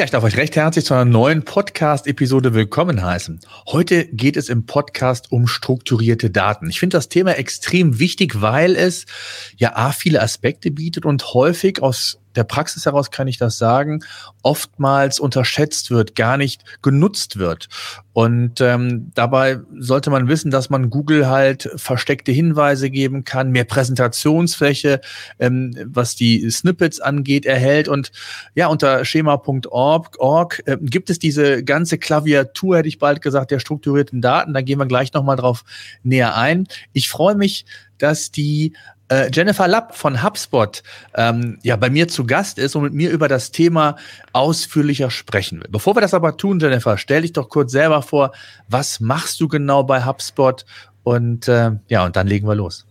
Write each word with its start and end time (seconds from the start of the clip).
Ja, 0.00 0.04
ich 0.04 0.12
darf 0.12 0.24
euch 0.24 0.38
recht 0.38 0.56
herzlich 0.56 0.86
zu 0.86 0.94
einer 0.94 1.04
neuen 1.04 1.42
Podcast-Episode 1.42 2.54
willkommen 2.54 3.04
heißen. 3.04 3.38
Heute 3.66 4.06
geht 4.06 4.38
es 4.38 4.48
im 4.48 4.64
Podcast 4.64 5.30
um 5.30 5.46
strukturierte 5.46 6.30
Daten. 6.30 6.70
Ich 6.70 6.80
finde 6.80 6.96
das 6.96 7.10
Thema 7.10 7.32
extrem 7.32 7.98
wichtig, 7.98 8.40
weil 8.40 8.76
es 8.76 9.04
ja 9.58 9.76
A, 9.76 9.92
viele 9.92 10.22
Aspekte 10.22 10.70
bietet 10.70 11.04
und 11.04 11.34
häufig 11.34 11.82
aus 11.82 12.19
der 12.36 12.44
Praxis 12.44 12.86
heraus 12.86 13.10
kann 13.10 13.28
ich 13.28 13.38
das 13.38 13.58
sagen, 13.58 14.04
oftmals 14.42 15.20
unterschätzt 15.20 15.90
wird, 15.90 16.14
gar 16.14 16.36
nicht 16.36 16.64
genutzt 16.82 17.38
wird. 17.38 17.68
Und 18.12 18.60
ähm, 18.60 19.12
dabei 19.14 19.60
sollte 19.78 20.10
man 20.10 20.28
wissen, 20.28 20.50
dass 20.50 20.68
man 20.68 20.90
Google 20.90 21.28
halt 21.28 21.70
versteckte 21.76 22.32
Hinweise 22.32 22.90
geben 22.90 23.24
kann, 23.24 23.50
mehr 23.50 23.64
Präsentationsfläche, 23.64 25.00
ähm, 25.38 25.74
was 25.84 26.16
die 26.16 26.50
Snippets 26.50 27.00
angeht, 27.00 27.46
erhält. 27.46 27.88
Und 27.88 28.10
ja, 28.54 28.66
unter 28.66 29.04
schema.org 29.04 30.62
äh, 30.66 30.76
gibt 30.80 31.10
es 31.10 31.18
diese 31.18 31.62
ganze 31.62 31.98
Klaviatur, 31.98 32.78
hätte 32.78 32.88
ich 32.88 32.98
bald 32.98 33.22
gesagt, 33.22 33.50
der 33.52 33.60
strukturierten 33.60 34.20
Daten. 34.20 34.54
Da 34.54 34.60
gehen 34.60 34.78
wir 34.78 34.86
gleich 34.86 35.12
nochmal 35.12 35.36
drauf 35.36 35.64
näher 36.02 36.36
ein. 36.36 36.66
Ich 36.92 37.08
freue 37.08 37.36
mich, 37.36 37.64
dass 37.98 38.30
die 38.30 38.74
äh, 39.10 39.30
Jennifer 39.32 39.68
Lapp 39.68 39.94
von 39.94 40.22
HubSpot 40.22 40.82
ähm, 41.14 41.58
ja 41.62 41.76
bei 41.76 41.90
mir 41.90 42.08
zu 42.08 42.26
Gast 42.26 42.58
ist 42.58 42.76
und 42.76 42.82
mit 42.84 42.94
mir 42.94 43.10
über 43.10 43.28
das 43.28 43.50
Thema 43.50 43.96
ausführlicher 44.32 45.10
sprechen 45.10 45.60
will. 45.60 45.68
Bevor 45.70 45.96
wir 45.96 46.00
das 46.00 46.14
aber 46.14 46.36
tun, 46.36 46.60
Jennifer, 46.60 46.96
stell 46.96 47.22
dich 47.22 47.32
doch 47.32 47.48
kurz 47.48 47.72
selber 47.72 48.02
vor, 48.02 48.32
was 48.68 49.00
machst 49.00 49.40
du 49.40 49.48
genau 49.48 49.82
bei 49.82 50.04
HubSpot 50.04 50.64
und 51.02 51.48
äh, 51.48 51.72
ja, 51.88 52.04
und 52.04 52.16
dann 52.16 52.26
legen 52.26 52.46
wir 52.46 52.54
los. 52.54 52.86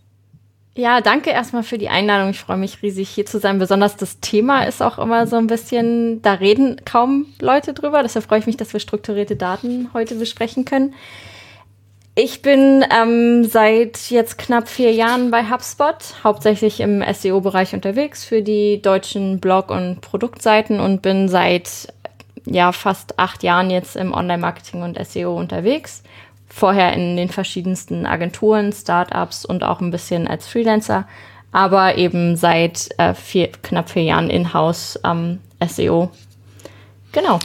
Ja, 0.76 1.00
danke 1.00 1.30
erstmal 1.30 1.64
für 1.64 1.78
die 1.78 1.88
Einladung. 1.88 2.30
Ich 2.30 2.38
freue 2.38 2.56
mich 2.56 2.80
riesig 2.82 3.08
hier 3.08 3.26
zu 3.26 3.40
sein. 3.40 3.58
Besonders 3.58 3.96
das 3.96 4.20
Thema 4.20 4.62
ist 4.62 4.80
auch 4.82 4.98
immer 4.98 5.26
so 5.26 5.36
ein 5.36 5.48
bisschen, 5.48 6.22
da 6.22 6.34
reden 6.34 6.80
kaum 6.84 7.26
Leute 7.40 7.74
drüber. 7.74 8.02
Deshalb 8.02 8.24
freue 8.24 8.38
ich 8.38 8.46
mich, 8.46 8.56
dass 8.56 8.72
wir 8.72 8.80
strukturierte 8.80 9.36
Daten 9.36 9.90
heute 9.92 10.14
besprechen 10.14 10.64
können. 10.64 10.94
Ich 12.16 12.42
bin 12.42 12.84
ähm, 12.90 13.44
seit 13.44 14.10
jetzt 14.10 14.36
knapp 14.36 14.68
vier 14.68 14.92
Jahren 14.92 15.30
bei 15.30 15.48
HubSpot, 15.48 15.96
hauptsächlich 16.24 16.80
im 16.80 17.02
SEO-Bereich 17.02 17.72
unterwegs 17.72 18.24
für 18.24 18.42
die 18.42 18.82
deutschen 18.82 19.38
Blog- 19.38 19.70
und 19.70 20.00
Produktseiten 20.00 20.80
und 20.80 21.02
bin 21.02 21.28
seit 21.28 21.92
ja 22.46 22.72
fast 22.72 23.18
acht 23.18 23.42
Jahren 23.42 23.70
jetzt 23.70 23.94
im 23.94 24.12
Online-Marketing 24.12 24.82
und 24.82 24.98
SEO 25.06 25.38
unterwegs. 25.38 26.02
Vorher 26.48 26.92
in 26.94 27.16
den 27.16 27.28
verschiedensten 27.28 28.06
Agenturen, 28.06 28.72
Startups 28.72 29.44
und 29.44 29.62
auch 29.62 29.80
ein 29.80 29.92
bisschen 29.92 30.26
als 30.26 30.48
Freelancer, 30.48 31.06
aber 31.52 31.96
eben 31.96 32.36
seit 32.36 32.88
äh, 32.98 33.14
vier, 33.14 33.52
knapp 33.62 33.88
vier 33.88 34.02
Jahren 34.02 34.30
in-house 34.30 34.98
ähm, 35.04 35.38
SEO. 35.64 36.10
Genau. 37.12 37.38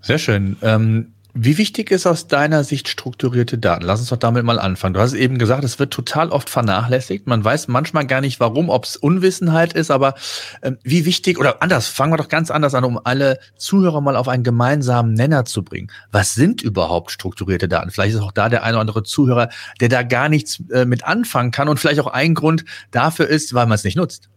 Sehr 0.00 0.18
schön. 0.18 0.56
Ähm 0.62 1.12
wie 1.38 1.58
wichtig 1.58 1.90
ist 1.90 2.06
aus 2.06 2.28
deiner 2.28 2.64
Sicht 2.64 2.88
strukturierte 2.88 3.58
Daten? 3.58 3.84
Lass 3.84 4.00
uns 4.00 4.08
doch 4.08 4.16
damit 4.16 4.44
mal 4.44 4.58
anfangen. 4.58 4.94
Du 4.94 5.00
hast 5.00 5.12
eben 5.12 5.36
gesagt, 5.36 5.64
es 5.64 5.78
wird 5.78 5.92
total 5.92 6.30
oft 6.30 6.48
vernachlässigt. 6.48 7.26
Man 7.26 7.44
weiß 7.44 7.68
manchmal 7.68 8.06
gar 8.06 8.22
nicht 8.22 8.40
warum, 8.40 8.70
ob 8.70 8.84
es 8.84 8.96
Unwissenheit 8.96 9.74
ist, 9.74 9.90
aber 9.90 10.14
äh, 10.62 10.72
wie 10.82 11.04
wichtig, 11.04 11.38
oder 11.38 11.62
anders, 11.62 11.88
fangen 11.88 12.12
wir 12.12 12.16
doch 12.16 12.28
ganz 12.28 12.50
anders 12.50 12.74
an, 12.74 12.84
um 12.84 12.98
alle 13.04 13.38
Zuhörer 13.56 14.00
mal 14.00 14.16
auf 14.16 14.28
einen 14.28 14.44
gemeinsamen 14.44 15.12
Nenner 15.12 15.44
zu 15.44 15.62
bringen. 15.62 15.92
Was 16.10 16.34
sind 16.34 16.62
überhaupt 16.62 17.10
strukturierte 17.10 17.68
Daten? 17.68 17.90
Vielleicht 17.90 18.14
ist 18.14 18.22
auch 18.22 18.32
da 18.32 18.48
der 18.48 18.62
eine 18.62 18.72
oder 18.72 18.80
andere 18.80 19.02
Zuhörer, 19.02 19.50
der 19.80 19.90
da 19.90 20.02
gar 20.02 20.30
nichts 20.30 20.62
äh, 20.72 20.86
mit 20.86 21.04
anfangen 21.04 21.50
kann 21.50 21.68
und 21.68 21.78
vielleicht 21.78 22.00
auch 22.00 22.06
ein 22.06 22.34
Grund 22.34 22.64
dafür 22.90 23.28
ist, 23.28 23.52
weil 23.52 23.66
man 23.66 23.74
es 23.74 23.84
nicht 23.84 23.96
nutzt. 23.96 24.30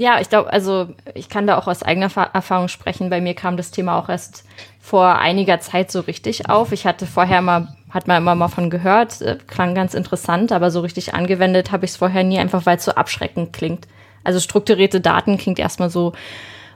Ja, 0.00 0.18
ich 0.18 0.30
glaube, 0.30 0.50
also 0.50 0.94
ich 1.14 1.28
kann 1.28 1.46
da 1.46 1.58
auch 1.58 1.66
aus 1.66 1.82
eigener 1.82 2.10
Erfahrung 2.32 2.68
sprechen. 2.68 3.10
Bei 3.10 3.20
mir 3.20 3.34
kam 3.34 3.58
das 3.58 3.70
Thema 3.70 3.98
auch 3.98 4.08
erst 4.08 4.44
vor 4.80 5.18
einiger 5.18 5.60
Zeit 5.60 5.92
so 5.92 6.00
richtig 6.00 6.48
auf. 6.48 6.72
Ich 6.72 6.86
hatte 6.86 7.06
vorher 7.06 7.42
mal, 7.42 7.68
hat 7.90 8.08
man 8.08 8.16
immer 8.22 8.34
mal 8.34 8.48
von 8.48 8.70
gehört, 8.70 9.20
äh, 9.20 9.36
klang 9.46 9.74
ganz 9.74 9.94
interessant, 9.94 10.52
aber 10.52 10.70
so 10.70 10.80
richtig 10.80 11.14
angewendet 11.14 11.70
habe 11.70 11.84
ich 11.84 11.92
es 11.92 11.96
vorher 11.96 12.24
nie, 12.24 12.38
einfach 12.38 12.66
weil 12.66 12.78
es 12.78 12.84
so 12.84 12.92
abschreckend 12.92 13.52
klingt. 13.52 13.86
Also 14.24 14.40
strukturierte 14.40 15.00
Daten 15.00 15.38
klingt 15.38 15.58
erstmal 15.58 15.90
so, 15.90 16.12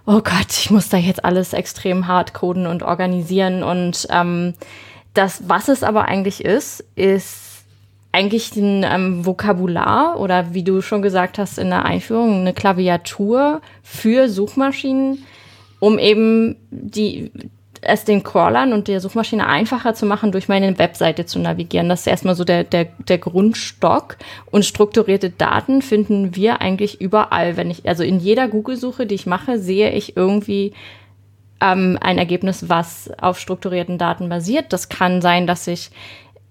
oh 0.07 0.21
Gott, 0.21 0.51
ich 0.51 0.71
muss 0.71 0.89
da 0.89 0.97
jetzt 0.97 1.25
alles 1.25 1.53
extrem 1.53 2.07
hart 2.07 2.35
coden 2.35 2.67
und 2.67 2.83
organisieren. 2.83 3.63
Und 3.63 4.07
ähm, 4.11 4.55
das, 5.15 5.49
was 5.49 5.69
es 5.69 5.83
aber 5.83 6.05
eigentlich 6.05 6.45
ist, 6.45 6.85
ist 6.95 7.65
eigentlich 8.13 8.55
ein 8.55 8.85
ähm, 8.85 9.27
Vokabular 9.27 10.21
oder 10.21 10.55
wie 10.55 10.63
du 10.63 10.83
schon 10.83 11.03
gesagt 11.03 11.39
hast 11.39 11.59
in 11.59 11.71
der 11.71 11.85
Einführung, 11.85 12.41
eine 12.41 12.53
Klaviatur 12.53 13.61
für 13.83 14.29
Suchmaschinen, 14.29 15.25
um 15.81 15.99
eben 15.99 16.57
die, 16.71 17.33
es 17.87 18.05
den 18.05 18.23
Crawlern 18.23 18.73
und 18.73 18.89
der 18.89 19.01
Suchmaschine 19.01 19.47
einfacher 19.47 19.95
zu 19.95 20.07
machen, 20.07 20.33
durch 20.33 20.49
meine 20.49 20.79
Webseite 20.79 21.27
zu 21.27 21.39
navigieren. 21.39 21.89
Das 21.89 22.01
ist 22.01 22.07
erstmal 22.07 22.35
so 22.35 22.45
der, 22.45 22.65
der, 22.65 22.87
der 23.09 23.19
Grundstock. 23.19 24.17
Und 24.51 24.65
strukturierte 24.65 25.31
Daten 25.31 25.83
finden 25.83 26.35
wir 26.35 26.61
eigentlich 26.61 27.01
überall. 27.01 27.57
Wenn 27.57 27.71
ich, 27.71 27.89
also 27.89 28.03
in 28.03 28.19
jeder 28.19 28.49
Google-Suche, 28.49 29.07
die 29.07 29.15
ich 29.15 29.27
mache, 29.27 29.59
sehe 29.59 29.91
ich 29.93 30.17
irgendwie 30.17 30.73
ähm, 31.61 31.99
ein 32.01 32.19
Ergebnis, 32.19 32.69
was 32.69 33.11
auf 33.21 33.39
strukturierten 33.39 33.99
Daten 33.99 34.29
basiert. 34.29 34.73
Das 34.73 34.89
kann 34.89 35.23
sein, 35.23 35.47
dass 35.47 35.67
ich 35.67 35.91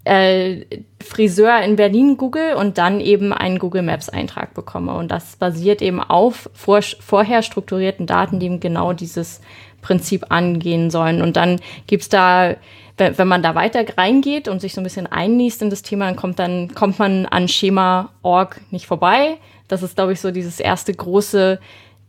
äh, 0.05 0.65
Friseur 1.01 1.61
in 1.61 1.75
Berlin 1.75 2.17
google 2.17 2.55
und 2.55 2.77
dann 2.77 2.99
eben 2.99 3.31
einen 3.31 3.59
Google 3.59 3.83
Maps 3.83 4.09
Eintrag 4.09 4.53
bekomme. 4.53 4.95
Und 4.95 5.09
das 5.09 5.35
basiert 5.37 5.81
eben 5.81 6.01
auf 6.01 6.49
vor, 6.53 6.81
vorher 6.81 7.41
strukturierten 7.41 8.05
Daten, 8.05 8.39
die 8.39 8.47
eben 8.47 8.59
genau 8.59 8.93
dieses 8.93 9.41
Prinzip 9.83 10.25
angehen 10.29 10.89
sollen. 10.89 11.21
Und 11.21 11.35
dann 11.35 11.59
gibt's 11.85 12.09
da, 12.09 12.55
wenn, 12.97 13.17
wenn 13.17 13.27
man 13.27 13.43
da 13.43 13.53
weiter 13.53 13.85
reingeht 13.95 14.47
und 14.47 14.59
sich 14.59 14.73
so 14.73 14.81
ein 14.81 14.83
bisschen 14.83 15.05
einliest 15.05 15.61
in 15.61 15.69
das 15.69 15.83
Thema, 15.83 16.05
dann 16.05 16.15
kommt 16.15 16.39
dann 16.39 16.73
kommt 16.73 16.97
man 16.97 17.27
an 17.27 17.47
Schema.org 17.47 18.59
nicht 18.71 18.87
vorbei. 18.87 19.37
Das 19.67 19.83
ist, 19.83 19.95
glaube 19.95 20.13
ich, 20.13 20.21
so 20.21 20.31
dieses 20.31 20.59
erste 20.59 20.93
große 20.93 21.59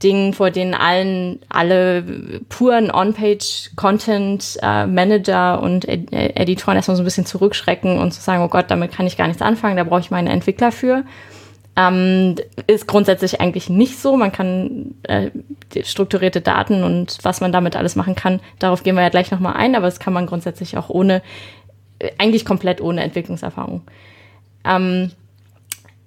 Dingen, 0.02 0.32
vor 0.34 0.50
denen 0.50 0.74
allen 0.74 1.38
alle 1.48 2.02
puren 2.48 2.90
On-Page-Content-Manager 2.90 5.54
äh, 5.54 5.64
und 5.64 5.88
Ed 5.88 6.12
Editoren 6.12 6.76
erstmal 6.76 6.96
so 6.96 7.02
ein 7.02 7.06
bisschen 7.06 7.26
zurückschrecken 7.26 7.98
und 7.98 8.12
zu 8.12 8.20
sagen, 8.20 8.42
oh 8.42 8.48
Gott, 8.48 8.70
damit 8.70 8.92
kann 8.92 9.06
ich 9.06 9.16
gar 9.16 9.28
nichts 9.28 9.42
anfangen, 9.42 9.76
da 9.76 9.84
brauche 9.84 10.00
ich 10.00 10.10
meine 10.10 10.30
Entwickler 10.30 10.72
für. 10.72 11.04
Ähm, 11.76 12.36
ist 12.68 12.86
grundsätzlich 12.86 13.40
eigentlich 13.40 13.68
nicht 13.68 13.98
so. 13.98 14.16
Man 14.16 14.30
kann 14.30 14.94
äh, 15.02 15.30
strukturierte 15.82 16.40
Daten 16.40 16.84
und 16.84 17.18
was 17.22 17.40
man 17.40 17.50
damit 17.50 17.74
alles 17.74 17.96
machen 17.96 18.14
kann, 18.14 18.40
darauf 18.60 18.84
gehen 18.84 18.94
wir 18.94 19.02
ja 19.02 19.08
gleich 19.08 19.32
nochmal 19.32 19.54
ein, 19.54 19.74
aber 19.74 19.86
das 19.86 19.98
kann 19.98 20.12
man 20.12 20.26
grundsätzlich 20.26 20.76
auch 20.76 20.88
ohne, 20.88 21.20
äh, 21.98 22.12
eigentlich 22.18 22.44
komplett 22.44 22.80
ohne 22.80 23.02
Entwicklungserfahrung. 23.02 23.82
Ähm, 24.64 25.10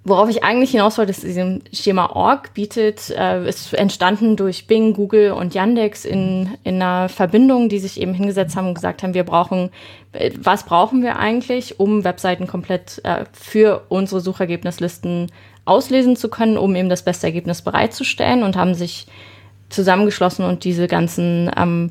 Worauf 0.08 0.30
ich 0.30 0.42
eigentlich 0.42 0.70
hinaus 0.70 0.96
wollte, 0.96 1.10
ist 1.10 1.22
diesem 1.22 1.60
Schema 1.70 2.06
Org 2.06 2.54
bietet, 2.54 3.10
äh, 3.10 3.46
ist 3.46 3.74
entstanden 3.74 4.36
durch 4.36 4.66
Bing, 4.66 4.94
Google 4.94 5.32
und 5.32 5.54
Yandex 5.54 6.06
in, 6.06 6.56
in 6.64 6.76
einer 6.76 7.10
Verbindung, 7.10 7.68
die 7.68 7.78
sich 7.78 8.00
eben 8.00 8.14
hingesetzt 8.14 8.56
haben 8.56 8.68
und 8.68 8.74
gesagt 8.74 9.02
haben, 9.02 9.12
wir 9.12 9.24
brauchen, 9.24 9.68
äh, 10.12 10.30
was 10.40 10.64
brauchen 10.64 11.02
wir 11.02 11.18
eigentlich, 11.18 11.78
um 11.78 12.04
Webseiten 12.04 12.46
komplett 12.46 13.02
äh, 13.04 13.26
für 13.32 13.84
unsere 13.90 14.22
Suchergebnislisten 14.22 15.30
auslesen 15.68 16.16
zu 16.16 16.28
können, 16.28 16.56
um 16.56 16.74
eben 16.74 16.88
das 16.88 17.02
beste 17.02 17.26
Ergebnis 17.26 17.62
bereitzustellen 17.62 18.42
und 18.42 18.56
haben 18.56 18.74
sich 18.74 19.06
zusammengeschlossen 19.68 20.44
und 20.44 20.64
diese 20.64 20.86
ganzen, 20.86 21.50
ähm, 21.56 21.90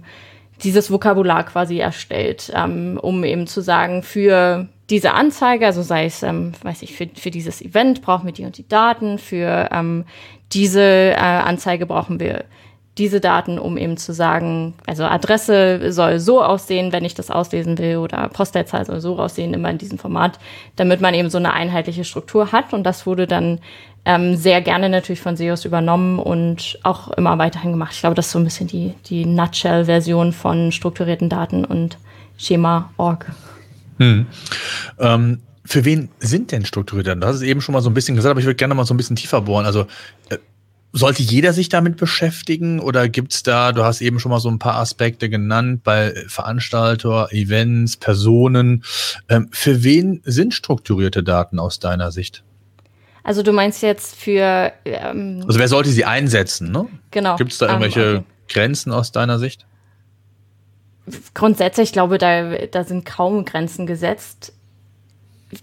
dieses 0.64 0.92
Vokabular 0.92 1.46
quasi 1.46 1.78
erstellt, 1.78 2.52
ähm, 2.56 3.00
um 3.02 3.24
eben 3.24 3.48
zu 3.48 3.62
sagen, 3.62 4.04
für 4.04 4.68
diese 4.90 5.14
Anzeige, 5.14 5.66
also 5.66 5.82
sei 5.82 6.06
es, 6.06 6.24
ähm, 6.24 6.54
weiß 6.64 6.82
ich, 6.82 6.96
für, 6.96 7.08
für 7.14 7.32
dieses 7.32 7.62
Event 7.62 8.02
brauchen 8.02 8.26
wir 8.26 8.34
die 8.34 8.46
und 8.46 8.58
die 8.58 8.68
Daten, 8.68 9.20
für 9.20 9.70
ähm, 9.72 10.06
diese 10.54 10.82
äh, 10.82 11.16
Anzeige 11.18 11.86
brauchen 11.86 12.20
wir 12.20 12.46
diese 12.98 13.20
Daten, 13.20 13.60
um 13.60 13.78
eben 13.78 13.98
zu 13.98 14.14
sagen, 14.14 14.74
also 14.86 15.04
Adresse 15.04 15.92
soll 15.92 16.20
so 16.20 16.44
aussehen, 16.44 16.92
wenn 16.92 17.06
ich 17.06 17.14
das 17.14 17.30
auslesen 17.30 17.78
will, 17.78 17.98
oder 17.98 18.30
Postleitzahl 18.30 18.86
soll 18.86 19.00
so 19.00 19.20
aussehen, 19.20 19.54
immer 19.54 19.70
in 19.70 19.78
diesem 19.78 20.00
Format, 20.00 20.40
damit 20.76 21.02
man 21.02 21.14
eben 21.14 21.30
so 21.30 21.38
eine 21.38 21.54
einheitliche 21.54 22.04
Struktur 22.04 22.52
hat. 22.52 22.74
Und 22.74 22.84
das 22.84 23.06
wurde 23.06 23.28
dann 23.28 23.60
ähm, 24.06 24.36
sehr 24.36 24.62
gerne 24.62 24.90
natürlich 24.90 25.22
von 25.22 25.36
SEOs 25.36 25.66
übernommen 25.66 26.18
und 26.18 26.80
auch 26.84 27.10
immer 27.12 27.38
weiterhin 27.38 27.72
gemacht. 27.72 27.92
Ich 27.94 28.00
glaube, 28.00 28.16
das 28.16 28.28
ist 28.28 28.32
so 28.32 28.40
ein 28.40 28.46
bisschen 28.46 28.68
die, 28.68 28.94
die 29.06 29.26
Nutshell-Version 29.26 30.34
von 30.34 30.72
strukturierten 30.72 31.30
Daten 31.30 31.66
und 31.66 31.98
Schema.org. 32.38 33.26
Hm. 33.98 34.28
Ähm, 35.00 35.42
für 35.66 35.84
wen 35.84 36.10
sind 36.20 36.52
denn 36.54 36.66
strukturierte 36.66 37.10
Daten? 37.10 37.26
Hast 37.26 37.36
es 37.38 37.42
eben 37.42 37.60
schon 37.60 37.74
mal 37.74 37.82
so 37.82 37.90
ein 37.90 37.94
bisschen 37.94 38.16
gesagt, 38.16 38.32
aber 38.32 38.40
ich 38.40 38.46
würde 38.46 38.56
gerne 38.56 38.74
mal 38.74 38.86
so 38.86 38.94
ein 38.94 38.98
bisschen 38.98 39.18
tiefer 39.18 39.42
bohren. 39.42 39.66
Also 39.66 39.82
äh, 40.30 40.38
sollte 40.94 41.22
jeder 41.22 41.54
sich 41.54 41.70
damit 41.70 41.98
beschäftigen 41.98 42.80
oder 42.80 43.10
gibt 43.10 43.34
es 43.34 43.44
da, 43.44 43.72
du 43.72 43.84
hast 43.84 44.02
eben 44.02 44.20
schon 44.20 44.32
mal 44.32 44.40
so 44.40 44.50
ein 44.50 44.60
paar 44.60 44.76
Aspekte 44.76 45.30
genannt, 45.30 45.84
bei 45.84 46.14
Veranstalter, 46.28 47.30
Events, 47.32 47.98
Personen. 47.98 48.84
Ähm, 49.30 49.50
für 49.52 49.84
wen 49.84 50.22
sind 50.24 50.54
strukturierte 50.54 51.24
Daten 51.24 51.60
aus 51.60 51.80
deiner 51.80 52.12
Sicht? 52.12 52.44
Also 53.24 53.44
du 53.44 53.52
meinst 53.52 53.84
jetzt 53.84 54.16
für... 54.16 54.72
Ähm, 54.86 55.44
also 55.46 55.60
wer 55.60 55.68
sollte 55.68 55.90
sie 55.90 56.06
einsetzen? 56.06 56.72
Ne? 56.72 56.88
Genau. 57.12 57.36
Gibt 57.36 57.52
es 57.52 57.58
da 57.58 57.68
irgendwelche 57.68 58.12
um, 58.12 58.18
okay. 58.18 58.26
Grenzen 58.48 58.92
aus 58.92 59.12
deiner 59.12 59.40
Sicht? 59.40 59.66
Grundsätzlich, 61.34 61.90
ich 61.90 61.94
glaube, 61.94 62.18
da, 62.18 62.68
da 62.68 62.84
sind 62.84 63.06
kaum 63.06 63.46
Grenzen 63.46 63.86
gesetzt 63.88 64.54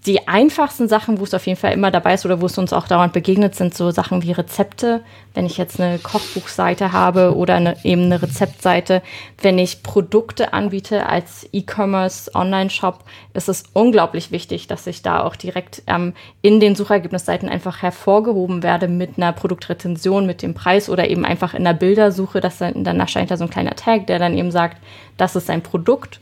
die 0.05 0.27
einfachsten 0.27 0.87
Sachen, 0.87 1.19
wo 1.19 1.23
es 1.25 1.35
auf 1.35 1.45
jeden 1.45 1.59
Fall 1.59 1.73
immer 1.73 1.91
dabei 1.91 2.15
ist 2.15 2.25
oder 2.25 2.41
wo 2.41 2.47
es 2.47 2.57
uns 2.57 2.73
auch 2.73 2.87
dauernd 2.87 3.13
begegnet, 3.13 3.53
sind 3.53 3.75
so 3.75 3.91
Sachen 3.91 4.23
wie 4.23 4.31
Rezepte. 4.31 5.01
Wenn 5.35 5.45
ich 5.45 5.57
jetzt 5.57 5.79
eine 5.79 5.99
Kochbuchseite 5.99 6.91
habe 6.91 7.35
oder 7.35 7.55
eine, 7.55 7.77
eben 7.83 8.05
eine 8.05 8.19
Rezeptseite, 8.19 9.03
wenn 9.43 9.59
ich 9.59 9.83
Produkte 9.83 10.53
anbiete 10.53 11.05
als 11.07 11.47
E-Commerce, 11.53 12.31
Online-Shop, 12.33 13.03
ist 13.35 13.47
es 13.47 13.65
unglaublich 13.73 14.31
wichtig, 14.31 14.65
dass 14.65 14.87
ich 14.87 15.03
da 15.03 15.21
auch 15.23 15.35
direkt 15.35 15.83
ähm, 15.85 16.13
in 16.41 16.59
den 16.59 16.73
Suchergebnisseiten 16.75 17.47
einfach 17.47 17.83
hervorgehoben 17.83 18.63
werde 18.63 18.87
mit 18.87 19.17
einer 19.17 19.33
Produktrezension, 19.33 20.25
mit 20.25 20.41
dem 20.41 20.55
Preis 20.55 20.89
oder 20.89 21.07
eben 21.07 21.25
einfach 21.25 21.53
in 21.53 21.63
der 21.63 21.73
Bildersuche, 21.73 22.41
dass 22.41 22.57
dann, 22.57 22.83
dann 22.83 22.99
erscheint 22.99 23.29
da 23.29 23.37
so 23.37 23.43
ein 23.43 23.51
kleiner 23.51 23.75
Tag, 23.75 24.07
der 24.07 24.17
dann 24.17 24.35
eben 24.35 24.49
sagt, 24.49 24.77
das 25.17 25.35
ist 25.35 25.51
ein 25.51 25.61
Produkt 25.61 26.19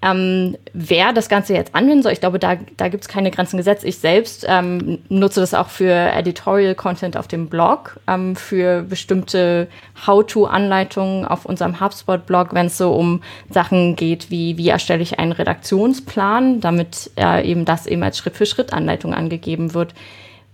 ähm, 0.00 0.56
wer 0.72 1.12
das 1.12 1.28
Ganze 1.28 1.54
jetzt 1.54 1.74
anwenden 1.74 2.04
soll, 2.04 2.12
ich 2.12 2.20
glaube, 2.20 2.38
da, 2.38 2.56
da 2.76 2.88
gibt 2.88 3.02
es 3.02 3.08
keine 3.08 3.32
Grenzen 3.32 3.56
gesetzt. 3.56 3.84
Ich 3.84 3.98
selbst 3.98 4.46
ähm, 4.48 5.00
nutze 5.08 5.40
das 5.40 5.54
auch 5.54 5.68
für 5.68 5.92
Editorial-Content 5.92 7.16
auf 7.16 7.26
dem 7.26 7.48
Blog, 7.48 7.98
ähm, 8.06 8.36
für 8.36 8.82
bestimmte 8.82 9.66
How-to-Anleitungen 10.06 11.24
auf 11.24 11.46
unserem 11.46 11.80
HubSpot-Blog, 11.80 12.54
wenn 12.54 12.66
es 12.66 12.78
so 12.78 12.92
um 12.92 13.22
Sachen 13.50 13.96
geht, 13.96 14.30
wie 14.30 14.56
wie 14.56 14.68
erstelle 14.68 15.02
ich 15.02 15.18
einen 15.18 15.32
Redaktionsplan, 15.32 16.60
damit 16.60 17.10
äh, 17.16 17.44
eben 17.44 17.64
das 17.64 17.86
eben 17.86 18.02
als 18.04 18.18
Schritt-für-Schritt-Anleitung 18.18 19.14
angegeben 19.14 19.74
wird. 19.74 19.94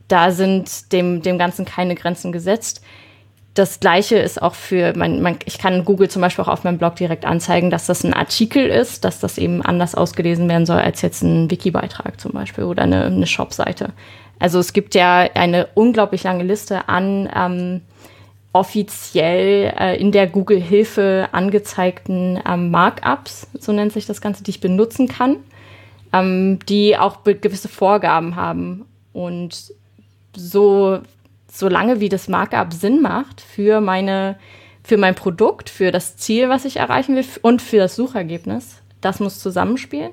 Da 0.08 0.30
sind 0.30 0.92
dem, 0.92 1.20
dem 1.20 1.36
Ganzen 1.36 1.66
keine 1.66 1.94
Grenzen 1.94 2.32
gesetzt 2.32 2.82
das 3.54 3.78
gleiche 3.78 4.16
ist 4.16 4.42
auch 4.42 4.56
für, 4.56 4.96
man, 4.96 5.22
man, 5.22 5.38
ich 5.44 5.58
kann 5.58 5.84
Google 5.84 6.10
zum 6.10 6.20
Beispiel 6.20 6.44
auch 6.44 6.48
auf 6.48 6.64
meinem 6.64 6.78
Blog 6.78 6.96
direkt 6.96 7.24
anzeigen, 7.24 7.70
dass 7.70 7.86
das 7.86 8.02
ein 8.02 8.12
Artikel 8.12 8.66
ist, 8.66 9.04
dass 9.04 9.20
das 9.20 9.38
eben 9.38 9.62
anders 9.62 9.94
ausgelesen 9.94 10.48
werden 10.48 10.66
soll 10.66 10.78
als 10.78 11.02
jetzt 11.02 11.22
ein 11.22 11.48
Wiki-Beitrag 11.50 12.20
zum 12.20 12.32
Beispiel 12.32 12.64
oder 12.64 12.82
eine, 12.82 13.04
eine 13.04 13.26
Shop-Seite. 13.28 13.90
Also 14.40 14.58
es 14.58 14.72
gibt 14.72 14.96
ja 14.96 15.28
eine 15.34 15.68
unglaublich 15.74 16.24
lange 16.24 16.42
Liste 16.42 16.88
an 16.88 17.30
ähm, 17.34 17.80
offiziell 18.52 19.72
äh, 19.78 20.00
in 20.00 20.10
der 20.10 20.26
Google-Hilfe 20.26 21.28
angezeigten 21.30 22.40
ähm, 22.46 22.72
Markups, 22.72 23.46
so 23.58 23.72
nennt 23.72 23.92
sich 23.92 24.06
das 24.06 24.20
Ganze, 24.20 24.42
die 24.42 24.50
ich 24.50 24.60
benutzen 24.60 25.06
kann, 25.06 25.36
ähm, 26.12 26.58
die 26.68 26.96
auch 26.96 27.22
gewisse 27.22 27.68
Vorgaben 27.68 28.34
haben. 28.34 28.84
Und 29.12 29.72
so 30.36 31.00
solange 31.54 32.00
wie 32.00 32.08
das 32.08 32.28
Markup 32.28 32.72
Sinn 32.72 33.00
macht 33.00 33.40
für 33.40 33.80
meine, 33.80 34.36
für 34.82 34.96
mein 34.96 35.14
Produkt, 35.14 35.70
für 35.70 35.92
das 35.92 36.16
Ziel, 36.16 36.48
was 36.48 36.64
ich 36.64 36.76
erreichen 36.76 37.14
will 37.14 37.24
und 37.42 37.62
für 37.62 37.78
das 37.78 37.94
Suchergebnis, 37.94 38.82
das 39.00 39.20
muss 39.20 39.38
zusammenspielen, 39.38 40.10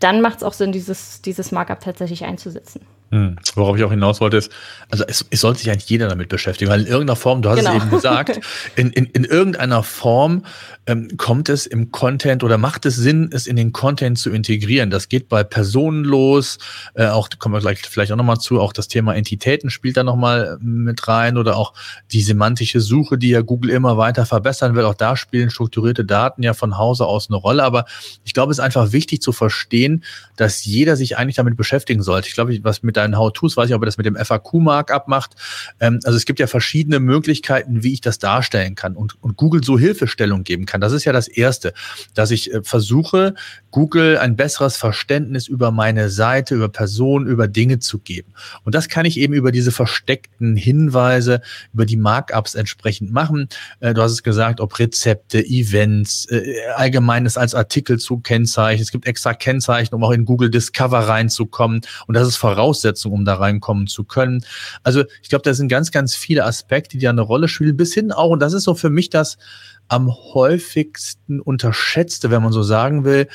dann 0.00 0.20
macht 0.20 0.38
es 0.38 0.42
auch 0.42 0.52
Sinn, 0.52 0.72
dieses, 0.72 1.22
dieses 1.22 1.50
Markup 1.50 1.80
tatsächlich 1.80 2.24
einzusetzen. 2.24 2.82
Hm. 3.10 3.36
Worauf 3.54 3.76
ich 3.76 3.84
auch 3.84 3.90
hinaus 3.90 4.20
wollte, 4.20 4.38
ist, 4.38 4.50
also 4.90 5.04
es, 5.06 5.24
es 5.30 5.40
sollte 5.40 5.60
sich 5.60 5.70
eigentlich 5.70 5.88
jeder 5.88 6.08
damit 6.08 6.28
beschäftigen, 6.28 6.70
weil 6.70 6.80
in 6.80 6.86
irgendeiner 6.86 7.16
Form, 7.16 7.42
du 7.42 7.50
hast 7.50 7.58
genau. 7.58 7.76
es 7.76 7.76
eben 7.76 7.90
gesagt, 7.90 8.40
in, 8.76 8.90
in, 8.90 9.04
in 9.06 9.24
irgendeiner 9.24 9.82
Form 9.82 10.44
ähm, 10.86 11.16
kommt 11.16 11.48
es 11.48 11.66
im 11.66 11.92
Content 11.92 12.42
oder 12.42 12.58
macht 12.58 12.86
es 12.86 12.96
Sinn, 12.96 13.30
es 13.32 13.46
in 13.46 13.56
den 13.56 13.72
Content 13.72 14.18
zu 14.18 14.30
integrieren. 14.30 14.90
Das 14.90 15.08
geht 15.08 15.28
bei 15.28 15.44
Personen 15.44 16.04
los, 16.04 16.58
äh, 16.94 17.06
auch 17.06 17.28
kommen 17.38 17.54
wir 17.54 17.60
gleich 17.60 17.80
vielleicht 17.82 18.12
auch 18.12 18.16
nochmal 18.16 18.38
zu, 18.38 18.60
auch 18.60 18.72
das 18.72 18.88
Thema 18.88 19.14
Entitäten 19.14 19.70
spielt 19.70 19.96
da 19.96 20.02
nochmal 20.02 20.58
äh, 20.60 20.64
mit 20.64 21.06
rein 21.06 21.36
oder 21.36 21.56
auch 21.56 21.74
die 22.10 22.22
semantische 22.22 22.80
Suche, 22.80 23.18
die 23.18 23.28
ja 23.28 23.42
Google 23.42 23.70
immer 23.70 23.96
weiter 23.96 24.26
verbessern 24.26 24.74
will. 24.74 24.84
Auch 24.84 24.94
da 24.94 25.16
spielen 25.16 25.50
strukturierte 25.50 26.04
Daten 26.04 26.42
ja 26.42 26.54
von 26.54 26.78
Hause 26.78 27.06
aus 27.06 27.28
eine 27.28 27.36
Rolle. 27.36 27.62
Aber 27.62 27.84
ich 28.24 28.34
glaube, 28.34 28.50
es 28.50 28.58
ist 28.58 28.64
einfach 28.64 28.92
wichtig 28.92 29.22
zu 29.22 29.32
verstehen, 29.32 30.02
dass 30.36 30.64
jeder 30.64 30.96
sich 30.96 31.16
eigentlich 31.16 31.36
damit 31.36 31.56
beschäftigen 31.56 32.02
sollte. 32.02 32.28
Ich 32.28 32.34
glaube, 32.34 32.58
was 32.62 32.82
mit 32.82 32.96
deinen 32.96 33.16
How-Tos, 33.16 33.56
weiß 33.56 33.68
ich, 33.68 33.74
ob 33.74 33.82
er 33.82 33.86
das 33.86 33.98
mit 33.98 34.06
dem 34.06 34.16
FAQ-Markup 34.16 35.06
macht. 35.06 35.36
Ähm, 35.78 36.00
also 36.04 36.16
es 36.16 36.24
gibt 36.24 36.40
ja 36.40 36.46
verschiedene 36.46 36.98
Möglichkeiten, 36.98 37.82
wie 37.82 37.92
ich 37.92 38.00
das 38.00 38.18
darstellen 38.18 38.74
kann 38.74 38.96
und, 38.96 39.22
und 39.22 39.36
Google 39.36 39.62
so 39.62 39.78
Hilfestellung 39.78 40.42
geben 40.42 40.66
kann. 40.66 40.71
Das 40.80 40.92
ist 40.92 41.04
ja 41.04 41.12
das 41.12 41.28
Erste, 41.28 41.72
dass 42.14 42.30
ich 42.30 42.52
äh, 42.52 42.62
versuche, 42.62 43.34
Google 43.70 44.18
ein 44.18 44.36
besseres 44.36 44.76
Verständnis 44.76 45.48
über 45.48 45.70
meine 45.70 46.10
Seite, 46.10 46.54
über 46.54 46.68
Personen, 46.68 47.26
über 47.26 47.48
Dinge 47.48 47.78
zu 47.78 47.98
geben. 47.98 48.32
Und 48.64 48.74
das 48.74 48.88
kann 48.88 49.06
ich 49.06 49.18
eben 49.18 49.34
über 49.34 49.52
diese 49.52 49.72
versteckten 49.72 50.56
Hinweise, 50.56 51.40
über 51.72 51.86
die 51.86 51.96
Markups 51.96 52.54
entsprechend 52.54 53.12
machen. 53.12 53.48
Äh, 53.80 53.94
du 53.94 54.02
hast 54.02 54.12
es 54.12 54.22
gesagt, 54.22 54.60
ob 54.60 54.78
Rezepte, 54.78 55.44
Events, 55.44 56.26
äh, 56.30 56.54
allgemeines 56.76 57.36
als 57.36 57.54
Artikel 57.54 57.98
zu 57.98 58.18
kennzeichnen. 58.18 58.82
Es 58.82 58.92
gibt 58.92 59.06
extra 59.06 59.34
Kennzeichen, 59.34 59.94
um 59.94 60.04
auch 60.04 60.12
in 60.12 60.24
Google 60.24 60.50
Discover 60.50 61.00
reinzukommen. 61.00 61.80
Und 62.06 62.14
das 62.14 62.28
ist 62.28 62.36
Voraussetzung, 62.36 63.12
um 63.12 63.24
da 63.24 63.34
reinkommen 63.34 63.86
zu 63.86 64.04
können. 64.04 64.44
Also 64.82 65.04
ich 65.22 65.28
glaube, 65.28 65.42
da 65.42 65.54
sind 65.54 65.68
ganz, 65.68 65.90
ganz 65.90 66.14
viele 66.14 66.44
Aspekte, 66.44 66.98
die 66.98 67.04
da 67.04 67.10
eine 67.10 67.22
Rolle 67.22 67.48
spielen, 67.48 67.76
bis 67.76 67.94
hin 67.94 68.12
auch, 68.12 68.30
und 68.30 68.40
das 68.40 68.52
ist 68.52 68.64
so 68.64 68.74
für 68.74 68.90
mich 68.90 69.10
das 69.10 69.38
am 69.88 70.10
häufigsten 70.10 71.40
unterschätzte, 71.40 72.30
wenn 72.30 72.42
man 72.42 72.52
so 72.52 72.62
sagen 72.62 73.04
will, 73.04 73.28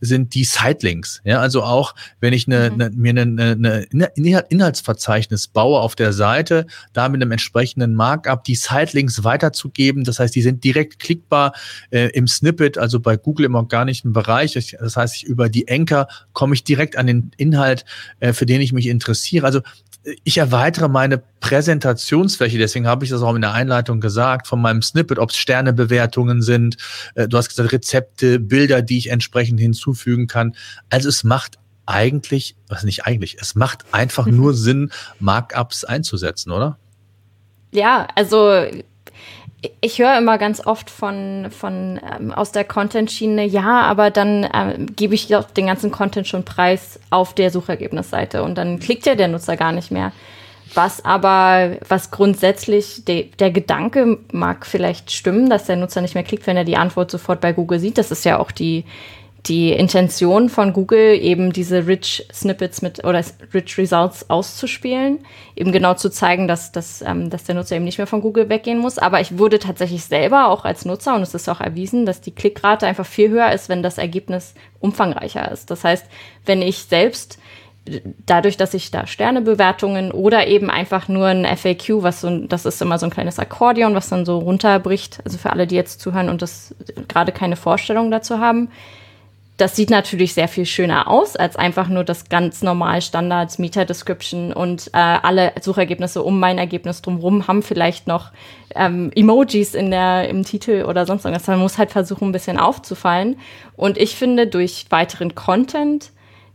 sind 0.00 0.34
die 0.34 0.44
Sitelinks. 0.44 1.20
Ja, 1.24 1.40
also 1.40 1.62
auch, 1.62 1.94
wenn 2.20 2.32
ich 2.32 2.46
eine, 2.46 2.70
mhm. 2.70 2.80
eine, 2.80 2.90
mir 2.90 3.10
eine, 3.10 3.86
eine 3.90 4.44
Inhaltsverzeichnis 4.48 5.48
baue 5.48 5.80
auf 5.80 5.96
der 5.96 6.12
Seite, 6.12 6.66
da 6.92 7.08
mit 7.08 7.20
einem 7.20 7.32
entsprechenden 7.32 7.94
Markup 7.94 8.44
die 8.44 8.54
Sitelinks 8.54 9.24
weiterzugeben. 9.24 10.04
Das 10.04 10.20
heißt, 10.20 10.34
die 10.34 10.42
sind 10.42 10.62
direkt 10.62 10.98
klickbar 10.98 11.52
äh, 11.90 12.10
im 12.10 12.28
Snippet, 12.28 12.78
also 12.78 13.00
bei 13.00 13.16
Google 13.16 13.46
im 13.46 13.54
organischen 13.54 14.12
Bereich. 14.12 14.52
Das 14.52 14.96
heißt, 14.96 15.16
ich, 15.16 15.24
über 15.24 15.48
die 15.48 15.68
Anchor 15.68 16.06
komme 16.32 16.54
ich 16.54 16.64
direkt 16.64 16.96
an 16.96 17.06
den 17.06 17.30
Inhalt, 17.36 17.84
äh, 18.20 18.32
für 18.32 18.46
den 18.46 18.60
ich 18.60 18.72
mich 18.72 18.86
interessiere. 18.86 19.46
Also 19.46 19.62
ich 20.24 20.38
erweitere 20.38 20.88
meine 20.88 21.22
Präsentationsfläche, 21.40 22.58
deswegen 22.58 22.86
habe 22.86 23.04
ich 23.04 23.10
das 23.10 23.22
auch 23.22 23.34
in 23.34 23.40
der 23.40 23.52
Einleitung 23.52 24.00
gesagt, 24.00 24.46
von 24.46 24.60
meinem 24.60 24.82
Snippet, 24.82 25.18
ob 25.18 25.30
es 25.30 25.36
Sternebewertungen 25.36 26.42
sind, 26.42 26.76
äh, 27.14 27.26
du 27.26 27.36
hast 27.36 27.48
gesagt 27.48 27.72
Rezepte, 27.72 28.38
Bilder, 28.38 28.82
die 28.82 28.98
ich 28.98 29.10
entsprechend 29.10 29.60
hinzufügen 29.60 30.26
kann. 30.26 30.54
Also 30.90 31.08
es 31.08 31.24
macht 31.24 31.58
eigentlich, 31.86 32.56
was 32.68 32.84
nicht 32.84 33.06
eigentlich, 33.06 33.38
es 33.40 33.54
macht 33.54 33.84
einfach 33.92 34.26
nur 34.28 34.54
Sinn, 34.54 34.90
Markups 35.20 35.84
einzusetzen, 35.84 36.50
oder? 36.50 36.78
Ja, 37.72 38.06
also 38.14 38.66
ich 39.80 39.98
höre 39.98 40.18
immer 40.18 40.38
ganz 40.38 40.66
oft 40.66 40.90
von, 40.90 41.48
von 41.50 42.00
ähm, 42.18 42.32
aus 42.32 42.52
der 42.52 42.64
Content-Schiene, 42.64 43.44
ja, 43.44 43.82
aber 43.82 44.10
dann 44.10 44.48
ähm, 44.52 44.86
gebe 44.94 45.14
ich 45.14 45.28
den 45.56 45.66
ganzen 45.66 45.90
Content 45.90 46.26
schon 46.26 46.44
preis 46.44 46.98
auf 47.10 47.34
der 47.34 47.50
Suchergebnisseite 47.50 48.42
und 48.42 48.56
dann 48.56 48.78
klickt 48.78 49.06
ja 49.06 49.14
der 49.14 49.28
Nutzer 49.28 49.56
gar 49.56 49.72
nicht 49.72 49.90
mehr. 49.90 50.12
Was 50.74 51.04
aber, 51.04 51.76
was 51.88 52.10
grundsätzlich, 52.10 53.04
de, 53.04 53.30
der 53.38 53.50
Gedanke 53.50 54.18
mag 54.32 54.66
vielleicht 54.66 55.12
stimmen, 55.12 55.48
dass 55.48 55.66
der 55.66 55.76
Nutzer 55.76 56.00
nicht 56.00 56.14
mehr 56.14 56.24
klickt, 56.24 56.46
wenn 56.46 56.56
er 56.56 56.64
die 56.64 56.76
Antwort 56.76 57.10
sofort 57.10 57.40
bei 57.40 57.52
Google 57.52 57.78
sieht. 57.78 57.98
Das 57.98 58.10
ist 58.10 58.24
ja 58.24 58.38
auch 58.38 58.50
die, 58.50 58.84
die 59.46 59.72
Intention 59.72 60.48
von 60.48 60.72
Google, 60.72 61.20
eben 61.20 61.52
diese 61.52 61.86
Rich 61.86 62.26
Snippets 62.32 62.80
mit 62.80 63.04
oder 63.04 63.22
Rich 63.52 63.76
Results 63.76 64.30
auszuspielen, 64.30 65.18
eben 65.54 65.70
genau 65.70 65.94
zu 65.94 66.10
zeigen, 66.10 66.48
dass, 66.48 66.72
dass, 66.72 67.02
ähm, 67.02 67.28
dass 67.28 67.44
der 67.44 67.54
Nutzer 67.54 67.76
eben 67.76 67.84
nicht 67.84 67.98
mehr 67.98 68.06
von 68.06 68.22
Google 68.22 68.48
weggehen 68.48 68.78
muss. 68.78 68.96
Aber 68.96 69.20
ich 69.20 69.38
wurde 69.38 69.58
tatsächlich 69.58 70.04
selber 70.04 70.48
auch 70.48 70.64
als 70.64 70.86
Nutzer, 70.86 71.14
und 71.14 71.22
es 71.22 71.34
ist 71.34 71.48
auch 71.50 71.60
erwiesen, 71.60 72.06
dass 72.06 72.22
die 72.22 72.30
Klickrate 72.30 72.86
einfach 72.86 73.04
viel 73.04 73.28
höher 73.28 73.52
ist, 73.52 73.68
wenn 73.68 73.82
das 73.82 73.98
Ergebnis 73.98 74.54
umfangreicher 74.80 75.50
ist. 75.52 75.70
Das 75.70 75.84
heißt, 75.84 76.06
wenn 76.46 76.62
ich 76.62 76.84
selbst 76.84 77.38
dadurch, 78.24 78.56
dass 78.56 78.72
ich 78.72 78.90
da 78.90 79.06
Sternebewertungen 79.06 80.10
oder 80.10 80.46
eben 80.46 80.70
einfach 80.70 81.08
nur 81.08 81.26
ein 81.26 81.44
FAQ, 81.44 82.02
was 82.02 82.22
so, 82.22 82.46
das 82.46 82.64
ist 82.64 82.80
immer 82.80 82.98
so 82.98 83.06
ein 83.06 83.10
kleines 83.10 83.38
Akkordeon, 83.38 83.94
was 83.94 84.08
dann 84.08 84.24
so 84.24 84.38
runterbricht, 84.38 85.20
also 85.24 85.36
für 85.36 85.50
alle, 85.50 85.66
die 85.66 85.74
jetzt 85.74 86.00
zuhören 86.00 86.30
und 86.30 86.40
das 86.40 86.74
gerade 87.08 87.32
keine 87.32 87.56
Vorstellung 87.56 88.10
dazu 88.10 88.38
haben, 88.38 88.70
das 89.56 89.76
sieht 89.76 89.90
natürlich 89.90 90.34
sehr 90.34 90.48
viel 90.48 90.66
schöner 90.66 91.08
aus 91.08 91.36
als 91.36 91.54
einfach 91.54 91.88
nur 91.88 92.02
das 92.02 92.28
ganz 92.28 92.62
normal 92.62 93.00
Standard 93.02 93.56
Meta 93.60 93.84
Description 93.84 94.52
und 94.52 94.88
äh, 94.88 94.98
alle 94.98 95.52
Suchergebnisse 95.60 96.24
um 96.24 96.40
mein 96.40 96.58
Ergebnis 96.58 97.02
drumherum 97.02 97.46
haben 97.46 97.62
vielleicht 97.62 98.08
noch 98.08 98.32
ähm, 98.74 99.12
Emojis 99.14 99.74
in 99.74 99.92
der 99.92 100.28
im 100.28 100.44
Titel 100.44 100.84
oder 100.88 101.06
sonst 101.06 101.24
irgendwas. 101.24 101.46
Man 101.46 101.60
muss 101.60 101.78
halt 101.78 101.92
versuchen, 101.92 102.28
ein 102.28 102.32
bisschen 102.32 102.58
aufzufallen. 102.58 103.36
Und 103.76 103.96
ich 103.96 104.16
finde, 104.16 104.48
durch 104.48 104.86
weiteren 104.90 105.36
Content, 105.36 106.10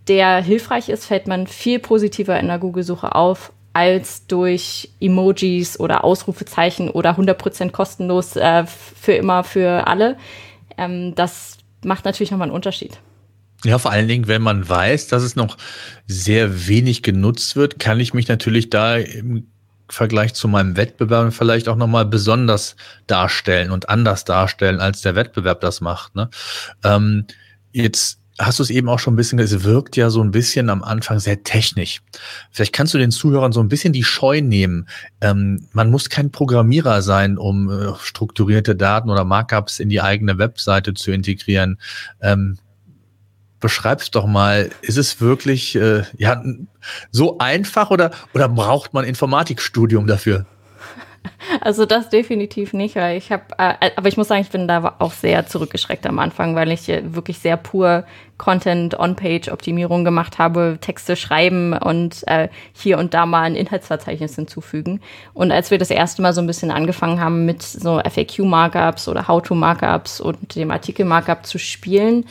der 0.09 0.41
hilfreich 0.41 0.89
ist, 0.89 1.05
fällt 1.05 1.27
man 1.27 1.47
viel 1.47 1.79
positiver 1.79 2.37
in 2.37 2.47
der 2.47 2.59
Google-Suche 2.59 3.15
auf 3.15 3.53
als 3.71 4.27
durch 4.27 4.89
Emojis 4.99 5.79
oder 5.79 6.03
Ausrufezeichen 6.03 6.89
oder 6.89 7.11
100% 7.11 7.71
kostenlos 7.71 8.35
äh, 8.35 8.65
für 8.65 9.13
immer 9.13 9.45
für 9.45 9.87
alle. 9.87 10.17
Ähm, 10.77 11.13
das 11.15 11.58
macht 11.83 12.05
natürlich 12.05 12.31
nochmal 12.31 12.47
einen 12.47 12.55
Unterschied. 12.55 12.99
Ja, 13.65 13.77
vor 13.77 13.91
allen 13.91 14.07
Dingen, 14.07 14.27
wenn 14.27 14.41
man 14.41 14.67
weiß, 14.67 15.07
dass 15.07 15.23
es 15.23 15.35
noch 15.35 15.57
sehr 16.07 16.67
wenig 16.67 17.03
genutzt 17.03 17.55
wird, 17.55 17.77
kann 17.79 17.99
ich 17.99 18.13
mich 18.13 18.27
natürlich 18.27 18.69
da 18.69 18.95
im 18.95 19.47
Vergleich 19.89 20.33
zu 20.33 20.47
meinem 20.47 20.77
Wettbewerb 20.77 21.33
vielleicht 21.33 21.67
auch 21.67 21.75
nochmal 21.75 22.05
besonders 22.05 22.75
darstellen 23.07 23.71
und 23.71 23.89
anders 23.89 24.23
darstellen, 24.23 24.79
als 24.79 25.01
der 25.01 25.15
Wettbewerb 25.15 25.61
das 25.61 25.81
macht. 25.81 26.15
Ne? 26.15 26.29
Ähm, 26.83 27.25
jetzt 27.71 28.18
hast 28.39 28.59
du 28.59 28.63
es 28.63 28.69
eben 28.69 28.87
auch 28.87 28.99
schon 28.99 29.13
ein 29.13 29.17
bisschen, 29.17 29.37
es 29.37 29.63
wirkt 29.63 29.97
ja 29.97 30.09
so 30.09 30.23
ein 30.23 30.31
bisschen 30.31 30.69
am 30.69 30.81
Anfang 30.81 31.19
sehr 31.19 31.43
technisch. 31.43 32.01
Vielleicht 32.51 32.73
kannst 32.73 32.93
du 32.93 32.97
den 32.97 33.11
Zuhörern 33.11 33.51
so 33.51 33.59
ein 33.59 33.67
bisschen 33.67 33.91
die 33.91 34.03
Scheu 34.03 34.41
nehmen. 34.41 34.87
Ähm, 35.19 35.67
man 35.73 35.91
muss 35.91 36.09
kein 36.09 36.31
Programmierer 36.31 37.01
sein, 37.01 37.37
um 37.37 37.69
äh, 37.69 37.93
strukturierte 37.99 38.75
Daten 38.75 39.09
oder 39.09 39.25
Markups 39.25 39.79
in 39.79 39.89
die 39.89 40.01
eigene 40.01 40.37
Webseite 40.37 40.93
zu 40.93 41.11
integrieren. 41.11 41.79
Ähm, 42.21 42.57
beschreib's 43.59 44.09
doch 44.09 44.25
mal, 44.25 44.69
ist 44.81 44.97
es 44.97 45.19
wirklich 45.19 45.75
äh, 45.75 46.03
ja, 46.17 46.41
so 47.11 47.37
einfach 47.39 47.91
oder, 47.91 48.11
oder 48.33 48.47
braucht 48.47 48.93
man 48.93 49.03
Informatikstudium 49.03 50.07
dafür? 50.07 50.45
Also 51.61 51.85
das 51.85 52.09
definitiv 52.09 52.73
nicht, 52.73 52.95
weil 52.95 53.17
ich 53.17 53.31
habe, 53.31 53.43
äh, 53.57 53.91
aber 53.95 54.07
ich 54.07 54.17
muss 54.17 54.27
sagen, 54.27 54.41
ich 54.41 54.49
bin 54.49 54.67
da 54.67 54.95
auch 54.99 55.11
sehr 55.11 55.47
zurückgeschreckt 55.47 56.05
am 56.05 56.19
Anfang, 56.19 56.55
weil 56.55 56.71
ich 56.71 56.87
wirklich 56.87 57.39
sehr 57.39 57.57
pur 57.57 58.05
Content 58.37 58.97
On-Page-Optimierung 58.97 60.05
gemacht 60.05 60.37
habe, 60.37 60.77
Texte 60.79 61.15
schreiben 61.15 61.73
und 61.73 62.25
äh, 62.27 62.47
hier 62.73 62.97
und 62.97 63.13
da 63.13 63.25
mal 63.25 63.43
ein 63.43 63.55
Inhaltsverzeichnis 63.55 64.35
hinzufügen. 64.35 65.01
Und 65.33 65.51
als 65.51 65.71
wir 65.71 65.77
das 65.77 65.89
erste 65.89 66.21
Mal 66.21 66.33
so 66.33 66.41
ein 66.41 66.47
bisschen 66.47 66.71
angefangen 66.71 67.19
haben 67.19 67.45
mit 67.45 67.61
so 67.61 67.99
FAQ-Markups 67.99 69.07
oder 69.07 69.27
How-to-Markups 69.27 70.21
und 70.21 70.55
dem 70.55 70.71
Artikel-Markup 70.71 71.45
zu 71.45 71.57
spielen, 71.57 72.25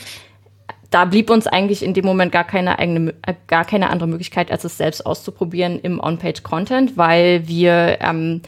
da 0.90 1.04
blieb 1.04 1.28
uns 1.28 1.46
eigentlich 1.46 1.82
in 1.82 1.92
dem 1.92 2.06
Moment 2.06 2.32
gar 2.32 2.44
keine 2.44 2.78
eigene, 2.78 3.14
äh, 3.26 3.34
gar 3.46 3.64
keine 3.64 3.90
andere 3.90 4.08
Möglichkeit, 4.08 4.50
als 4.50 4.64
es 4.64 4.78
selbst 4.78 5.04
auszuprobieren 5.04 5.78
im 5.80 6.00
On-Page-Content, 6.00 6.96
weil 6.96 7.46
wir 7.46 7.98
ähm, 8.00 8.40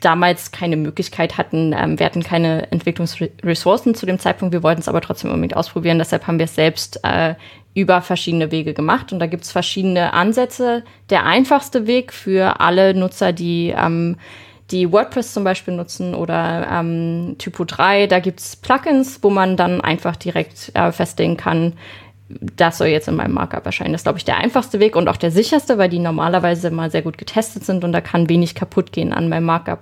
damals 0.00 0.52
keine 0.52 0.76
Möglichkeit 0.76 1.38
hatten. 1.38 1.72
Ähm, 1.72 1.98
wir 1.98 2.06
hatten 2.06 2.22
keine 2.22 2.70
Entwicklungsressourcen 2.70 3.94
zu 3.94 4.06
dem 4.06 4.18
Zeitpunkt. 4.18 4.52
Wir 4.52 4.62
wollten 4.62 4.80
es 4.80 4.88
aber 4.88 5.00
trotzdem 5.00 5.30
unbedingt 5.30 5.56
ausprobieren. 5.56 5.98
Deshalb 5.98 6.26
haben 6.26 6.38
wir 6.38 6.44
es 6.44 6.54
selbst 6.54 7.00
äh, 7.02 7.34
über 7.74 8.02
verschiedene 8.02 8.50
Wege 8.50 8.74
gemacht. 8.74 9.12
Und 9.12 9.18
da 9.18 9.26
gibt 9.26 9.44
es 9.44 9.52
verschiedene 9.52 10.12
Ansätze. 10.12 10.84
Der 11.10 11.24
einfachste 11.24 11.86
Weg 11.86 12.12
für 12.12 12.60
alle 12.60 12.94
Nutzer, 12.94 13.32
die 13.32 13.74
ähm, 13.76 14.16
die 14.70 14.90
WordPress 14.90 15.32
zum 15.32 15.44
Beispiel 15.44 15.74
nutzen 15.74 16.14
oder 16.14 16.66
ähm, 16.70 17.36
Typo 17.38 17.64
3, 17.64 18.08
da 18.08 18.18
gibt 18.18 18.40
es 18.40 18.56
Plugins, 18.56 19.20
wo 19.22 19.30
man 19.30 19.56
dann 19.56 19.80
einfach 19.80 20.16
direkt 20.16 20.72
äh, 20.74 20.90
festlegen 20.90 21.36
kann, 21.36 21.74
das 22.28 22.78
soll 22.78 22.88
jetzt 22.88 23.08
in 23.08 23.16
meinem 23.16 23.34
Markup 23.34 23.66
erscheinen. 23.66 23.92
Das 23.92 24.00
ist, 24.00 24.04
glaube 24.04 24.18
ich, 24.18 24.24
der 24.24 24.38
einfachste 24.38 24.80
Weg 24.80 24.96
und 24.96 25.08
auch 25.08 25.16
der 25.16 25.30
sicherste, 25.30 25.78
weil 25.78 25.88
die 25.88 25.98
normalerweise 25.98 26.70
mal 26.70 26.90
sehr 26.90 27.02
gut 27.02 27.18
getestet 27.18 27.64
sind 27.64 27.84
und 27.84 27.92
da 27.92 28.00
kann 28.00 28.28
wenig 28.28 28.54
kaputt 28.54 28.92
gehen 28.92 29.12
an 29.12 29.28
meinem 29.28 29.44
Markup. 29.44 29.80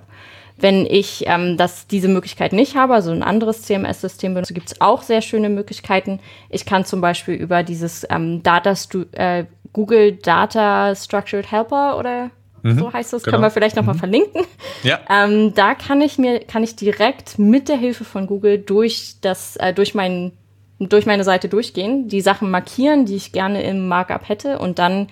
Wenn 0.57 0.85
ich 0.85 1.25
ähm, 1.27 1.57
das, 1.57 1.87
diese 1.87 2.07
Möglichkeit 2.07 2.53
nicht 2.53 2.75
habe, 2.75 2.93
also 2.93 3.11
ein 3.11 3.23
anderes 3.23 3.63
CMS-System 3.63 4.35
benutze, 4.35 4.53
gibt 4.53 4.71
es 4.71 4.79
auch 4.79 5.01
sehr 5.01 5.21
schöne 5.21 5.49
Möglichkeiten. 5.49 6.19
Ich 6.49 6.65
kann 6.65 6.85
zum 6.85 7.01
Beispiel 7.01 7.35
über 7.35 7.63
dieses 7.63 8.07
ähm, 8.09 8.41
Data 8.41 8.73
äh, 9.13 9.45
Google 9.73 10.13
Data 10.13 10.95
Structured 10.95 11.51
Helper 11.51 11.97
oder 11.97 12.31
mhm, 12.63 12.79
so 12.79 12.93
heißt 12.93 13.11
das, 13.11 13.23
genau. 13.23 13.33
können 13.33 13.43
wir 13.43 13.51
vielleicht 13.51 13.75
nochmal 13.75 13.95
mhm. 13.95 13.99
verlinken. 13.99 14.41
Ja. 14.83 14.99
Ähm, 15.09 15.53
da 15.55 15.73
kann 15.73 15.99
ich 15.99 16.17
mir, 16.17 16.39
kann 16.41 16.63
ich 16.63 16.75
direkt 16.77 17.37
mit 17.37 17.67
der 17.67 17.77
Hilfe 17.77 18.05
von 18.05 18.27
Google 18.27 18.59
durch 18.59 19.15
das, 19.19 19.57
äh, 19.57 19.73
durch 19.73 19.93
meinen 19.93 20.31
durch 20.79 21.05
meine 21.05 21.23
Seite 21.23 21.47
durchgehen, 21.47 22.07
die 22.07 22.21
Sachen 22.21 22.51
markieren, 22.51 23.05
die 23.05 23.15
ich 23.15 23.31
gerne 23.31 23.63
im 23.63 23.87
Markup 23.87 24.27
hätte 24.27 24.59
und 24.59 24.79
dann 24.79 25.07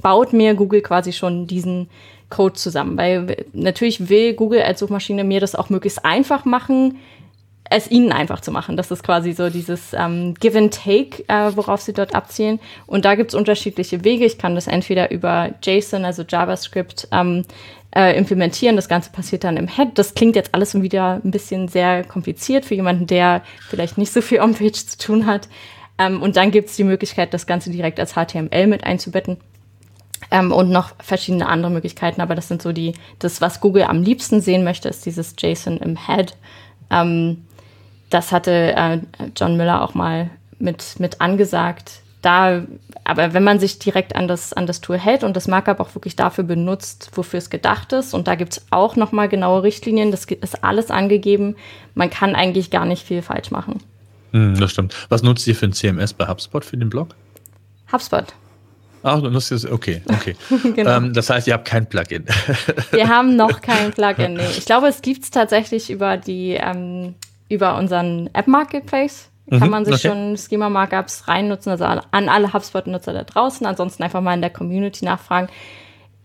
baut 0.00 0.32
mir 0.32 0.54
Google 0.54 0.82
quasi 0.82 1.12
schon 1.12 1.46
diesen 1.46 1.88
Code 2.28 2.54
zusammen. 2.54 2.98
Weil 2.98 3.46
natürlich 3.52 4.08
will 4.08 4.34
Google 4.34 4.62
als 4.62 4.80
Suchmaschine 4.80 5.24
mir 5.24 5.40
das 5.40 5.54
auch 5.54 5.70
möglichst 5.70 6.04
einfach 6.04 6.44
machen, 6.44 6.98
es 7.70 7.90
ihnen 7.90 8.12
einfach 8.12 8.40
zu 8.40 8.52
machen. 8.52 8.76
Das 8.76 8.90
ist 8.90 9.02
quasi 9.02 9.32
so 9.32 9.50
dieses 9.50 9.92
ähm, 9.92 10.34
Give 10.34 10.56
and 10.56 10.72
Take, 10.72 11.24
äh, 11.28 11.56
worauf 11.56 11.80
sie 11.80 11.92
dort 11.92 12.14
abzielen. 12.14 12.60
Und 12.86 13.04
da 13.04 13.14
gibt's 13.14 13.34
unterschiedliche 13.34 14.04
Wege. 14.04 14.24
Ich 14.24 14.38
kann 14.38 14.54
das 14.54 14.66
entweder 14.66 15.10
über 15.10 15.50
JSON, 15.62 16.04
also 16.04 16.22
JavaScript, 16.22 17.08
ähm, 17.10 17.44
äh, 17.94 18.16
implementieren. 18.16 18.76
Das 18.76 18.88
Ganze 18.88 19.10
passiert 19.10 19.44
dann 19.44 19.56
im 19.56 19.68
Head. 19.68 19.98
Das 19.98 20.14
klingt 20.14 20.36
jetzt 20.36 20.54
alles 20.54 20.80
wieder 20.80 21.20
ein 21.24 21.30
bisschen 21.30 21.68
sehr 21.68 22.04
kompliziert 22.04 22.64
für 22.64 22.74
jemanden, 22.74 23.06
der 23.06 23.42
vielleicht 23.68 23.98
nicht 23.98 24.12
so 24.12 24.20
viel 24.20 24.40
On-Page 24.42 24.86
zu 24.86 24.98
tun 24.98 25.26
hat. 25.26 25.48
Ähm, 25.98 26.22
und 26.22 26.36
dann 26.36 26.50
gibt's 26.50 26.76
die 26.76 26.84
Möglichkeit, 26.84 27.32
das 27.32 27.46
Ganze 27.46 27.70
direkt 27.70 27.98
als 27.98 28.14
HTML 28.14 28.66
mit 28.66 28.84
einzubetten. 28.84 29.38
Ähm, 30.30 30.52
und 30.52 30.70
noch 30.70 30.92
verschiedene 31.02 31.46
andere 31.46 31.70
Möglichkeiten, 31.70 32.20
aber 32.20 32.34
das 32.34 32.48
sind 32.48 32.62
so 32.62 32.72
die, 32.72 32.94
das, 33.18 33.40
was 33.40 33.60
Google 33.60 33.84
am 33.84 34.02
liebsten 34.02 34.40
sehen 34.40 34.64
möchte, 34.64 34.88
ist 34.88 35.06
dieses 35.06 35.34
JSON 35.38 35.78
im 35.78 36.06
Head. 36.06 36.36
Ähm, 36.90 37.44
das 38.10 38.32
hatte 38.32 38.74
äh, 38.76 39.00
John 39.36 39.56
Miller 39.56 39.82
auch 39.82 39.94
mal 39.94 40.30
mit, 40.58 40.98
mit 40.98 41.20
angesagt. 41.20 42.00
Da, 42.26 42.64
aber 43.04 43.34
wenn 43.34 43.44
man 43.44 43.60
sich 43.60 43.78
direkt 43.78 44.16
an 44.16 44.26
das, 44.26 44.52
an 44.52 44.66
das 44.66 44.80
Tool 44.80 44.98
hält 44.98 45.22
und 45.22 45.36
das 45.36 45.46
Markup 45.46 45.78
auch 45.78 45.94
wirklich 45.94 46.16
dafür 46.16 46.42
benutzt, 46.42 47.12
wofür 47.14 47.38
es 47.38 47.50
gedacht 47.50 47.92
ist, 47.92 48.14
und 48.14 48.26
da 48.26 48.34
gibt 48.34 48.54
es 48.54 48.66
auch 48.70 48.96
nochmal 48.96 49.28
genaue 49.28 49.62
Richtlinien, 49.62 50.10
das 50.10 50.24
ist 50.24 50.64
alles 50.64 50.90
angegeben, 50.90 51.54
man 51.94 52.10
kann 52.10 52.34
eigentlich 52.34 52.70
gar 52.70 52.84
nicht 52.84 53.06
viel 53.06 53.22
falsch 53.22 53.52
machen. 53.52 53.78
Hm, 54.32 54.58
das 54.58 54.72
stimmt. 54.72 54.92
Was 55.08 55.22
nutzt 55.22 55.46
ihr 55.46 55.54
für 55.54 55.66
ein 55.66 55.72
CMS 55.72 56.14
bei 56.14 56.26
HubSpot 56.26 56.64
für 56.64 56.76
den 56.76 56.90
Blog? 56.90 57.14
HubSpot. 57.92 58.34
Ach, 59.04 59.20
du 59.20 59.30
nutzt 59.30 59.52
es, 59.52 59.64
okay, 59.64 60.02
okay. 60.08 60.34
genau. 60.74 60.96
ähm, 60.96 61.12
das 61.12 61.30
heißt, 61.30 61.46
ihr 61.46 61.54
habt 61.54 61.68
kein 61.68 61.88
Plugin. 61.88 62.24
Wir 62.90 63.08
haben 63.08 63.36
noch 63.36 63.60
kein 63.60 63.92
Plugin, 63.92 64.34
nee. 64.34 64.48
Ich 64.58 64.64
glaube, 64.64 64.88
es 64.88 65.00
gibt 65.00 65.22
es 65.22 65.30
tatsächlich 65.30 65.90
über 65.90 66.16
die 66.16 66.54
ähm, 66.60 67.14
über 67.48 67.76
unseren 67.78 68.28
App 68.32 68.48
Marketplace. 68.48 69.28
Kann 69.48 69.60
mhm, 69.60 69.70
man 69.70 69.84
sich 69.84 69.94
okay. 69.94 70.08
schon 70.08 70.36
Schema 70.36 70.68
Markups 70.68 71.28
reinnutzen, 71.28 71.70
also 71.70 71.84
an 71.84 72.28
alle 72.28 72.52
HubSpot-Nutzer 72.52 73.12
da 73.12 73.22
draußen. 73.22 73.64
Ansonsten 73.66 74.02
einfach 74.02 74.20
mal 74.20 74.34
in 74.34 74.40
der 74.40 74.50
Community 74.50 75.04
nachfragen. 75.04 75.48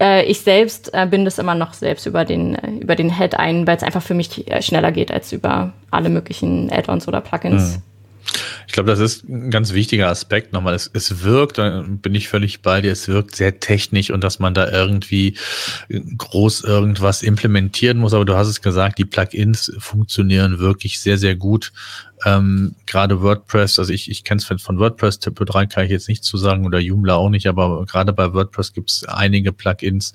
Äh, 0.02 0.26
ich 0.26 0.42
selbst 0.42 0.92
äh, 0.94 1.06
bin 1.06 1.26
das 1.26 1.38
immer 1.38 1.54
noch 1.54 1.74
selbst 1.74 2.08
über 2.08 2.26
den, 2.26 2.56
äh, 2.56 2.72
über 2.82 2.96
den 2.96 3.16
Head 3.16 3.36
ein, 3.36 3.68
weil 3.68 3.78
es 3.78 3.84
einfach 3.84 4.02
für 4.02 4.16
mich 4.16 4.46
schneller 4.62 4.92
geht 4.92 5.12
als 5.12 5.32
über 5.32 5.74
alle 5.92 6.10
möglichen 6.10 6.72
Add-ons 6.72 7.08
oder 7.08 7.22
Plugins. 7.22 7.78
Mhm. 7.78 7.84
Ich 8.66 8.74
glaube, 8.74 8.90
das 8.90 9.00
ist 9.00 9.28
ein 9.28 9.52
ganz 9.52 9.74
wichtiger 9.74 10.08
Aspekt 10.08 10.54
nochmal. 10.54 10.74
Es, 10.74 10.90
es 10.94 11.24
wirkt, 11.24 11.58
da 11.58 11.84
bin 11.86 12.16
ich 12.16 12.30
völlig 12.30 12.62
bei 12.62 12.82
dir, 12.82 12.92
es 12.92 13.08
wirkt 13.08 13.36
sehr 13.36 13.60
technisch 13.60 14.10
und 14.12 14.24
dass 14.24 14.40
man 14.40 14.54
da 14.54 14.72
irgendwie 14.72 15.36
groß 16.18 16.64
irgendwas 16.64 17.24
implementieren 17.24 17.98
muss. 17.98 18.14
Aber 18.14 18.24
du 18.24 18.36
hast 18.36 18.48
es 18.48 18.62
gesagt, 18.62 18.98
die 18.98 19.06
Plugins 19.06 19.74
funktionieren 19.78 20.60
wirklich 20.60 21.00
sehr, 21.00 21.18
sehr 21.18 21.36
gut. 21.36 21.74
Ähm, 22.26 22.76
gerade 22.86 23.22
WordPress, 23.22 23.80
also 23.80 23.92
ich, 23.92 24.10
ich 24.10 24.24
kenne 24.24 24.40
es 24.40 24.62
von 24.62 24.78
WordPress, 24.78 25.20
Typo 25.20 25.44
3 25.44 25.66
kann 25.66 25.86
ich 25.86 25.92
jetzt 25.92 26.08
nicht 26.08 26.24
zu 26.24 26.38
sagen 26.38 26.66
oder 26.66 26.80
Joomla 26.80 27.16
auch 27.16 27.30
nicht, 27.30 27.48
aber 27.48 27.86
gerade 27.86 28.14
bei 28.14 28.34
WordPress 28.34 28.74
gibt 28.74 28.92
es 28.92 29.06
einige 29.06 29.52
Plugins, 29.52 30.14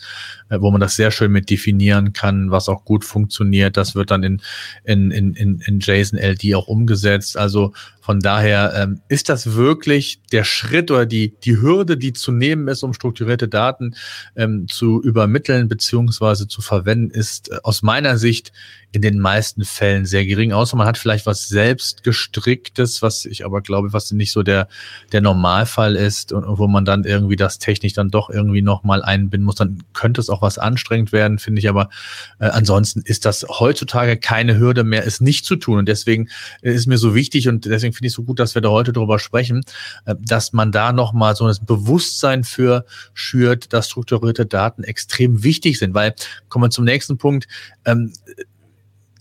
äh, 0.48 0.60
wo 0.60 0.70
man 0.70 0.80
das 0.80 0.96
sehr 0.96 1.10
schön 1.10 1.32
mit 1.32 1.50
definieren 1.50 2.12
kann, 2.12 2.50
was 2.50 2.68
auch 2.68 2.84
gut 2.84 3.04
funktioniert. 3.04 3.76
Das 3.76 3.94
wird 3.94 4.10
dann 4.10 4.22
in, 4.22 4.42
in, 4.84 5.10
in, 5.10 5.34
in, 5.34 5.60
in 5.66 5.80
JSON 5.80 6.18
LD 6.18 6.54
auch 6.54 6.68
umgesetzt. 6.68 7.36
Also 7.36 7.72
von 8.06 8.20
daher 8.20 8.72
ähm, 8.76 9.00
ist 9.08 9.28
das 9.28 9.54
wirklich 9.54 10.20
der 10.30 10.44
Schritt 10.44 10.92
oder 10.92 11.06
die, 11.06 11.34
die 11.42 11.60
Hürde, 11.60 11.96
die 11.96 12.12
zu 12.12 12.30
nehmen 12.30 12.68
ist, 12.68 12.84
um 12.84 12.94
strukturierte 12.94 13.48
Daten 13.48 13.96
ähm, 14.36 14.68
zu 14.68 15.02
übermitteln 15.02 15.66
beziehungsweise 15.66 16.46
zu 16.46 16.62
verwenden, 16.62 17.10
ist 17.10 17.50
äh, 17.50 17.56
aus 17.64 17.82
meiner 17.82 18.16
Sicht 18.16 18.52
in 18.92 19.02
den 19.02 19.18
meisten 19.18 19.64
Fällen 19.64 20.06
sehr 20.06 20.24
gering, 20.24 20.52
außer 20.52 20.76
man 20.76 20.86
hat 20.86 20.98
vielleicht 20.98 21.26
was 21.26 21.48
selbst 21.48 21.95
gestricktes, 22.04 23.02
was 23.02 23.24
ich 23.24 23.44
aber 23.44 23.60
glaube, 23.60 23.92
was 23.92 24.12
nicht 24.12 24.30
so 24.30 24.42
der, 24.44 24.68
der 25.10 25.20
Normalfall 25.20 25.96
ist 25.96 26.32
und, 26.32 26.44
wo 26.46 26.68
man 26.68 26.84
dann 26.84 27.04
irgendwie 27.04 27.36
das 27.36 27.58
technisch 27.58 27.94
dann 27.94 28.10
doch 28.10 28.30
irgendwie 28.30 28.62
nochmal 28.62 29.02
einbinden 29.02 29.44
muss, 29.44 29.56
dann 29.56 29.82
könnte 29.92 30.20
es 30.20 30.30
auch 30.30 30.42
was 30.42 30.58
anstrengend 30.58 31.10
werden, 31.10 31.38
finde 31.38 31.58
ich, 31.58 31.68
aber 31.68 31.90
äh, 32.38 32.46
ansonsten 32.46 33.00
ist 33.00 33.24
das 33.24 33.44
heutzutage 33.48 34.16
keine 34.16 34.56
Hürde 34.56 34.84
mehr, 34.84 35.04
es 35.04 35.20
nicht 35.20 35.44
zu 35.44 35.56
tun. 35.56 35.78
Und 35.80 35.88
deswegen 35.88 36.28
ist 36.62 36.86
mir 36.86 36.98
so 36.98 37.14
wichtig 37.14 37.48
und 37.48 37.64
deswegen 37.64 37.92
finde 37.92 38.06
ich 38.06 38.12
es 38.12 38.16
so 38.16 38.22
gut, 38.22 38.36
gut, 38.36 38.40
dass 38.40 38.54
wir 38.54 38.62
da 38.62 38.68
heute 38.68 38.92
drüber 38.92 39.18
sprechen, 39.18 39.62
äh, 40.04 40.14
dass 40.20 40.52
man 40.52 40.72
da 40.72 40.92
nochmal 40.92 41.34
so 41.34 41.46
ein 41.46 41.56
Bewusstsein 41.64 42.44
für 42.44 42.84
schürt, 43.14 43.72
dass 43.72 43.88
strukturierte 43.88 44.46
Daten 44.46 44.84
extrem 44.84 45.42
wichtig 45.42 45.78
sind. 45.78 45.94
Weil, 45.94 46.14
kommen 46.48 46.64
wir 46.64 46.70
zum 46.70 46.84
nächsten 46.84 47.18
Punkt, 47.18 47.48
ähm, 47.84 48.12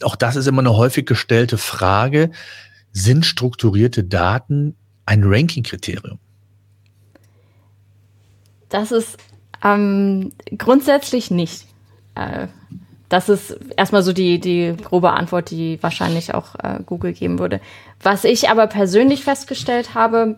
auch 0.02 0.18
das 0.18 0.36
ist 0.36 0.48
immer 0.48 0.60
eine 0.60 0.76
häufig 0.76 1.06
gestellte 1.06 1.58
Frage, 1.58 2.32
sind 2.96 3.26
strukturierte 3.26 4.06
Daten 4.06 4.76
ein 5.06 5.22
Ranking-Kriterium? 5.24 6.18
Das 8.70 8.92
ist 8.92 9.18
ähm, 9.64 10.32
grundsätzlich 10.58 11.30
nicht. 11.30 11.68
Äh, 12.16 12.48
das 13.10 13.30
ist 13.30 13.60
erstmal 13.76 14.02
so 14.02 14.14
die, 14.14 14.40
die 14.40 14.76
grobe 14.82 15.12
Antwort, 15.12 15.52
die 15.52 15.78
wahrscheinlich 15.84 16.34
auch 16.34 16.56
äh, 16.56 16.80
Google 16.86 17.14
geben 17.14 17.38
würde. 17.38 17.60
Was 18.02 18.24
ich 18.24 18.50
aber 18.50 18.66
persönlich 18.68 19.24
festgestellt 19.24 19.94
habe, 19.94 20.38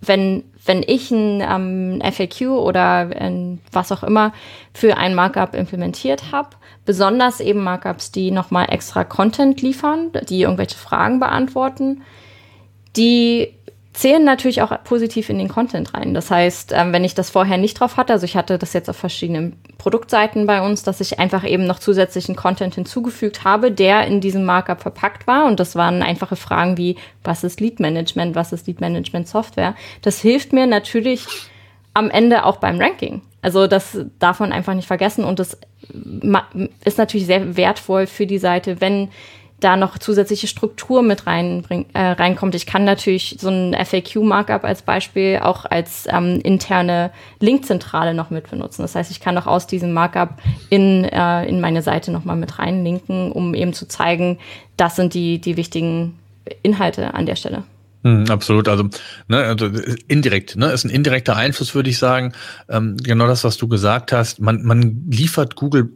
wenn, 0.00 0.42
wenn 0.64 0.82
ich 0.86 1.10
ein 1.10 1.40
ähm, 1.40 2.02
FAQ 2.02 2.48
oder 2.50 3.10
ein, 3.18 3.60
was 3.72 3.90
auch 3.90 4.02
immer 4.02 4.32
für 4.72 4.96
ein 4.96 5.14
Markup 5.14 5.54
implementiert 5.54 6.30
habe, 6.30 6.50
besonders 6.84 7.40
eben 7.40 7.64
Markups, 7.64 8.12
die 8.12 8.30
nochmal 8.30 8.66
extra 8.70 9.04
Content 9.04 9.60
liefern, 9.60 10.10
die 10.28 10.42
irgendwelche 10.42 10.78
Fragen 10.78 11.18
beantworten, 11.18 12.02
die 12.96 13.54
zählen 13.92 14.24
natürlich 14.24 14.62
auch 14.62 14.72
positiv 14.84 15.28
in 15.28 15.38
den 15.38 15.48
Content 15.48 15.92
rein. 15.92 16.14
Das 16.14 16.30
heißt, 16.30 16.72
ähm, 16.74 16.92
wenn 16.92 17.04
ich 17.04 17.14
das 17.14 17.30
vorher 17.30 17.58
nicht 17.58 17.78
drauf 17.78 17.96
hatte, 17.96 18.12
also 18.12 18.24
ich 18.24 18.36
hatte 18.36 18.58
das 18.58 18.72
jetzt 18.72 18.88
auf 18.88 18.96
verschiedenen 18.96 19.56
Produktseiten 19.76 20.46
bei 20.46 20.62
uns, 20.62 20.82
dass 20.82 21.00
ich 21.00 21.18
einfach 21.18 21.44
eben 21.44 21.66
noch 21.66 21.78
zusätzlichen 21.78 22.34
Content 22.34 22.74
hinzugefügt 22.74 23.44
habe, 23.44 23.70
der 23.70 24.06
in 24.06 24.20
diesem 24.20 24.44
Markup 24.44 24.80
verpackt 24.80 25.26
war. 25.26 25.46
Und 25.46 25.60
das 25.60 25.76
waren 25.76 26.02
einfache 26.02 26.36
Fragen 26.36 26.78
wie, 26.78 26.96
was 27.22 27.44
ist 27.44 27.60
Lead 27.60 27.80
Management, 27.80 28.34
was 28.34 28.52
ist 28.52 28.66
Lead 28.66 28.80
Management 28.80 29.28
Software? 29.28 29.74
Das 30.00 30.20
hilft 30.20 30.52
mir 30.52 30.66
natürlich 30.66 31.26
am 31.94 32.08
Ende 32.08 32.46
auch 32.46 32.56
beim 32.56 32.80
Ranking. 32.80 33.20
Also 33.42 33.66
das 33.66 33.98
darf 34.18 34.40
man 34.40 34.52
einfach 34.52 34.74
nicht 34.74 34.86
vergessen 34.86 35.24
und 35.24 35.38
das 35.38 35.58
ist 36.84 36.96
natürlich 36.96 37.26
sehr 37.26 37.56
wertvoll 37.56 38.06
für 38.06 38.26
die 38.26 38.38
Seite, 38.38 38.80
wenn 38.80 39.08
da 39.62 39.76
noch 39.76 39.98
zusätzliche 39.98 40.46
Struktur 40.46 41.02
mit 41.02 41.26
reinbring, 41.26 41.86
äh, 41.94 42.00
reinkommt. 42.00 42.54
Ich 42.54 42.66
kann 42.66 42.84
natürlich 42.84 43.36
so 43.40 43.48
ein 43.48 43.74
FAQ-Markup 43.74 44.64
als 44.64 44.82
Beispiel 44.82 45.40
auch 45.42 45.64
als 45.64 46.06
ähm, 46.08 46.40
interne 46.42 47.10
Linkzentrale 47.40 48.14
noch 48.14 48.30
mit 48.30 48.50
benutzen. 48.50 48.82
Das 48.82 48.94
heißt, 48.94 49.10
ich 49.10 49.20
kann 49.20 49.38
auch 49.38 49.46
aus 49.46 49.66
diesem 49.66 49.92
Markup 49.92 50.40
in, 50.70 51.04
äh, 51.04 51.46
in 51.46 51.60
meine 51.60 51.82
Seite 51.82 52.10
nochmal 52.10 52.36
mit 52.36 52.58
reinlinken, 52.58 53.32
um 53.32 53.54
eben 53.54 53.72
zu 53.72 53.86
zeigen, 53.86 54.38
das 54.76 54.96
sind 54.96 55.14
die, 55.14 55.40
die 55.40 55.56
wichtigen 55.56 56.18
Inhalte 56.62 57.14
an 57.14 57.26
der 57.26 57.36
Stelle. 57.36 57.64
Hm, 58.04 58.24
absolut, 58.30 58.68
also, 58.68 58.88
ne, 59.28 59.44
also 59.44 59.70
indirekt, 60.08 60.56
ne, 60.56 60.72
ist 60.72 60.84
ein 60.84 60.90
indirekter 60.90 61.36
Einfluss, 61.36 61.74
würde 61.74 61.88
ich 61.88 61.98
sagen. 61.98 62.32
Ähm, 62.68 62.96
genau 62.96 63.28
das, 63.28 63.44
was 63.44 63.56
du 63.58 63.68
gesagt 63.68 64.10
hast. 64.10 64.40
Man, 64.40 64.64
man 64.64 65.04
liefert 65.08 65.54
Google 65.54 65.90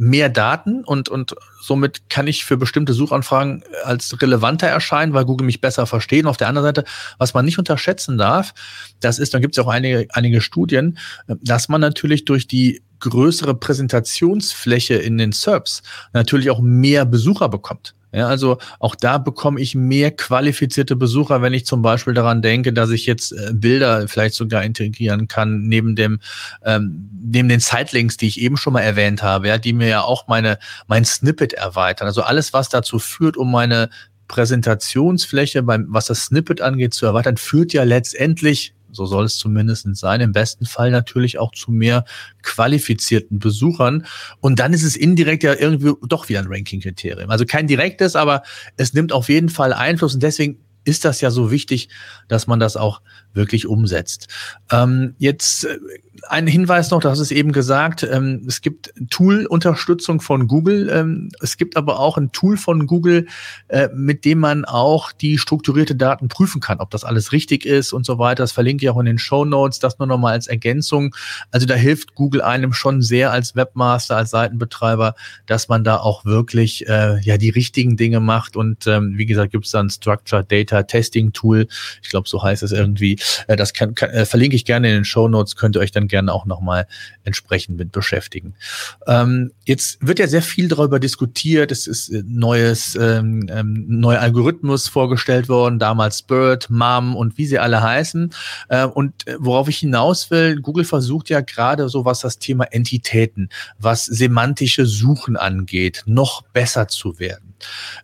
mehr 0.00 0.30
Daten 0.30 0.82
und, 0.82 1.10
und 1.10 1.34
somit 1.60 2.08
kann 2.08 2.26
ich 2.26 2.46
für 2.46 2.56
bestimmte 2.56 2.94
Suchanfragen 2.94 3.62
als 3.84 4.20
relevanter 4.22 4.66
erscheinen, 4.66 5.12
weil 5.12 5.26
Google 5.26 5.44
mich 5.44 5.60
besser 5.60 5.86
versteht. 5.86 6.24
Und 6.24 6.30
auf 6.30 6.38
der 6.38 6.48
anderen 6.48 6.68
Seite, 6.68 6.84
was 7.18 7.34
man 7.34 7.44
nicht 7.44 7.58
unterschätzen 7.58 8.16
darf, 8.16 8.54
das 9.00 9.18
ist, 9.18 9.34
dann 9.34 9.42
gibt 9.42 9.58
es 9.58 9.62
auch 9.62 9.68
einige, 9.68 10.06
einige 10.14 10.40
Studien, 10.40 10.96
dass 11.26 11.68
man 11.68 11.82
natürlich 11.82 12.24
durch 12.24 12.48
die 12.48 12.82
größere 13.00 13.54
Präsentationsfläche 13.54 14.94
in 14.94 15.18
den 15.18 15.32
SERPs 15.32 15.82
natürlich 16.14 16.48
auch 16.48 16.60
mehr 16.60 17.04
Besucher 17.04 17.50
bekommt. 17.50 17.94
Ja, 18.12 18.26
also 18.26 18.58
auch 18.80 18.96
da 18.96 19.18
bekomme 19.18 19.60
ich 19.60 19.74
mehr 19.76 20.10
qualifizierte 20.10 20.96
Besucher, 20.96 21.42
wenn 21.42 21.52
ich 21.52 21.64
zum 21.64 21.80
Beispiel 21.80 22.12
daran 22.12 22.42
denke, 22.42 22.72
dass 22.72 22.90
ich 22.90 23.06
jetzt 23.06 23.32
äh, 23.32 23.52
Bilder 23.52 24.08
vielleicht 24.08 24.34
sogar 24.34 24.64
integrieren 24.64 25.28
kann 25.28 25.62
neben 25.62 25.94
dem 25.94 26.18
ähm, 26.64 27.08
neben 27.22 27.48
den 27.48 27.60
Sightlinks, 27.60 28.16
die 28.16 28.26
ich 28.26 28.40
eben 28.40 28.56
schon 28.56 28.72
mal 28.72 28.80
erwähnt 28.80 29.22
habe, 29.22 29.48
ja, 29.48 29.58
die 29.58 29.72
mir 29.72 29.88
ja 29.88 30.02
auch 30.02 30.26
meine 30.26 30.58
mein 30.88 31.04
Snippet 31.04 31.52
erweitern. 31.52 32.08
Also 32.08 32.22
alles, 32.22 32.52
was 32.52 32.68
dazu 32.68 32.98
führt, 32.98 33.36
um 33.36 33.50
meine 33.52 33.90
Präsentationsfläche 34.26 35.62
beim 35.62 35.86
was 35.88 36.06
das 36.06 36.24
Snippet 36.24 36.60
angeht 36.60 36.94
zu 36.94 37.06
erweitern, 37.06 37.36
führt 37.36 37.72
ja 37.72 37.84
letztendlich 37.84 38.74
so 38.92 39.06
soll 39.06 39.24
es 39.24 39.36
zumindest 39.36 39.86
sein, 39.96 40.20
im 40.20 40.32
besten 40.32 40.66
Fall 40.66 40.90
natürlich 40.90 41.38
auch 41.38 41.52
zu 41.52 41.70
mehr 41.70 42.04
qualifizierten 42.42 43.38
Besuchern. 43.38 44.06
Und 44.40 44.58
dann 44.58 44.72
ist 44.72 44.82
es 44.82 44.96
indirekt 44.96 45.42
ja 45.42 45.54
irgendwie 45.54 45.92
doch 46.06 46.28
wieder 46.28 46.40
ein 46.40 46.48
Ranking-Kriterium. 46.48 47.30
Also 47.30 47.44
kein 47.46 47.66
direktes, 47.66 48.16
aber 48.16 48.42
es 48.76 48.94
nimmt 48.94 49.12
auf 49.12 49.28
jeden 49.28 49.48
Fall 49.48 49.72
Einfluss 49.72 50.14
und 50.14 50.22
deswegen 50.22 50.58
ist 50.84 51.04
das 51.04 51.20
ja 51.20 51.30
so 51.30 51.50
wichtig, 51.50 51.88
dass 52.28 52.46
man 52.46 52.58
das 52.58 52.76
auch 52.76 53.02
wirklich 53.34 53.66
umsetzt. 53.66 54.28
Ähm, 54.70 55.14
jetzt 55.18 55.64
äh, 55.64 55.78
ein 56.28 56.46
Hinweis 56.46 56.90
noch, 56.90 57.02
hast 57.04 57.18
es 57.18 57.30
eben 57.30 57.52
gesagt, 57.52 58.02
ähm, 58.02 58.44
es 58.46 58.60
gibt 58.60 58.92
Tool-Unterstützung 59.10 60.20
von 60.20 60.46
Google. 60.46 60.88
Ähm, 60.90 61.30
es 61.40 61.56
gibt 61.56 61.76
aber 61.76 61.98
auch 61.98 62.16
ein 62.16 62.32
Tool 62.32 62.56
von 62.56 62.86
Google, 62.86 63.26
äh, 63.68 63.88
mit 63.94 64.24
dem 64.24 64.38
man 64.38 64.64
auch 64.64 65.12
die 65.12 65.38
strukturierte 65.38 65.96
Daten 65.96 66.28
prüfen 66.28 66.60
kann, 66.60 66.78
ob 66.78 66.90
das 66.90 67.04
alles 67.04 67.32
richtig 67.32 67.64
ist 67.64 67.92
und 67.92 68.04
so 68.04 68.18
weiter. 68.18 68.42
Das 68.42 68.52
verlinke 68.52 68.84
ich 68.84 68.90
auch 68.90 68.98
in 68.98 69.06
den 69.06 69.18
Show 69.18 69.44
Notes, 69.44 69.78
das 69.78 69.98
nur 69.98 70.08
noch 70.08 70.18
mal 70.18 70.32
als 70.32 70.46
Ergänzung. 70.46 71.14
Also 71.50 71.66
da 71.66 71.74
hilft 71.74 72.14
Google 72.14 72.42
einem 72.42 72.72
schon 72.72 73.02
sehr 73.02 73.32
als 73.32 73.56
Webmaster, 73.56 74.16
als 74.16 74.30
Seitenbetreiber, 74.30 75.14
dass 75.46 75.68
man 75.68 75.84
da 75.84 75.96
auch 75.98 76.24
wirklich 76.24 76.88
äh, 76.88 77.20
ja 77.20 77.38
die 77.38 77.50
richtigen 77.50 77.96
Dinge 77.96 78.20
macht. 78.20 78.56
Und 78.56 78.86
ähm, 78.86 79.16
wie 79.16 79.26
gesagt, 79.26 79.52
gibt 79.52 79.66
es 79.66 79.72
dann 79.72 79.90
Structured 79.90 80.50
Data 80.50 80.82
Testing 80.82 81.32
Tool. 81.32 81.66
Ich 82.02 82.10
glaube, 82.10 82.28
so 82.28 82.42
heißt 82.42 82.62
es 82.62 82.72
irgendwie. 82.72 83.18
Äh, 83.46 83.56
das 83.56 83.72
kann, 83.72 83.94
kann, 83.94 84.10
äh, 84.10 84.26
verlinke 84.26 84.56
ich 84.56 84.64
gerne 84.64 84.88
in 84.88 84.94
den 84.94 85.04
Show 85.04 85.28
Notes. 85.28 85.56
Könnt 85.56 85.76
ihr 85.76 85.80
euch 85.80 85.92
dann 85.92 86.08
gerne 86.10 86.32
auch 86.32 86.46
nochmal 86.46 86.86
entsprechend 87.24 87.78
mit 87.78 87.92
beschäftigen. 87.92 88.54
Ähm, 89.06 89.52
jetzt 89.64 89.98
wird 90.06 90.18
ja 90.18 90.26
sehr 90.26 90.42
viel 90.42 90.68
darüber 90.68 91.00
diskutiert. 91.00 91.72
Es 91.72 91.86
ist 91.86 92.08
äh, 92.10 92.22
neues, 92.26 92.96
ähm, 92.96 93.46
ähm, 93.50 93.86
neuer 93.88 94.20
Algorithmus 94.20 94.88
vorgestellt 94.88 95.48
worden, 95.48 95.78
damals 95.78 96.22
Bird, 96.22 96.68
MAM 96.70 97.16
und 97.16 97.38
wie 97.38 97.46
sie 97.46 97.58
alle 97.58 97.82
heißen. 97.82 98.32
Äh, 98.68 98.86
und 98.86 99.26
äh, 99.26 99.36
worauf 99.38 99.68
ich 99.68 99.78
hinaus 99.78 100.30
will, 100.30 100.60
Google 100.60 100.84
versucht 100.84 101.30
ja 101.30 101.40
gerade 101.40 101.88
so, 101.88 102.04
was 102.04 102.20
das 102.20 102.38
Thema 102.38 102.64
Entitäten, 102.64 103.48
was 103.78 104.04
semantische 104.04 104.86
Suchen 104.86 105.36
angeht, 105.36 106.02
noch 106.06 106.42
besser 106.42 106.88
zu 106.88 107.18
werden. 107.18 107.49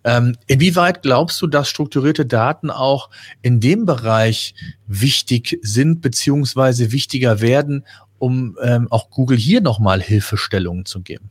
Ähm, 0.04 0.36
inwieweit 0.46 1.02
glaubst 1.02 1.40
du, 1.42 1.46
dass 1.46 1.68
strukturierte 1.68 2.26
Daten 2.26 2.70
auch 2.70 3.10
in 3.42 3.60
dem 3.60 3.86
Bereich 3.86 4.54
wichtig 4.86 5.58
sind 5.62 6.00
beziehungsweise 6.00 6.92
wichtiger 6.92 7.40
werden, 7.40 7.84
um 8.18 8.56
ähm, 8.62 8.88
auch 8.90 9.10
Google 9.10 9.36
hier 9.36 9.60
nochmal 9.60 10.00
Hilfestellungen 10.00 10.84
zu 10.84 11.00
geben? 11.00 11.30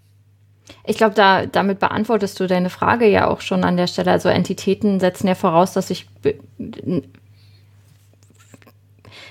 Ich 0.87 0.97
glaube, 0.97 1.15
da, 1.15 1.45
damit 1.45 1.79
beantwortest 1.79 2.39
du 2.39 2.47
deine 2.47 2.69
Frage 2.69 3.07
ja 3.07 3.27
auch 3.27 3.41
schon 3.41 3.63
an 3.63 3.77
der 3.77 3.87
Stelle. 3.87 4.11
Also 4.11 4.29
Entitäten 4.29 4.99
setzen 4.99 5.27
ja 5.27 5.35
voraus, 5.35 5.73
dass 5.73 5.89
ich, 5.89 6.07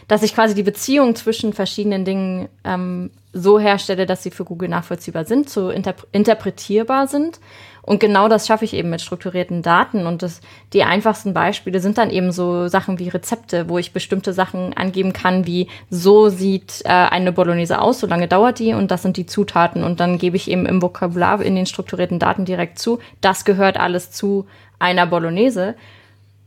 dass 0.08 0.22
ich 0.22 0.34
quasi 0.34 0.54
die 0.54 0.62
Beziehung 0.62 1.14
zwischen 1.14 1.52
verschiedenen 1.52 2.04
Dingen 2.04 2.48
ähm, 2.64 3.10
so 3.32 3.58
herstelle, 3.58 4.06
dass 4.06 4.22
sie 4.22 4.30
für 4.30 4.44
Google 4.44 4.68
nachvollziehbar 4.68 5.24
sind, 5.24 5.48
so 5.48 5.70
interp 5.70 6.06
interpretierbar 6.12 7.06
sind. 7.06 7.40
Und 7.84 8.00
genau 8.00 8.28
das 8.28 8.46
schaffe 8.46 8.64
ich 8.64 8.74
eben 8.74 8.90
mit 8.90 9.02
strukturierten 9.02 9.62
Daten. 9.62 10.06
Und 10.06 10.22
das, 10.22 10.40
die 10.72 10.84
einfachsten 10.84 11.34
Beispiele 11.34 11.80
sind 11.80 11.98
dann 11.98 12.10
eben 12.10 12.32
so 12.32 12.66
Sachen 12.68 12.98
wie 12.98 13.08
Rezepte, 13.08 13.68
wo 13.68 13.78
ich 13.78 13.92
bestimmte 13.92 14.32
Sachen 14.32 14.74
angeben 14.74 15.12
kann, 15.12 15.46
wie 15.46 15.68
so 15.90 16.30
sieht 16.30 16.82
äh, 16.84 16.88
eine 16.88 17.32
Bolognese 17.32 17.80
aus, 17.80 18.00
so 18.00 18.06
lange 18.06 18.26
dauert 18.26 18.58
die 18.58 18.72
und 18.72 18.90
das 18.90 19.02
sind 19.02 19.16
die 19.16 19.26
Zutaten. 19.26 19.84
Und 19.84 20.00
dann 20.00 20.18
gebe 20.18 20.36
ich 20.36 20.50
eben 20.50 20.66
im 20.66 20.80
Vokabular 20.80 21.42
in 21.42 21.56
den 21.56 21.66
strukturierten 21.66 22.18
Daten 22.18 22.44
direkt 22.44 22.78
zu, 22.78 23.00
das 23.20 23.44
gehört 23.44 23.78
alles 23.78 24.10
zu 24.10 24.46
einer 24.78 25.06
Bolognese, 25.06 25.74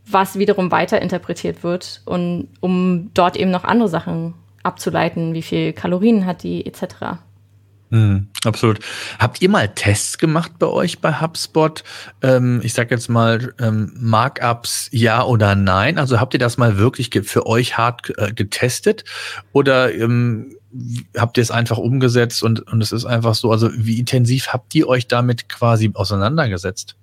was 0.06 0.40
wiederum 0.40 0.72
weiter 0.72 1.02
interpretiert 1.02 1.64
wird 1.64 2.02
und 2.06 2.48
um 2.62 3.12
dort 3.14 3.38
eben 3.38 3.52
noch 3.52 3.64
andere 3.64 3.90
Sachen 3.90 4.34
abzuleiten, 4.64 5.34
wie 5.34 5.42
viel 5.42 5.74
Kalorien 5.74 6.26
hat 6.26 6.44
die 6.44 6.66
etc. 6.66 7.20
Mhm, 7.90 8.28
absolut. 8.44 8.80
Habt 9.18 9.42
ihr 9.42 9.50
mal 9.50 9.70
Tests 9.70 10.18
gemacht 10.18 10.54
bei 10.60 10.68
euch 10.68 11.00
bei 11.00 11.22
HubSpot? 11.22 11.84
Ähm, 12.22 12.60
ich 12.64 12.74
sage 12.74 12.94
jetzt 12.94 13.08
mal 13.08 13.54
ähm, 13.60 13.94
Markups 13.98 14.90
ja 14.92 15.24
oder 15.24 15.56
nein. 15.56 15.98
Also 15.98 16.20
habt 16.20 16.34
ihr 16.34 16.40
das 16.40 16.58
mal 16.58 16.78
wirklich 16.78 17.10
für 17.24 17.48
euch 17.48 17.78
hart 17.78 18.12
äh, 18.18 18.34
getestet 18.34 19.06
oder 19.54 19.94
ähm, 19.94 20.54
habt 21.16 21.38
ihr 21.38 21.42
es 21.42 21.52
einfach 21.52 21.78
umgesetzt 21.78 22.44
und, 22.44 22.68
und 22.72 22.82
es 22.82 22.92
ist 22.92 23.06
einfach 23.06 23.36
so? 23.36 23.52
Also 23.52 23.70
wie 23.74 24.00
intensiv 24.00 24.50
habt 24.50 24.76
ihr 24.76 24.88
euch 24.90 25.08
damit 25.08 25.48
quasi 25.48 25.90
auseinandergesetzt? 25.94 26.98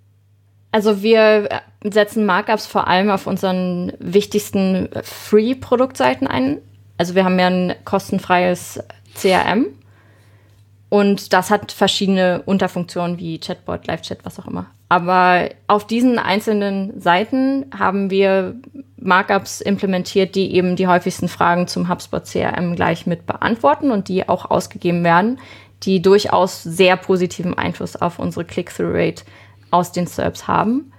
Also 0.71 1.03
wir 1.03 1.51
äh, 1.51 1.91
setzen 1.91 2.27
Markups 2.27 2.67
vor 2.67 2.89
allem 2.89 3.09
auf 3.09 3.27
unseren 3.27 3.93
wichtigsten 4.01 4.91
Free-Produktseiten 5.03 6.27
ein. 6.27 6.59
Also 6.99 7.15
wir 7.15 7.25
haben 7.25 7.39
ja 7.39 7.47
ein 7.47 7.75
kostenfreies 7.85 8.81
CRM 9.15 9.67
und 10.95 11.33
das 11.33 11.51
hat 11.51 11.73
verschiedene 11.73 12.43
Unterfunktionen 12.47 13.19
wie 13.19 13.41
Chatbot, 13.41 13.85
Live-Chat, 13.89 14.25
was 14.25 14.39
auch 14.39 14.47
immer. 14.47 14.67
Aber 14.89 15.49
auf 15.67 15.89
diesen 15.89 16.21
einzelnen 16.21 17.01
Seiten 17.01 17.67
haben 17.77 18.11
wir 18.11 18.55
Markups 18.97 19.61
implementiert, 19.61 20.37
die 20.37 20.55
eben 20.55 20.77
die 20.77 20.87
häufigsten 20.87 21.27
Fragen 21.27 21.67
zum 21.67 21.89
HubSpot 21.89 22.25
CRM 22.25 22.77
gleich 22.77 23.09
mit 23.09 23.27
beantworten 23.27 23.91
und 23.91 24.07
die 24.07 24.29
auch 24.29 24.49
ausgegeben 24.53 25.03
werden, 25.03 25.41
die 25.83 26.01
durchaus 26.01 26.63
sehr 26.63 26.97
positiven 26.97 27.59
Einfluss 27.59 27.97
auf 27.97 28.21
unsere 28.21 28.45
Click-Through-Rate 28.45 29.25
aus 29.73 29.91
den 29.91 30.07
SERPs 30.07 30.47
haben. 30.47 30.93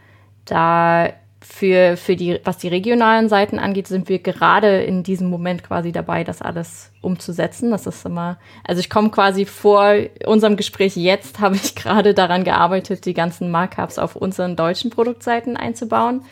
Da 0.43 1.13
für, 1.47 1.95
für 1.95 2.15
die, 2.15 2.39
was 2.43 2.57
die 2.57 2.67
regionalen 2.67 3.29
Seiten 3.29 3.59
angeht, 3.59 3.87
sind 3.87 4.09
wir 4.09 4.19
gerade 4.19 4.83
in 4.83 5.03
diesem 5.03 5.29
Moment 5.29 5.63
quasi 5.63 5.91
dabei, 5.91 6.23
das 6.23 6.41
alles 6.41 6.91
umzusetzen. 7.01 7.71
Das 7.71 7.85
ist 7.85 8.05
immer, 8.05 8.37
also 8.63 8.79
ich 8.79 8.89
komme 8.89 9.11
quasi 9.11 9.45
vor 9.45 9.93
unserem 10.25 10.57
Gespräch 10.57 10.95
jetzt, 10.95 11.39
habe 11.41 11.55
ich 11.55 11.75
gerade 11.75 12.13
daran 12.13 12.43
gearbeitet, 12.43 13.05
die 13.05 13.13
ganzen 13.13 13.51
Markups 13.51 13.99
auf 13.99 14.15
unseren 14.15 14.55
deutschen 14.55 14.89
Produktseiten 14.89 15.55
einzubauen, 15.55 16.23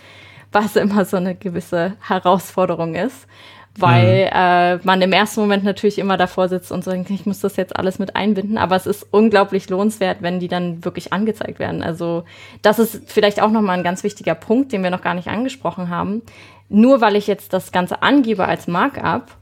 was 0.52 0.76
immer 0.76 1.06
so 1.06 1.18
eine 1.18 1.36
gewisse 1.36 1.94
Herausforderung 2.02 2.96
ist 2.96 3.28
weil 3.78 4.26
mhm. 4.26 4.32
äh, 4.34 4.76
man 4.86 5.02
im 5.02 5.12
ersten 5.14 5.42
Moment 5.42 5.64
natürlich 5.64 5.98
immer 5.98 6.18
davor 6.18 6.48
sitzt 6.48 6.72
und 6.72 6.84
sagt, 6.84 7.10
ich 7.10 7.26
muss 7.26 7.40
das 7.40 7.56
jetzt 7.56 7.76
alles 7.76 7.98
mit 7.98 8.16
einbinden, 8.16 8.58
aber 8.58 8.76
es 8.76 8.86
ist 8.86 9.08
unglaublich 9.10 9.70
lohnenswert, 9.70 10.18
wenn 10.22 10.40
die 10.40 10.48
dann 10.48 10.86
wirklich 10.86 11.12
angezeigt 11.12 11.60
werden. 11.60 11.82
Also 11.82 12.24
das 12.62 12.78
ist 12.78 13.02
vielleicht 13.08 13.42
auch 13.42 13.50
nochmal 13.50 13.78
ein 13.78 13.84
ganz 13.84 14.04
wichtiger 14.04 14.36
Punkt, 14.36 14.72
den 14.72 14.84
wir 14.84 14.92
noch 14.92 15.02
gar 15.02 15.16
nicht 15.16 15.28
angesprochen 15.28 15.90
haben. 15.90 16.22
Nur 16.70 17.02
weil 17.02 17.16
ich 17.16 17.28
jetzt 17.28 17.54
das 17.54 17.72
Ganze 17.72 18.04
angebe 18.04 18.46
als 18.46 18.68
Markup, 18.68 19.36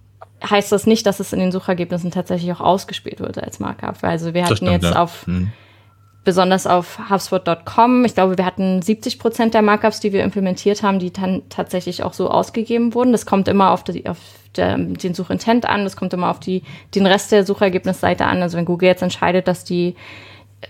heißt 0.49 0.71
das 0.71 0.87
nicht, 0.87 1.05
dass 1.05 1.19
es 1.19 1.33
in 1.33 1.39
den 1.39 1.51
Suchergebnissen 1.51 2.11
tatsächlich 2.11 2.51
auch 2.53 2.61
ausgespielt 2.61 3.19
wird 3.19 3.37
als 3.37 3.59
Markup. 3.59 3.97
Also 4.01 4.33
wir 4.33 4.45
hatten 4.45 4.55
stimmt, 4.55 4.71
jetzt 4.71 4.93
ja. 4.93 5.01
auf 5.01 5.27
mhm 5.27 5.51
besonders 6.23 6.67
auf 6.67 6.99
HubSpot.com. 7.09 8.05
Ich 8.05 8.13
glaube, 8.13 8.37
wir 8.37 8.45
hatten 8.45 8.81
70 8.81 9.17
Prozent 9.17 9.53
der 9.53 9.61
Markups, 9.61 9.99
die 9.99 10.13
wir 10.13 10.23
implementiert 10.23 10.83
haben, 10.83 10.99
die 10.99 11.11
dann 11.11 11.43
tatsächlich 11.49 12.03
auch 12.03 12.13
so 12.13 12.29
ausgegeben 12.29 12.93
wurden. 12.93 13.11
Das 13.11 13.25
kommt 13.25 13.47
immer 13.47 13.71
auf, 13.71 13.83
die, 13.83 14.07
auf 14.07 14.19
der, 14.55 14.77
den 14.77 15.13
Suchintent 15.13 15.65
an, 15.65 15.83
das 15.83 15.95
kommt 15.95 16.13
immer 16.13 16.29
auf 16.29 16.39
die, 16.39 16.63
den 16.93 17.05
Rest 17.05 17.31
der 17.31 17.45
Suchergebnisseite 17.45 18.25
an. 18.25 18.41
Also 18.41 18.57
wenn 18.57 18.65
Google 18.65 18.89
jetzt 18.89 19.01
entscheidet, 19.01 19.47
dass 19.47 19.63
die 19.63 19.95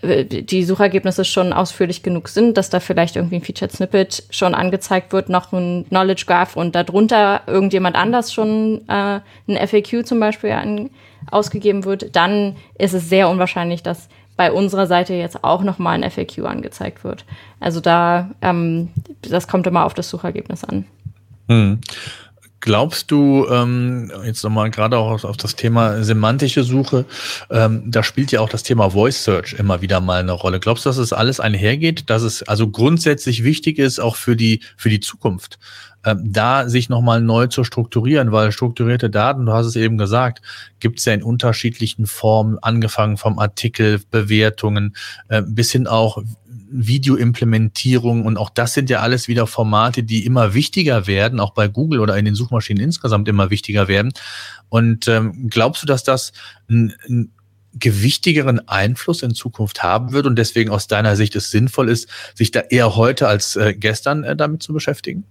äh, 0.01 0.23
die 0.23 0.63
Suchergebnisse 0.63 1.25
schon 1.25 1.51
ausführlich 1.51 2.01
genug 2.01 2.29
sind, 2.29 2.55
dass 2.57 2.69
da 2.69 2.79
vielleicht 2.79 3.17
irgendwie 3.17 3.35
ein 3.35 3.41
Featured 3.41 3.73
Snippet 3.73 4.23
schon 4.29 4.55
angezeigt 4.55 5.11
wird, 5.11 5.27
noch 5.27 5.51
ein 5.51 5.85
Knowledge 5.89 6.23
Graph 6.25 6.55
und 6.55 6.75
darunter 6.75 7.41
irgendjemand 7.45 7.97
anders 7.97 8.31
schon 8.31 8.87
äh, 8.87 9.19
ein 9.49 9.67
FAQ 9.67 10.05
zum 10.05 10.21
Beispiel 10.21 10.51
an, 10.51 10.89
ausgegeben 11.29 11.83
wird, 11.83 12.15
dann 12.15 12.55
ist 12.77 12.93
es 12.93 13.09
sehr 13.09 13.29
unwahrscheinlich, 13.29 13.83
dass 13.83 14.09
bei 14.37 14.51
unserer 14.51 14.87
Seite 14.87 15.13
jetzt 15.13 15.43
auch 15.43 15.63
nochmal 15.63 16.01
ein 16.01 16.09
FAQ 16.09 16.45
angezeigt 16.45 17.03
wird. 17.03 17.25
Also 17.59 17.79
da, 17.79 18.31
ähm, 18.41 18.89
das 19.21 19.47
kommt 19.47 19.67
immer 19.67 19.85
auf 19.85 19.93
das 19.93 20.09
Suchergebnis 20.09 20.63
an. 20.63 20.85
Hm. 21.47 21.81
Glaubst 22.61 23.09
du, 23.09 23.47
ähm, 23.49 24.11
jetzt 24.23 24.43
nochmal 24.43 24.69
gerade 24.69 24.95
auch 24.99 25.23
auf, 25.23 25.35
das 25.37 25.55
Thema 25.55 26.03
semantische 26.03 26.63
Suche, 26.63 27.05
ähm, 27.49 27.83
da 27.87 28.03
spielt 28.03 28.31
ja 28.31 28.39
auch 28.39 28.49
das 28.49 28.61
Thema 28.61 28.91
Voice 28.91 29.23
Search 29.23 29.53
immer 29.53 29.81
wieder 29.81 29.99
mal 29.99 30.19
eine 30.19 30.31
Rolle. 30.31 30.59
Glaubst 30.59 30.85
du, 30.85 30.89
dass 30.89 30.97
es 30.97 31.11
alles 31.11 31.39
einhergeht, 31.39 32.11
dass 32.11 32.21
es 32.21 32.43
also 32.43 32.69
grundsätzlich 32.69 33.43
wichtig 33.43 33.79
ist, 33.79 33.99
auch 33.99 34.15
für 34.15 34.35
die, 34.35 34.61
für 34.77 34.89
die 34.89 34.99
Zukunft? 34.99 35.57
Ähm, 36.05 36.31
da 36.31 36.67
sich 36.69 36.89
nochmal 36.89 37.21
neu 37.21 37.47
zu 37.47 37.63
strukturieren, 37.63 38.31
weil 38.31 38.51
strukturierte 38.51 39.09
Daten, 39.09 39.45
du 39.45 39.53
hast 39.53 39.67
es 39.67 39.75
eben 39.75 39.97
gesagt, 39.97 40.41
gibt 40.79 40.99
es 40.99 41.05
ja 41.05 41.13
in 41.13 41.23
unterschiedlichen 41.23 42.07
Formen, 42.07 42.57
angefangen 42.59 43.17
vom 43.17 43.39
Artikel, 43.39 44.01
Bewertungen, 44.09 44.95
äh, 45.29 45.41
bis 45.45 45.71
hin 45.71 45.87
auch 45.87 46.23
Videoimplementierung 46.71 48.25
und 48.25 48.37
auch 48.37 48.49
das 48.49 48.73
sind 48.73 48.89
ja 48.89 49.01
alles 49.01 49.27
wieder 49.27 49.45
Formate, 49.45 50.03
die 50.03 50.25
immer 50.25 50.53
wichtiger 50.53 51.05
werden, 51.05 51.39
auch 51.39 51.53
bei 51.53 51.67
Google 51.67 51.99
oder 51.99 52.17
in 52.17 52.25
den 52.25 52.35
Suchmaschinen 52.35 52.83
insgesamt 52.83 53.27
immer 53.27 53.49
wichtiger 53.49 53.87
werden. 53.87 54.13
Und 54.69 55.07
ähm, 55.07 55.49
glaubst 55.49 55.83
du, 55.83 55.85
dass 55.85 56.03
das 56.03 56.31
ein, 56.69 56.93
ein 57.09 57.31
gewichtigeren 57.73 58.67
Einfluss 58.67 59.21
in 59.21 59.33
Zukunft 59.33 59.83
haben 59.83 60.11
wird 60.11 60.25
und 60.25 60.37
deswegen 60.37 60.71
aus 60.71 60.87
deiner 60.87 61.15
Sicht 61.15 61.35
es 61.35 61.51
sinnvoll 61.51 61.89
ist, 61.89 62.07
sich 62.35 62.51
da 62.51 62.61
eher 62.61 62.95
heute 62.95 63.27
als 63.27 63.55
äh, 63.55 63.73
gestern 63.73 64.23
äh, 64.23 64.35
damit 64.35 64.63
zu 64.63 64.73
beschäftigen? 64.73 65.25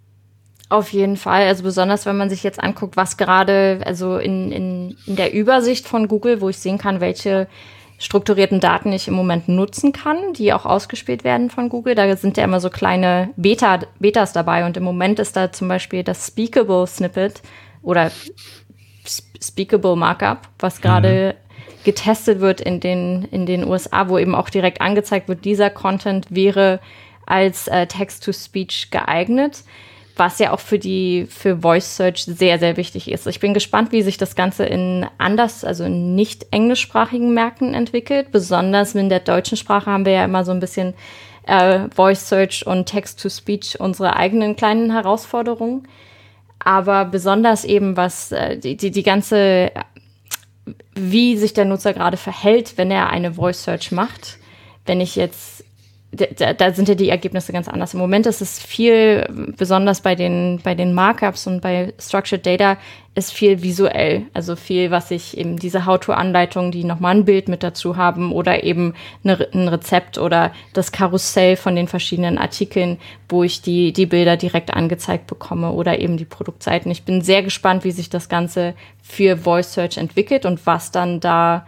Auf 0.71 0.93
jeden 0.93 1.17
Fall. 1.17 1.49
Also 1.49 1.65
besonders, 1.65 2.07
wenn 2.07 2.17
man 2.17 2.31
sich 2.31 2.45
jetzt 2.45 2.63
anguckt, 2.63 2.97
was 2.97 3.17
gerade, 3.17 3.81
also 3.85 4.19
in, 4.19 4.53
in, 4.53 4.97
in 5.05 5.17
der 5.17 5.35
Übersicht 5.35 5.89
von 5.89 6.07
Google, 6.07 6.41
wo 6.41 6.49
ich 6.49 6.59
sehen 6.59 6.79
kann, 6.79 7.01
welche 7.01 7.49
strukturierten 7.99 8.61
Daten 8.61 8.93
ich 8.93 9.09
im 9.09 9.15
Moment 9.15 9.49
nutzen 9.49 9.93
kann, 9.93 10.33
die 10.33 10.53
auch 10.53 10.67
ausgespielt 10.67 11.25
werden 11.25 11.51
von 11.51 11.69
Google. 11.71 11.97
Da 11.97 12.17
sind 12.17 12.37
ja 12.37 12.45
immer 12.45 12.61
so 12.61 12.71
kleine 12.71 13.31
Beta, 13.37 13.81
Betas 13.99 14.33
dabei 14.33 14.65
und 14.65 14.77
im 14.77 14.85
Moment 14.85 15.19
ist 15.19 15.37
da 15.37 15.51
zum 15.51 15.67
Beispiel 15.67 16.05
das 16.05 16.29
Speakable 16.29 16.87
Snippet 16.87 17.43
oder 17.83 18.13
Speakable 19.43 19.97
Markup, 19.97 20.49
was 20.61 20.81
gerade 20.81 21.35
mhm. 21.35 21.85
getestet 21.85 22.39
wird 22.39 22.61
in 22.61 22.79
den, 22.79 23.25
in 23.33 23.45
den 23.45 23.67
USA, 23.67 24.09
wo 24.09 24.19
eben 24.19 24.37
auch 24.37 24.51
direkt 24.51 24.81
angezeigt 24.81 25.29
wird, 25.29 25.45
dieser 25.45 25.69
Content 25.69 26.29
wäre 26.31 26.79
als 27.27 27.67
äh, 27.67 27.89
Text-to-Speech 27.89 28.93
geeignet 28.93 29.65
was 30.21 30.39
ja 30.39 30.53
auch 30.53 30.61
für 30.61 30.79
die 30.79 31.27
für 31.29 31.57
Voice 31.63 31.97
Search 31.97 32.25
sehr 32.27 32.61
sehr 32.61 32.77
wichtig 32.77 33.11
ist. 33.11 33.27
Ich 33.27 33.41
bin 33.41 33.55
gespannt, 33.55 33.91
wie 33.91 34.03
sich 34.03 34.19
das 34.19 34.37
Ganze 34.37 34.65
in 34.65 35.07
anders, 35.19 35.65
also 35.65 35.85
in 35.85 36.15
nicht 36.15 36.47
englischsprachigen 36.53 37.35
Märkten 37.35 37.75
entwickelt. 37.75 38.31
Besonders 38.31 38.95
in 38.95 39.09
der 39.09 39.21
deutschen 39.21 39.57
Sprache 39.57 39.91
haben 39.91 40.05
wir 40.05 40.13
ja 40.13 40.25
immer 40.25 40.45
so 40.45 40.53
ein 40.53 40.61
bisschen 40.61 40.95
äh, 41.47 41.89
Voice 41.93 42.29
Search 42.29 42.67
und 42.67 42.87
Text 42.87 43.21
to 43.21 43.31
Speech 43.31 43.81
unsere 43.81 44.15
eigenen 44.15 44.55
kleinen 44.55 44.93
Herausforderungen. 44.93 45.89
Aber 46.59 47.07
besonders 47.07 47.65
eben 47.65 47.97
was 47.97 48.31
äh, 48.31 48.59
die, 48.59 48.77
die 48.77 48.91
die 48.91 49.03
ganze 49.03 49.73
wie 50.95 51.39
sich 51.39 51.55
der 51.55 51.65
Nutzer 51.65 51.95
gerade 51.95 52.19
verhält, 52.19 52.77
wenn 52.77 52.91
er 52.91 53.09
eine 53.09 53.35
Voice 53.35 53.65
Search 53.65 53.91
macht. 53.91 54.39
Wenn 54.85 55.01
ich 55.01 55.17
jetzt 55.17 55.60
da, 56.13 56.53
da 56.55 56.73
sind 56.73 56.89
ja 56.89 56.97
die 56.97 57.09
Ergebnisse 57.09 57.53
ganz 57.53 57.69
anders. 57.69 57.95
Im 57.95 58.01
Moment 58.01 58.27
ist 58.27 58.41
es 58.41 58.59
viel, 58.59 59.27
besonders 59.57 60.01
bei 60.01 60.17
den, 60.17 60.61
bei 60.63 60.75
den 60.75 60.93
Markups 60.93 61.47
und 61.47 61.61
bei 61.61 61.95
Structured 62.01 62.45
Data, 62.45 62.79
ist 63.15 63.33
viel 63.33 63.63
visuell. 63.63 64.27
Also 64.35 64.57
viel, 64.57 64.91
was 64.91 65.11
ich 65.11 65.37
eben 65.37 65.57
diese 65.57 65.87
How-to-Anleitung, 65.87 66.73
die 66.73 66.85
nochmal 66.85 67.17
ein 67.17 67.25
Bild 67.25 67.49
mit 67.49 67.63
dazu 67.63 67.97
haben 67.97 68.33
oder 68.33 68.65
eben 68.65 68.95
eine, 69.23 69.49
ein 69.53 69.69
Rezept 69.69 70.19
oder 70.19 70.53
das 70.73 70.91
Karussell 70.91 71.57
von 71.57 71.77
den 71.77 71.87
verschiedenen 71.87 72.39
Artikeln, 72.39 72.99
wo 73.29 73.45
ich 73.45 73.63
die, 73.63 73.93
die 73.93 74.07
Bilder 74.07 74.37
direkt 74.37 74.75
angezeigt 74.75 75.27
bekomme 75.27 75.73
oder 75.73 75.99
eben 75.99 76.17
die 76.17 76.25
Produktseiten. 76.25 76.91
Ich 76.91 77.05
bin 77.05 77.23
sehr 77.23 77.43
gespannt, 77.43 77.85
wie 77.85 77.93
sich 77.93 78.11
das 78.11 78.29
Ganze 78.29 78.75
für 79.03 79.37
Voice 79.37 79.75
Search 79.75 79.97
entwickelt 79.97 80.45
und 80.45 80.65
was 80.67 80.91
dann 80.91 81.21
da 81.21 81.67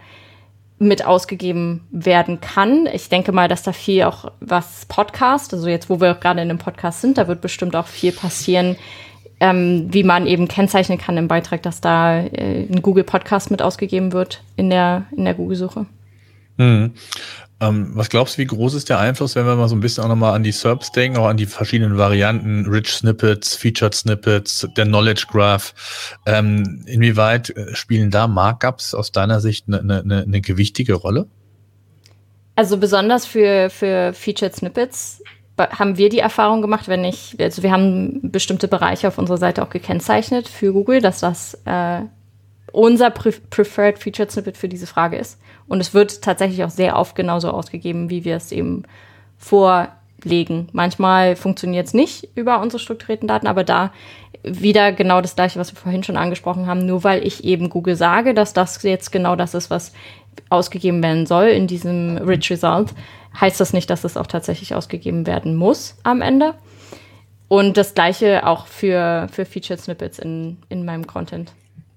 mit 0.87 1.05
ausgegeben 1.05 1.81
werden 1.91 2.41
kann. 2.41 2.87
Ich 2.91 3.09
denke 3.09 3.31
mal, 3.31 3.47
dass 3.47 3.63
da 3.63 3.71
viel 3.73 4.03
auch 4.03 4.31
was 4.39 4.85
Podcast, 4.85 5.53
also 5.53 5.67
jetzt, 5.67 5.89
wo 5.89 5.99
wir 5.99 6.13
gerade 6.15 6.41
in 6.41 6.49
einem 6.49 6.59
Podcast 6.59 7.01
sind, 7.01 7.17
da 7.17 7.27
wird 7.27 7.41
bestimmt 7.41 7.75
auch 7.75 7.87
viel 7.87 8.11
passieren, 8.11 8.75
ähm, 9.39 9.87
wie 9.91 10.03
man 10.03 10.27
eben 10.27 10.47
kennzeichnen 10.47 10.97
kann 10.97 11.17
im 11.17 11.27
Beitrag, 11.27 11.63
dass 11.63 11.81
da 11.81 12.19
äh, 12.19 12.67
ein 12.69 12.81
Google 12.81 13.03
Podcast 13.03 13.51
mit 13.51 13.61
ausgegeben 13.61 14.13
wird 14.13 14.43
in 14.55 14.69
der, 14.69 15.05
in 15.15 15.25
der 15.25 15.33
Google-Suche. 15.33 15.85
Mhm. 16.57 16.91
Ähm, 17.59 17.91
was 17.93 18.09
glaubst 18.09 18.37
du, 18.37 18.41
wie 18.41 18.45
groß 18.45 18.73
ist 18.73 18.89
der 18.89 18.99
Einfluss, 18.99 19.35
wenn 19.35 19.45
wir 19.45 19.55
mal 19.55 19.69
so 19.69 19.75
ein 19.75 19.79
bisschen 19.79 20.03
auch 20.03 20.07
nochmal 20.07 20.33
an 20.33 20.43
die 20.43 20.51
SERPs 20.51 20.91
denken, 20.91 21.17
auch 21.17 21.27
an 21.27 21.37
die 21.37 21.45
verschiedenen 21.45 21.97
Varianten, 21.97 22.65
Rich 22.65 22.89
Snippets, 22.89 23.55
Featured 23.55 23.93
Snippets, 23.93 24.67
der 24.75 24.85
Knowledge 24.85 25.25
Graph? 25.29 25.73
Ähm, 26.25 26.83
inwieweit 26.87 27.51
äh, 27.51 27.75
spielen 27.75 28.11
da 28.11 28.27
Markups 28.27 28.93
aus 28.93 29.11
deiner 29.11 29.39
Sicht 29.39 29.67
eine, 29.67 29.79
eine, 29.79 30.23
eine 30.23 30.41
gewichtige 30.41 30.93
Rolle? 30.93 31.27
Also 32.55 32.77
besonders 32.77 33.25
für, 33.25 33.69
für 33.69 34.13
Featured 34.13 34.55
Snippets 34.55 35.21
haben 35.57 35.97
wir 35.97 36.09
die 36.09 36.19
Erfahrung 36.19 36.61
gemacht, 36.61 36.87
wenn 36.87 37.03
ich, 37.03 37.35
also 37.39 37.63
wir 37.63 37.71
haben 37.71 38.31
bestimmte 38.31 38.67
Bereiche 38.67 39.07
auf 39.07 39.17
unserer 39.17 39.37
Seite 39.37 39.61
auch 39.63 39.69
gekennzeichnet 39.69 40.47
für 40.47 40.73
Google, 40.73 40.99
dass 40.99 41.19
das 41.19 41.59
äh, 41.65 42.01
unser 42.71 43.11
Preferred 43.11 43.99
Featured 43.99 44.31
Snippet 44.31 44.57
für 44.57 44.67
diese 44.67 44.87
Frage 44.87 45.17
ist. 45.17 45.39
Und 45.67 45.79
es 45.79 45.93
wird 45.93 46.21
tatsächlich 46.21 46.63
auch 46.63 46.69
sehr 46.69 46.97
oft 46.97 47.15
genauso 47.15 47.49
ausgegeben, 47.51 48.09
wie 48.09 48.25
wir 48.25 48.35
es 48.35 48.51
eben 48.51 48.83
vorlegen. 49.37 50.67
Manchmal 50.71 51.35
funktioniert 51.35 51.87
es 51.87 51.93
nicht 51.93 52.29
über 52.35 52.61
unsere 52.61 52.79
strukturierten 52.79 53.27
Daten, 53.27 53.47
aber 53.47 53.63
da 53.63 53.91
wieder 54.43 54.91
genau 54.91 55.21
das 55.21 55.35
gleiche, 55.35 55.59
was 55.59 55.73
wir 55.73 55.79
vorhin 55.79 56.03
schon 56.03 56.17
angesprochen 56.17 56.67
haben. 56.67 56.85
Nur 56.85 57.03
weil 57.03 57.25
ich 57.25 57.43
eben 57.43 57.69
Google 57.69 57.95
sage, 57.95 58.33
dass 58.33 58.53
das 58.53 58.81
jetzt 58.83 59.11
genau 59.11 59.35
das 59.35 59.53
ist, 59.53 59.69
was 59.69 59.93
ausgegeben 60.49 61.01
werden 61.01 61.25
soll 61.25 61.47
in 61.47 61.67
diesem 61.67 62.17
Rich 62.17 62.51
Result, 62.51 62.93
heißt 63.39 63.59
das 63.59 63.73
nicht, 63.73 63.89
dass 63.89 64.03
es 64.03 64.17
auch 64.17 64.27
tatsächlich 64.27 64.75
ausgegeben 64.75 65.25
werden 65.25 65.55
muss 65.55 65.97
am 66.03 66.21
Ende. 66.21 66.53
Und 67.47 67.77
das 67.77 67.93
gleiche 67.93 68.45
auch 68.47 68.67
für, 68.67 69.27
für 69.31 69.45
Featured 69.45 69.79
Snippets 69.79 70.19
in, 70.19 70.57
in 70.69 70.85
meinem 70.85 71.07
Content. 71.07 71.51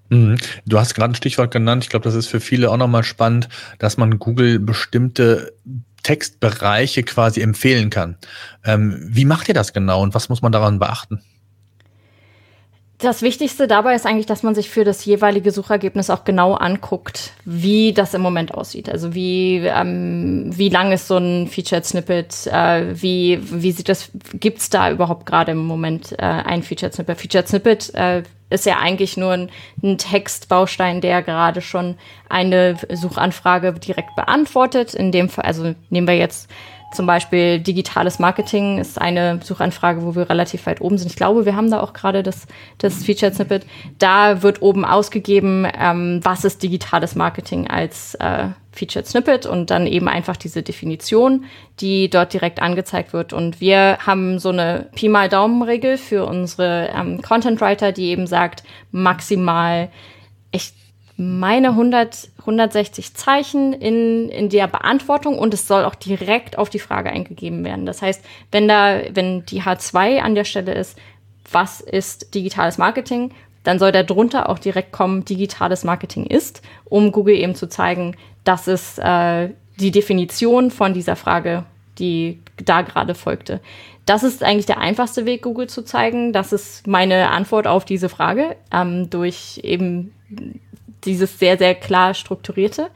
Mhm. 0.09 0.37
Du 0.65 0.79
hast 0.79 0.93
gerade 0.93 1.11
ein 1.11 1.15
Stichwort 1.15 1.51
genannt. 1.51 1.83
Ich 1.83 1.89
glaube, 1.89 2.03
das 2.03 2.15
ist 2.15 2.27
für 2.27 2.39
viele 2.39 2.71
auch 2.71 2.77
nochmal 2.77 3.03
spannend, 3.03 3.49
dass 3.79 3.97
man 3.97 4.19
Google 4.19 4.59
bestimmte 4.59 5.53
Textbereiche 6.03 7.03
quasi 7.03 7.41
empfehlen 7.41 7.89
kann. 7.89 8.17
Ähm, 8.63 8.97
wie 9.09 9.25
macht 9.25 9.49
ihr 9.49 9.53
das 9.53 9.73
genau 9.73 10.01
und 10.01 10.13
was 10.13 10.29
muss 10.29 10.41
man 10.41 10.51
daran 10.51 10.79
beachten? 10.79 11.21
Das 12.99 13.21
Wichtigste 13.21 13.67
dabei 13.67 13.93
ist 13.93 14.07
eigentlich, 14.07 14.25
dass 14.25 14.41
man 14.41 14.55
sich 14.55 14.69
für 14.69 14.83
das 14.83 15.05
jeweilige 15.05 15.51
Suchergebnis 15.51 16.09
auch 16.09 16.23
genau 16.23 16.55
anguckt, 16.55 17.33
wie 17.45 17.93
das 17.93 18.15
im 18.15 18.21
Moment 18.21 18.55
aussieht. 18.55 18.89
Also 18.89 19.13
wie, 19.13 19.57
ähm, 19.57 20.49
wie 20.57 20.69
lang 20.69 20.91
ist 20.91 21.07
so 21.07 21.17
ein 21.17 21.47
Featured 21.47 21.85
Snippet, 21.85 22.47
äh, 22.47 22.99
wie, 22.99 23.39
wie 23.51 23.71
sieht 23.71 23.87
das, 23.87 24.09
gibt's 24.33 24.71
da 24.71 24.89
überhaupt 24.89 25.27
gerade 25.27 25.51
im 25.51 25.63
Moment 25.63 26.13
äh, 26.13 26.23
ein 26.23 26.63
Featured 26.63 26.95
Snippet? 26.95 27.21
Featured 27.21 27.47
Snippet 27.47 27.93
äh, 27.93 28.23
ist 28.49 28.65
ja 28.65 28.77
eigentlich 28.79 29.17
nur 29.17 29.31
ein, 29.31 29.49
ein 29.83 29.97
Textbaustein, 29.97 31.01
der 31.01 31.21
gerade 31.21 31.61
schon 31.61 31.95
eine 32.29 32.77
Suchanfrage 32.89 33.73
direkt 33.73 34.15
beantwortet. 34.15 34.93
In 34.93 35.11
dem 35.11 35.29
Fall, 35.29 35.45
also 35.45 35.75
nehmen 35.89 36.07
wir 36.07 36.17
jetzt 36.17 36.49
zum 36.93 37.05
Beispiel 37.05 37.59
digitales 37.59 38.17
Marketing 38.17 38.77
ist 38.77 38.99
eine 38.99 39.39
Suchanfrage, 39.43 40.03
wo 40.03 40.15
wir 40.15 40.29
relativ 40.29 40.65
weit 40.65 40.79
oben 40.79 40.97
sind. 40.97 41.09
Ich 41.09 41.17
glaube, 41.17 41.45
wir 41.45 41.55
haben 41.55 41.69
da 41.69 41.81
auch 41.81 41.93
gerade 41.93 42.23
das, 42.23 42.47
das 42.77 43.03
Featured 43.03 43.35
Snippet. 43.35 43.65
Da 43.99 44.41
wird 44.41 44.61
oben 44.61 44.85
ausgegeben, 44.85 45.67
ähm, 45.77 46.21
was 46.23 46.45
ist 46.45 46.63
digitales 46.63 47.15
Marketing 47.15 47.67
als 47.67 48.15
äh, 48.15 48.47
Featured 48.77 49.07
Snippet 49.07 49.45
und 49.45 49.69
dann 49.69 49.87
eben 49.87 50.07
einfach 50.07 50.37
diese 50.37 50.63
Definition, 50.63 51.45
die 51.79 52.09
dort 52.09 52.33
direkt 52.33 52.61
angezeigt 52.61 53.13
wird. 53.13 53.33
Und 53.33 53.59
wir 53.59 53.97
haben 54.05 54.39
so 54.39 54.49
eine 54.49 54.89
Pi 54.95 55.09
mal 55.09 55.29
Daumen-Regel 55.29 55.97
für 55.97 56.25
unsere 56.25 56.89
ähm, 56.95 57.21
Content 57.21 57.59
Writer, 57.61 57.91
die 57.91 58.07
eben 58.07 58.27
sagt, 58.27 58.63
maximal, 58.91 59.89
ich 60.51 60.73
meine 61.17 61.69
100, 61.69 62.29
160 62.39 63.15
Zeichen 63.15 63.73
in, 63.73 64.29
in 64.29 64.49
der 64.49 64.67
Beantwortung 64.67 65.39
und 65.39 65.53
es 65.53 65.67
soll 65.67 65.83
auch 65.83 65.95
direkt 65.95 66.59
auf 66.59 66.69
die 66.69 66.79
Frage 66.79 67.09
eingegeben 67.09 67.65
werden. 67.65 67.87
Das 67.87 68.03
heißt, 68.03 68.23
wenn 68.51 68.67
da, 68.67 69.01
wenn 69.11 69.43
die 69.45 69.63
H2 69.63 70.19
an 70.19 70.35
der 70.35 70.43
Stelle 70.43 70.73
ist, 70.73 70.97
was 71.51 71.81
ist 71.81 72.35
digitales 72.35 72.77
Marketing, 72.77 73.31
dann 73.63 73.79
soll 73.79 73.91
da 73.91 74.03
drunter 74.03 74.49
auch 74.49 74.59
direkt 74.59 74.91
kommen, 74.91 75.25
digitales 75.25 75.83
Marketing 75.83 76.25
ist, 76.25 76.61
um 76.85 77.11
Google 77.11 77.35
eben 77.35 77.55
zu 77.55 77.67
zeigen, 77.67 78.15
das 78.43 78.67
ist 78.67 78.99
äh, 78.99 79.49
die 79.79 79.91
Definition 79.91 80.71
von 80.71 80.93
dieser 80.93 81.15
Frage, 81.15 81.65
die 81.99 82.39
da 82.63 82.81
gerade 82.81 83.13
folgte. 83.13 83.59
Das 84.05 84.23
ist 84.23 84.43
eigentlich 84.43 84.65
der 84.65 84.79
einfachste 84.79 85.25
Weg, 85.25 85.41
Google 85.41 85.67
zu 85.67 85.83
zeigen. 85.83 86.31
Das 86.31 86.53
ist 86.53 86.87
meine 86.87 87.29
Antwort 87.29 87.67
auf 87.67 87.83
diese 87.83 88.07
Frage 88.07 88.55
ähm, 88.71 89.09
durch 89.09 89.59
eben 89.63 90.13
dieses 91.03 91.39
sehr, 91.39 91.57
sehr 91.57 91.75
klar 91.75 92.13
strukturierte. 92.13 92.89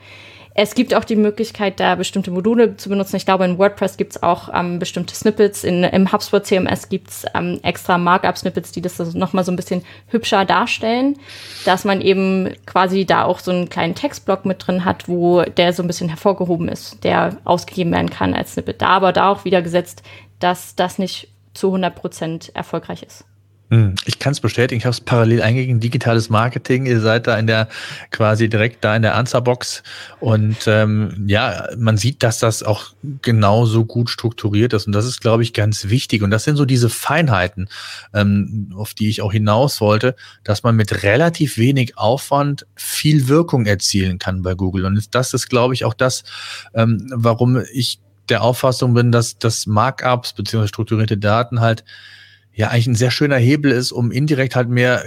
Es 0.63 0.75
gibt 0.75 0.93
auch 0.93 1.03
die 1.03 1.15
Möglichkeit, 1.15 1.79
da 1.79 1.95
bestimmte 1.95 2.29
Module 2.29 2.77
zu 2.77 2.87
benutzen. 2.87 3.15
Ich 3.15 3.25
glaube, 3.25 3.45
in 3.45 3.57
WordPress 3.57 3.97
gibt 3.97 4.11
es 4.11 4.21
auch 4.21 4.47
ähm, 4.53 4.77
bestimmte 4.77 5.15
Snippets. 5.15 5.63
In, 5.63 5.83
Im 5.83 6.11
HubSpot 6.11 6.45
CMS 6.45 6.87
gibt 6.87 7.09
es 7.09 7.25
ähm, 7.33 7.59
extra 7.63 7.97
Markup-Snippets, 7.97 8.71
die 8.71 8.79
das 8.83 8.99
also 8.99 9.17
nochmal 9.17 9.43
so 9.43 9.51
ein 9.51 9.55
bisschen 9.55 9.83
hübscher 10.09 10.45
darstellen, 10.45 11.17
dass 11.65 11.83
man 11.83 11.99
eben 11.99 12.53
quasi 12.67 13.07
da 13.07 13.23
auch 13.23 13.39
so 13.39 13.49
einen 13.49 13.69
kleinen 13.69 13.95
Textblock 13.95 14.45
mit 14.45 14.67
drin 14.67 14.85
hat, 14.85 15.09
wo 15.09 15.41
der 15.41 15.73
so 15.73 15.81
ein 15.81 15.87
bisschen 15.87 16.09
hervorgehoben 16.09 16.67
ist, 16.67 17.03
der 17.03 17.37
ausgegeben 17.43 17.91
werden 17.91 18.11
kann 18.11 18.35
als 18.35 18.53
Snippet. 18.53 18.83
Da 18.83 18.89
aber 18.89 19.13
da 19.13 19.31
auch 19.31 19.45
wieder 19.45 19.63
gesetzt, 19.63 20.03
dass 20.37 20.75
das 20.75 20.99
nicht 20.99 21.29
zu 21.55 21.69
100 21.69 21.95
Prozent 21.95 22.55
erfolgreich 22.55 23.01
ist. 23.01 23.25
Hm, 23.71 23.95
ich 24.03 24.19
kann 24.19 24.33
es 24.33 24.41
bestätigen, 24.41 24.79
ich 24.79 24.85
habe 24.85 24.91
es 24.91 24.99
parallel 24.99 25.41
eingegeben, 25.41 25.79
digitales 25.79 26.29
Marketing, 26.29 26.85
ihr 26.85 26.99
seid 26.99 27.25
da 27.25 27.39
in 27.39 27.47
der 27.47 27.69
quasi 28.11 28.49
direkt 28.49 28.83
da 28.83 28.93
in 28.97 29.01
der 29.01 29.15
Answerbox. 29.15 29.81
Und 30.19 30.57
ähm, 30.67 31.23
ja, 31.25 31.69
man 31.77 31.95
sieht, 31.95 32.21
dass 32.21 32.39
das 32.39 32.63
auch 32.63 32.87
genauso 33.21 33.85
gut 33.85 34.09
strukturiert 34.09 34.73
ist. 34.73 34.87
Und 34.87 34.91
das 34.91 35.05
ist, 35.05 35.21
glaube 35.21 35.43
ich, 35.43 35.53
ganz 35.53 35.87
wichtig. 35.87 36.21
Und 36.21 36.31
das 36.31 36.43
sind 36.43 36.57
so 36.57 36.65
diese 36.65 36.89
Feinheiten, 36.89 37.69
ähm, 38.13 38.73
auf 38.75 38.93
die 38.93 39.09
ich 39.09 39.21
auch 39.21 39.31
hinaus 39.31 39.79
wollte, 39.79 40.17
dass 40.43 40.63
man 40.63 40.75
mit 40.75 41.03
relativ 41.03 41.57
wenig 41.57 41.97
Aufwand 41.97 42.67
viel 42.75 43.29
Wirkung 43.29 43.65
erzielen 43.65 44.19
kann 44.19 44.41
bei 44.41 44.53
Google. 44.53 44.83
Und 44.83 45.15
das 45.15 45.33
ist, 45.33 45.47
glaube 45.47 45.73
ich, 45.75 45.85
auch 45.85 45.93
das, 45.93 46.25
ähm, 46.73 47.07
warum 47.15 47.63
ich 47.71 48.01
der 48.27 48.41
Auffassung 48.43 48.93
bin, 48.93 49.13
dass, 49.13 49.37
dass 49.37 49.65
Markups 49.65 50.33
beziehungsweise 50.33 50.67
strukturierte 50.67 51.17
Daten 51.17 51.61
halt 51.61 51.85
ja 52.53 52.69
eigentlich 52.69 52.87
ein 52.87 52.95
sehr 52.95 53.11
schöner 53.11 53.37
Hebel 53.37 53.71
ist, 53.71 53.91
um 53.91 54.11
indirekt 54.11 54.55
halt 54.55 54.69
mehr 54.69 55.03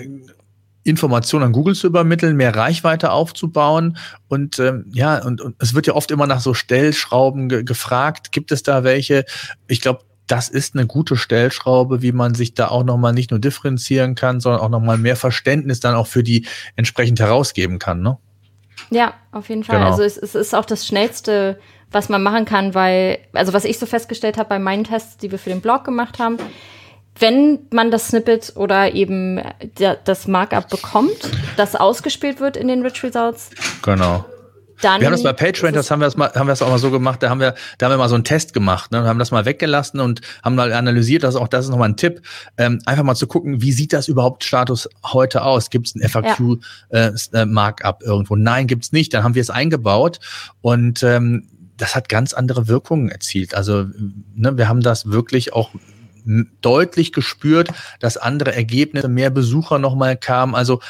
Informationen 0.84 1.46
an 1.46 1.52
Google 1.52 1.74
zu 1.74 1.86
übermitteln, 1.86 2.36
mehr 2.36 2.54
Reichweite 2.54 3.10
aufzubauen. 3.10 3.96
Und 4.28 4.58
ähm, 4.58 4.86
ja, 4.92 5.24
und, 5.24 5.40
und 5.40 5.56
es 5.58 5.74
wird 5.74 5.86
ja 5.86 5.94
oft 5.94 6.10
immer 6.10 6.26
nach 6.26 6.40
so 6.40 6.54
Stellschrauben 6.54 7.48
ge 7.48 7.64
gefragt. 7.64 8.32
Gibt 8.32 8.52
es 8.52 8.62
da 8.62 8.84
welche? 8.84 9.24
Ich 9.66 9.80
glaube, 9.80 10.04
das 10.26 10.48
ist 10.48 10.74
eine 10.74 10.86
gute 10.86 11.16
Stellschraube, 11.16 12.02
wie 12.02 12.12
man 12.12 12.34
sich 12.34 12.54
da 12.54 12.68
auch 12.68 12.84
nochmal 12.84 13.12
nicht 13.12 13.30
nur 13.30 13.40
differenzieren 13.40 14.14
kann, 14.14 14.40
sondern 14.40 14.60
auch 14.60 14.68
nochmal 14.68 14.98
mehr 14.98 15.16
Verständnis 15.16 15.80
dann 15.80 15.94
auch 15.94 16.06
für 16.06 16.22
die 16.22 16.46
entsprechend 16.76 17.20
herausgeben 17.20 17.78
kann, 17.78 18.00
ne? 18.00 18.18
Ja, 18.90 19.14
auf 19.32 19.48
jeden 19.48 19.64
Fall. 19.64 19.78
Genau. 19.78 19.90
Also 19.90 20.02
es, 20.02 20.18
es 20.18 20.34
ist 20.34 20.54
auch 20.54 20.64
das 20.64 20.86
Schnellste, 20.86 21.58
was 21.90 22.08
man 22.08 22.22
machen 22.22 22.44
kann, 22.44 22.74
weil, 22.74 23.18
also 23.32 23.52
was 23.52 23.64
ich 23.64 23.78
so 23.78 23.86
festgestellt 23.86 24.36
habe 24.36 24.48
bei 24.48 24.58
meinen 24.58 24.84
Tests, 24.84 25.16
die 25.16 25.30
wir 25.30 25.38
für 25.38 25.50
den 25.50 25.60
Blog 25.60 25.84
gemacht 25.84 26.18
haben, 26.18 26.36
wenn 27.18 27.60
man 27.70 27.90
das 27.90 28.08
Snippet 28.08 28.52
oder 28.56 28.92
eben 28.94 29.40
das 30.04 30.26
Markup 30.26 30.68
bekommt, 30.68 31.30
das 31.56 31.76
ausgespielt 31.76 32.40
wird 32.40 32.56
in 32.56 32.68
den 32.68 32.82
Rich 32.82 33.02
Results. 33.02 33.50
Genau. 33.82 34.24
Dann 34.80 35.00
wir 35.00 35.06
haben 35.06 35.12
das 35.12 35.22
bei 35.22 35.32
PageRank, 35.32 35.74
das 35.74 35.90
haben 35.90 36.00
wir 36.00 36.06
das 36.06 36.16
mal, 36.16 36.32
haben 36.34 36.46
wir 36.46 36.52
das 36.52 36.60
auch 36.60 36.68
mal 36.68 36.78
so 36.78 36.90
gemacht, 36.90 37.22
da 37.22 37.30
haben 37.30 37.40
wir, 37.40 37.54
da 37.78 37.86
haben 37.86 37.92
wir 37.92 37.98
mal 37.98 38.08
so 38.08 38.16
einen 38.16 38.24
Test 38.24 38.52
gemacht, 38.52 38.90
ne, 38.90 39.04
haben 39.04 39.18
das 39.18 39.30
mal 39.30 39.44
weggelassen 39.44 40.00
und 40.00 40.20
haben 40.42 40.56
mal 40.56 40.72
analysiert, 40.72 41.22
dass 41.22 41.36
auch 41.36 41.48
das 41.48 41.66
ist 41.66 41.70
nochmal 41.70 41.90
ein 41.90 41.96
Tipp, 41.96 42.22
ähm, 42.58 42.80
einfach 42.84 43.04
mal 43.04 43.14
zu 43.14 43.26
gucken, 43.26 43.62
wie 43.62 43.72
sieht 43.72 43.92
das 43.92 44.08
überhaupt 44.08 44.44
Status 44.44 44.88
heute 45.04 45.42
aus? 45.42 45.70
Gibt 45.70 45.86
es 45.86 45.94
ein 45.94 46.06
FAQ 46.08 46.60
ja. 46.90 47.08
äh, 47.08 47.12
äh, 47.32 47.94
irgendwo? 48.02 48.36
Nein, 48.36 48.66
gibt's 48.66 48.92
nicht. 48.92 49.14
Dann 49.14 49.22
haben 49.22 49.34
wir 49.34 49.42
es 49.42 49.50
eingebaut 49.50 50.18
und 50.60 51.02
ähm, 51.02 51.48
das 51.76 51.94
hat 51.94 52.08
ganz 52.08 52.34
andere 52.34 52.68
Wirkungen 52.68 53.08
erzielt. 53.08 53.54
Also 53.54 53.86
ne, 54.34 54.56
wir 54.58 54.68
haben 54.68 54.80
das 54.80 55.10
wirklich 55.10 55.52
auch 55.52 55.70
deutlich 56.24 57.12
gespürt, 57.12 57.68
dass 58.00 58.16
andere 58.16 58.54
Ergebnisse, 58.54 59.08
mehr 59.08 59.30
Besucher 59.30 59.78
nochmal 59.78 60.16
kamen. 60.16 60.54
Also 60.54 60.80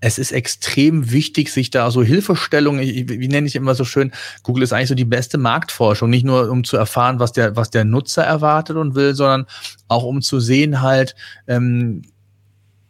es 0.00 0.18
ist 0.18 0.32
extrem 0.32 1.12
wichtig, 1.12 1.52
sich 1.52 1.70
da 1.70 1.90
so 1.92 2.02
Hilfestellung, 2.02 2.80
wie, 2.80 3.08
wie 3.08 3.28
nenne 3.28 3.46
ich 3.46 3.54
immer 3.54 3.76
so 3.76 3.84
schön, 3.84 4.10
Google 4.42 4.64
ist 4.64 4.72
eigentlich 4.72 4.88
so 4.88 4.94
die 4.96 5.04
beste 5.04 5.38
Marktforschung, 5.38 6.10
nicht 6.10 6.24
nur 6.24 6.50
um 6.50 6.64
zu 6.64 6.76
erfahren, 6.76 7.20
was 7.20 7.32
der, 7.32 7.54
was 7.54 7.70
der 7.70 7.84
Nutzer 7.84 8.24
erwartet 8.24 8.76
und 8.76 8.96
will, 8.96 9.14
sondern 9.14 9.46
auch 9.86 10.02
um 10.02 10.20
zu 10.20 10.40
sehen 10.40 10.82
halt, 10.82 11.14
ähm, 11.46 12.02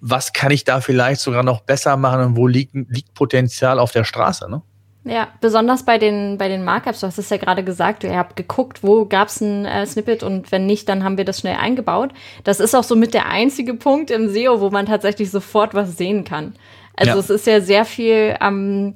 was 0.00 0.32
kann 0.32 0.50
ich 0.50 0.64
da 0.64 0.80
vielleicht 0.80 1.20
sogar 1.20 1.42
noch 1.42 1.60
besser 1.60 1.96
machen 1.98 2.20
und 2.20 2.36
wo 2.36 2.46
liegt, 2.46 2.74
liegt 2.74 3.12
Potenzial 3.14 3.78
auf 3.78 3.92
der 3.92 4.04
Straße, 4.04 4.50
ne? 4.50 4.62
Ja, 5.04 5.28
besonders 5.40 5.84
bei 5.84 5.98
den, 5.98 6.38
bei 6.38 6.48
den 6.48 6.64
Markups, 6.64 7.00
du 7.00 7.08
hast 7.08 7.18
es 7.18 7.28
ja 7.28 7.36
gerade 7.36 7.64
gesagt, 7.64 8.04
ihr 8.04 8.16
habt 8.16 8.36
geguckt, 8.36 8.84
wo 8.84 9.04
gab 9.04 9.28
es 9.28 9.40
ein 9.40 9.64
äh, 9.64 9.84
Snippet 9.84 10.22
und 10.22 10.52
wenn 10.52 10.66
nicht, 10.66 10.88
dann 10.88 11.02
haben 11.02 11.18
wir 11.18 11.24
das 11.24 11.40
schnell 11.40 11.56
eingebaut. 11.56 12.12
Das 12.44 12.60
ist 12.60 12.74
auch 12.74 12.84
so 12.84 12.94
mit 12.94 13.12
der 13.12 13.28
einzige 13.28 13.74
Punkt 13.74 14.12
im 14.12 14.28
SEO, 14.28 14.60
wo 14.60 14.70
man 14.70 14.86
tatsächlich 14.86 15.30
sofort 15.32 15.74
was 15.74 15.96
sehen 15.96 16.22
kann. 16.22 16.54
Also 16.94 17.14
ja. 17.14 17.18
es 17.18 17.30
ist 17.30 17.46
ja 17.48 17.60
sehr 17.60 17.84
viel, 17.84 18.36
ähm, 18.40 18.94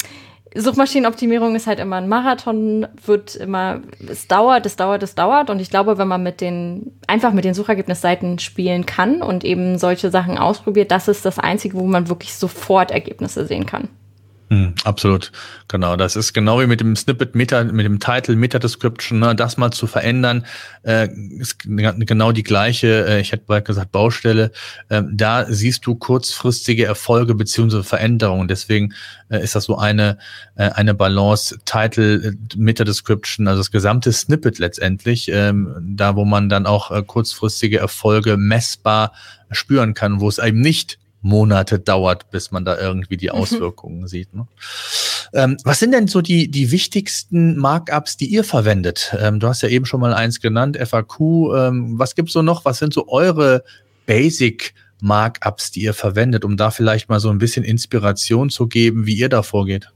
Suchmaschinenoptimierung 0.55 1.55
ist 1.55 1.67
halt 1.67 1.81
immer 1.81 1.97
ein 1.97 2.09
Marathon, 2.09 2.87
wird 3.05 3.35
immer, 3.35 3.81
es 4.09 4.27
dauert, 4.27 4.65
es 4.65 4.77
dauert, 4.77 5.03
es 5.03 5.15
dauert. 5.15 5.51
Und 5.51 5.61
ich 5.61 5.71
glaube, 5.71 5.99
wenn 5.99 6.09
man 6.09 6.23
mit 6.23 6.41
den, 6.41 6.99
einfach 7.07 7.33
mit 7.33 7.45
den 7.45 7.53
Suchergebnisseiten 7.53 8.39
spielen 8.39 8.87
kann 8.87 9.23
und 9.23 9.45
eben 9.45 9.77
solche 9.79 10.11
Sachen 10.11 10.39
ausprobiert, 10.39 10.91
das 10.91 11.09
ist 11.09 11.27
das 11.27 11.39
Einzige, 11.39 11.77
wo 11.77 11.85
man 11.85 12.09
wirklich 12.09 12.35
sofort 12.35 12.91
Ergebnisse 12.91 13.45
sehen 13.45 13.67
kann. 13.67 13.89
Hm, 14.49 14.75
absolut, 14.85 15.33
genau. 15.67 15.97
Das 15.97 16.15
ist 16.15 16.33
genau 16.33 16.61
wie 16.61 16.69
mit 16.69 16.81
dem 16.81 16.95
Snippet 16.95 17.35
Meta, 17.35 17.65
mit 17.65 17.85
dem 17.85 17.99
Title 17.99 18.37
Meta 18.37 18.61
Description, 18.61 19.19
ne, 19.19 19.35
das 19.35 19.57
mal 19.57 19.73
zu 19.73 19.89
verändern, 19.89 20.47
äh, 20.85 21.09
ist 21.39 21.59
genau 21.65 22.31
die 22.31 22.45
gleiche. 22.45 23.07
Äh, 23.09 23.21
ich 23.21 23.33
hätte 23.33 23.43
bald 23.49 23.65
gesagt 23.65 23.91
Baustelle. 23.91 24.53
Äh, 24.89 25.03
da 25.11 25.47
siehst 25.49 25.85
du 25.85 25.97
kurzfristige 25.97 26.85
Erfolge 26.87 27.35
beziehungsweise 27.35 27.83
Veränderungen. 27.83 28.47
Deswegen 28.47 28.95
äh, 29.31 29.43
ist 29.43 29.57
das 29.57 29.65
so 29.65 29.79
eine 29.79 30.19
äh, 30.55 30.71
eine 30.71 30.95
Balance 30.95 31.59
Title 31.65 32.15
äh, 32.29 32.33
Meta 32.57 32.85
Description, 32.85 33.49
also 33.49 33.59
das 33.59 33.73
gesamte 33.73 34.13
Snippet 34.13 34.61
letztendlich, 34.61 35.29
ähm, 35.29 35.75
da 35.81 36.15
wo 36.15 36.25
man 36.25 36.49
dann 36.49 36.67
auch 36.67 36.93
kurzfristige 37.09 37.79
Erfolge 37.79 38.37
messbar 38.37 39.13
spüren 39.51 39.95
kann, 39.95 40.21
wo 40.21 40.29
es 40.29 40.39
eben 40.39 40.61
nicht 40.61 40.99
Monate 41.27 41.79
dauert, 41.79 42.31
bis 42.31 42.51
man 42.51 42.65
da 42.65 42.79
irgendwie 42.79 43.17
die 43.17 43.27
mhm. 43.27 43.33
Auswirkungen 43.33 44.03
mhm. 44.03 44.07
sieht. 44.07 44.35
Ne? 44.35 44.47
Ähm, 45.35 45.57
was 45.65 45.81
sind 45.81 45.93
denn 45.93 46.07
so 46.07 46.23
die, 46.23 46.51
die 46.51 46.71
wichtigsten 46.71 47.57
Markups, 47.57 48.17
die 48.17 48.27
ihr 48.27 48.45
verwendet? 48.45 49.15
Ähm, 49.21 49.41
du 49.41 49.49
hast 49.49 49.63
ja 49.63 49.69
eben 49.69 49.85
schon 49.85 50.01
mal 50.01 50.15
eins 50.15 50.41
genannt, 50.41 50.79
FAQ. 50.79 51.21
Ähm, 51.21 51.99
was 51.99 52.15
gibt's 52.15 52.33
so 52.33 52.43
noch? 52.43 52.65
Was 52.65 52.79
sind 52.79 52.95
so 52.95 53.09
eure 53.09 53.65
Basic 54.07 54.75
Markups, 55.01 55.73
die 55.73 55.83
ihr 55.83 55.95
verwendet, 55.95 56.45
um 56.45 56.57
da 56.57 56.71
vielleicht 56.71 57.09
mal 57.09 57.21
so 57.21 57.29
ein 57.29 57.39
bisschen 57.39 57.65
Inspiration 57.65 58.49
zu 58.49 58.67
geben, 58.69 59.07
wie 59.07 59.15
ihr 59.15 59.29
da 59.29 59.43
vorgeht? 59.43 59.91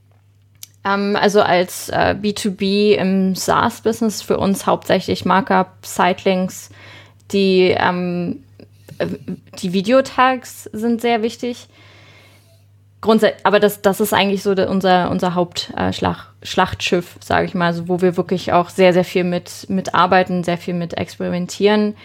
Ähm, 0.83 1.15
also 1.15 1.41
als 1.41 1.89
äh, 1.89 2.15
B2B 2.21 2.95
im 2.95 3.35
SaaS-Business 3.35 4.21
für 4.21 4.37
uns 4.37 4.65
hauptsächlich 4.65 5.25
Markup, 5.25 5.85
Sitelinks, 5.85 6.69
die 7.31 7.73
ähm, 7.77 8.43
äh, 8.50 8.50
die 9.59 9.73
Videotags 9.73 10.65
sind 10.65 11.01
sehr 11.01 11.21
wichtig. 11.21 11.67
Grundsätzlich, 13.01 13.45
aber 13.45 13.59
das, 13.59 13.81
das 13.81 13.99
ist 13.99 14.13
eigentlich 14.13 14.43
so 14.43 14.51
unser, 14.51 15.09
unser 15.09 15.33
Hauptschlachtschiff, 15.33 17.15
äh, 17.15 17.25
sage 17.25 17.47
ich 17.47 17.55
mal, 17.55 17.65
also 17.65 17.87
wo 17.87 17.99
wir 17.99 18.15
wirklich 18.15 18.53
auch 18.53 18.69
sehr, 18.69 18.93
sehr 18.93 19.03
viel 19.03 19.23
mit, 19.23 19.67
mit 19.69 19.95
arbeiten, 19.95 20.43
sehr 20.43 20.59
viel 20.59 20.75
mit 20.75 20.95
experimentieren. 20.97 21.95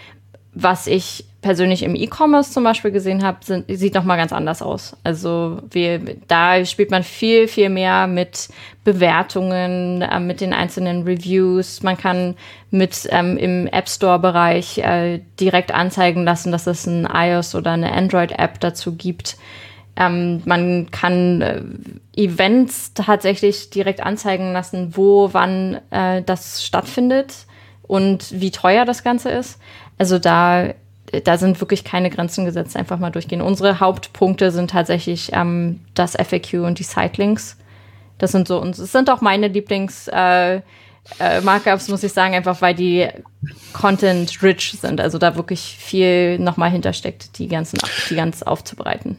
Was 0.59 0.87
ich 0.87 1.27
persönlich 1.43 1.83
im 1.83 1.95
E-Commerce 1.95 2.51
zum 2.51 2.65
Beispiel 2.65 2.91
gesehen 2.91 3.23
habe, 3.23 3.65
sieht 3.69 3.95
noch 3.95 4.05
mal 4.05 4.17
ganz 4.17 4.33
anders 4.33 4.63
aus. 4.63 4.97
Also 5.05 5.61
wir, 5.71 6.01
da 6.27 6.65
spielt 6.65 6.91
man 6.91 7.03
viel, 7.03 7.47
viel 7.47 7.69
mehr 7.69 8.07
mit 8.07 8.49
Bewertungen, 8.83 10.01
äh, 10.01 10.19
mit 10.19 10.41
den 10.41 10.55
einzelnen 10.55 11.03
Reviews. 11.03 11.83
Man 11.83 11.99
kann 11.99 12.37
mit 12.71 13.07
ähm, 13.11 13.37
im 13.37 13.67
App 13.67 13.87
Store-Bereich 13.87 14.79
äh, 14.79 15.21
direkt 15.39 15.73
anzeigen 15.73 16.25
lassen, 16.25 16.53
dass 16.53 16.67
es 16.67 16.87
ein 16.87 17.07
iOS 17.13 17.55
oder 17.55 17.73
eine 17.73 17.93
Android-App 17.93 18.59
dazu 18.61 18.97
gibt. 18.97 19.37
Ähm, 19.95 20.41
man 20.47 20.91
kann 20.91 21.43
äh, 21.43 21.63
Events 22.17 22.95
tatsächlich 22.95 23.69
direkt 23.69 24.01
anzeigen 24.01 24.55
lassen, 24.55 24.97
wo, 24.97 25.29
wann 25.33 25.81
äh, 25.91 26.23
das 26.23 26.65
stattfindet 26.65 27.47
und 27.83 28.41
wie 28.41 28.51
teuer 28.51 28.85
das 28.85 29.05
Ganze 29.05 29.31
ist. 29.31 29.61
Also 29.99 30.19
da 30.19 30.75
da 31.25 31.39
sind 31.39 31.61
wirklich 31.61 31.85
keine 31.85 32.11
Grenzen 32.11 32.45
gesetzt, 32.45 32.77
einfach 32.77 32.99
mal 32.99 33.11
durchgehen. 33.11 33.41
Unsere 33.41 33.81
Hauptpunkte 33.81 34.51
sind 34.51 34.71
tatsächlich 34.71 35.31
ähm, 35.33 35.81
das 35.95 36.13
FAQ 36.13 36.65
und 36.65 36.79
die 36.79 36.83
Sitelinks. 36.83 37.57
Das 38.19 38.33
sind 38.33 38.49
so, 38.49 38.61
und 38.61 38.79
es 38.79 38.93
sind 38.93 39.11
auch 39.11 39.21
meine 39.21 39.49
Lieblings- 39.49 40.09
äh, 40.09 40.63
äh, 41.21 41.41
Markups, 41.43 41.89
muss 41.89 42.03
ich 42.03 42.13
sagen, 42.13 42.35
einfach 42.35 42.61
weil 42.61 42.75
die 42.75 43.09
Content-rich 43.73 44.79
sind. 44.81 45.01
Also 45.01 45.19
da 45.19 45.37
wirklich 45.37 45.77
viel 45.79 46.39
nochmal 46.39 46.71
hintersteckt, 46.71 47.39
die 47.39 47.47
ganzen, 47.47 47.79
die 48.11 48.17
ganz 48.17 48.43
aufzubereiten. 48.43 49.17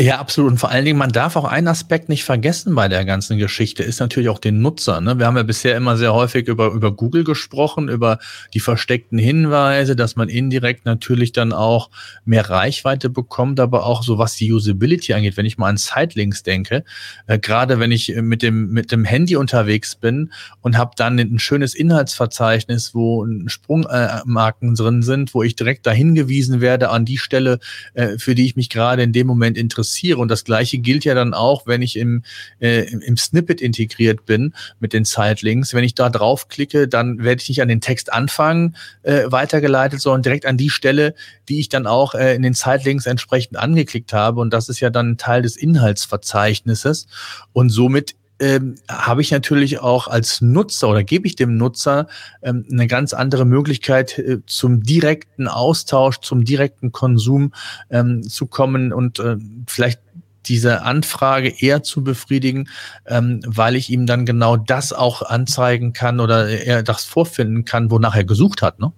Ja, 0.00 0.20
absolut. 0.20 0.52
Und 0.52 0.58
vor 0.58 0.70
allen 0.70 0.84
Dingen, 0.84 0.96
man 0.96 1.10
darf 1.10 1.34
auch 1.34 1.42
einen 1.42 1.66
Aspekt 1.66 2.08
nicht 2.08 2.22
vergessen 2.22 2.72
bei 2.76 2.86
der 2.86 3.04
ganzen 3.04 3.36
Geschichte, 3.36 3.82
ist 3.82 3.98
natürlich 3.98 4.28
auch 4.28 4.38
den 4.38 4.60
Nutzer. 4.62 5.00
Ne? 5.00 5.18
Wir 5.18 5.26
haben 5.26 5.36
ja 5.36 5.42
bisher 5.42 5.76
immer 5.76 5.96
sehr 5.96 6.14
häufig 6.14 6.46
über, 6.46 6.68
über 6.68 6.92
Google 6.92 7.24
gesprochen, 7.24 7.88
über 7.88 8.20
die 8.54 8.60
versteckten 8.60 9.18
Hinweise, 9.18 9.96
dass 9.96 10.14
man 10.14 10.28
indirekt 10.28 10.84
natürlich 10.84 11.32
dann 11.32 11.52
auch 11.52 11.90
mehr 12.24 12.48
Reichweite 12.48 13.10
bekommt, 13.10 13.58
aber 13.58 13.86
auch 13.86 14.04
so 14.04 14.18
was 14.18 14.36
die 14.36 14.52
Usability 14.52 15.14
angeht, 15.14 15.36
wenn 15.36 15.46
ich 15.46 15.58
mal 15.58 15.68
an 15.68 15.78
Sitelinks 15.78 16.44
denke, 16.44 16.84
äh, 17.26 17.40
gerade 17.40 17.80
wenn 17.80 17.90
ich 17.90 18.14
mit 18.14 18.44
dem, 18.44 18.70
mit 18.70 18.92
dem 18.92 19.04
Handy 19.04 19.34
unterwegs 19.34 19.96
bin 19.96 20.30
und 20.60 20.78
habe 20.78 20.92
dann 20.94 21.18
ein 21.18 21.40
schönes 21.40 21.74
Inhaltsverzeichnis, 21.74 22.94
wo 22.94 23.26
Sprungmarken 23.46 24.74
äh, 24.74 24.76
drin 24.76 25.02
sind, 25.02 25.34
wo 25.34 25.42
ich 25.42 25.56
direkt 25.56 25.86
dahin 25.86 26.14
gewiesen 26.14 26.60
werde 26.60 26.90
an 26.90 27.04
die 27.04 27.18
Stelle, 27.18 27.58
äh, 27.94 28.16
für 28.16 28.36
die 28.36 28.46
ich 28.46 28.54
mich 28.54 28.70
gerade 28.70 29.02
in 29.02 29.12
dem 29.12 29.26
Moment 29.26 29.58
interessiere 29.58 29.87
interessiere. 29.88 30.18
Und 30.18 30.28
das 30.28 30.44
Gleiche 30.44 30.78
gilt 30.78 31.04
ja 31.04 31.14
dann 31.14 31.34
auch, 31.34 31.66
wenn 31.66 31.82
ich 31.82 31.96
im, 31.96 32.22
äh, 32.60 32.90
im 32.92 33.16
Snippet 33.16 33.60
integriert 33.60 34.26
bin 34.26 34.54
mit 34.80 34.92
den 34.92 35.04
Sitelinks. 35.04 35.74
Wenn 35.74 35.84
ich 35.84 35.94
da 35.94 36.10
draufklicke, 36.10 36.88
dann 36.88 37.24
werde 37.24 37.42
ich 37.42 37.48
nicht 37.48 37.62
an 37.62 37.68
den 37.68 37.80
Text 37.80 38.12
anfangen 38.12 38.76
äh, 39.02 39.24
weitergeleitet, 39.26 40.00
sondern 40.00 40.22
direkt 40.22 40.46
an 40.46 40.56
die 40.56 40.70
Stelle, 40.70 41.14
die 41.48 41.60
ich 41.60 41.68
dann 41.68 41.86
auch 41.86 42.14
äh, 42.14 42.34
in 42.34 42.42
den 42.42 42.54
Sitelinks 42.54 43.06
entsprechend 43.06 43.56
angeklickt 43.56 44.12
habe. 44.12 44.40
Und 44.40 44.52
das 44.52 44.68
ist 44.68 44.80
ja 44.80 44.90
dann 44.90 45.16
Teil 45.16 45.42
des 45.42 45.56
Inhaltsverzeichnisses. 45.56 47.06
Und 47.52 47.70
somit 47.70 48.14
ähm, 48.40 48.76
habe 48.88 49.20
ich 49.20 49.30
natürlich 49.30 49.80
auch 49.80 50.08
als 50.08 50.40
Nutzer 50.40 50.88
oder 50.88 51.02
gebe 51.02 51.26
ich 51.26 51.36
dem 51.36 51.56
Nutzer 51.56 52.06
ähm, 52.42 52.64
eine 52.70 52.86
ganz 52.86 53.12
andere 53.12 53.44
Möglichkeit 53.44 54.18
äh, 54.18 54.38
zum 54.46 54.82
direkten 54.82 55.48
Austausch, 55.48 56.20
zum 56.20 56.44
direkten 56.44 56.92
Konsum 56.92 57.52
ähm, 57.90 58.22
zu 58.22 58.46
kommen 58.46 58.92
und 58.92 59.18
äh, 59.18 59.36
vielleicht 59.66 60.00
diese 60.46 60.82
Anfrage 60.82 61.52
eher 61.60 61.82
zu 61.82 62.02
befriedigen, 62.02 62.68
ähm, 63.06 63.40
weil 63.46 63.76
ich 63.76 63.90
ihm 63.90 64.06
dann 64.06 64.24
genau 64.24 64.56
das 64.56 64.92
auch 64.92 65.22
anzeigen 65.22 65.92
kann 65.92 66.20
oder 66.20 66.48
er 66.48 66.82
das 66.82 67.04
vorfinden 67.04 67.64
kann, 67.64 67.90
wonach 67.90 68.16
er 68.16 68.24
gesucht 68.24 68.62
hat. 68.62 68.78
Ne? 68.78 68.92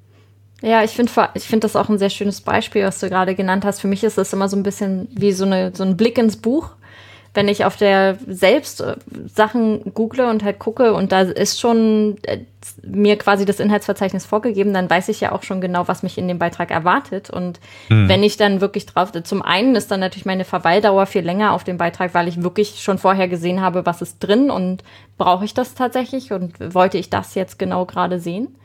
Ja, 0.62 0.84
ich 0.84 0.90
finde 0.90 1.10
ich 1.34 1.44
finde 1.44 1.64
das 1.64 1.74
auch 1.74 1.88
ein 1.88 1.98
sehr 1.98 2.10
schönes 2.10 2.42
Beispiel, 2.42 2.84
was 2.84 3.00
du 3.00 3.08
gerade 3.08 3.34
genannt 3.34 3.64
hast. 3.64 3.80
Für 3.80 3.88
mich 3.88 4.04
ist 4.04 4.18
das 4.18 4.32
immer 4.32 4.48
so 4.48 4.56
ein 4.56 4.62
bisschen 4.62 5.08
wie 5.12 5.32
so, 5.32 5.44
eine, 5.44 5.72
so 5.74 5.82
ein 5.82 5.96
Blick 5.96 6.18
ins 6.18 6.36
Buch 6.36 6.74
wenn 7.32 7.48
ich 7.48 7.64
auf 7.64 7.76
der 7.76 8.18
selbst 8.26 8.80
äh, 8.80 8.96
Sachen 9.32 9.94
google 9.94 10.26
und 10.26 10.42
halt 10.42 10.58
gucke 10.58 10.92
und 10.94 11.12
da 11.12 11.20
ist 11.22 11.60
schon 11.60 12.16
äh, 12.22 12.38
mir 12.82 13.16
quasi 13.16 13.44
das 13.44 13.60
Inhaltsverzeichnis 13.60 14.26
vorgegeben, 14.26 14.74
dann 14.74 14.90
weiß 14.90 15.08
ich 15.08 15.20
ja 15.20 15.32
auch 15.32 15.42
schon 15.42 15.60
genau, 15.60 15.86
was 15.88 16.02
mich 16.02 16.18
in 16.18 16.28
dem 16.28 16.38
Beitrag 16.38 16.70
erwartet. 16.70 17.30
Und 17.30 17.60
mhm. 17.88 18.08
wenn 18.08 18.22
ich 18.22 18.36
dann 18.36 18.60
wirklich 18.60 18.86
drauf, 18.86 19.12
zum 19.22 19.42
einen 19.42 19.76
ist 19.76 19.90
dann 19.90 20.00
natürlich 20.00 20.26
meine 20.26 20.44
Verweildauer 20.44 21.06
viel 21.06 21.22
länger 21.22 21.52
auf 21.52 21.64
dem 21.64 21.78
Beitrag, 21.78 22.14
weil 22.14 22.28
ich 22.28 22.42
wirklich 22.42 22.80
schon 22.82 22.98
vorher 22.98 23.28
gesehen 23.28 23.60
habe, 23.60 23.86
was 23.86 24.02
ist 24.02 24.18
drin 24.18 24.50
und 24.50 24.82
brauche 25.16 25.44
ich 25.44 25.54
das 25.54 25.74
tatsächlich 25.74 26.32
und 26.32 26.54
wollte 26.74 26.98
ich 26.98 27.10
das 27.10 27.34
jetzt 27.34 27.58
genau 27.58 27.86
gerade 27.86 28.18
sehen. 28.18 28.56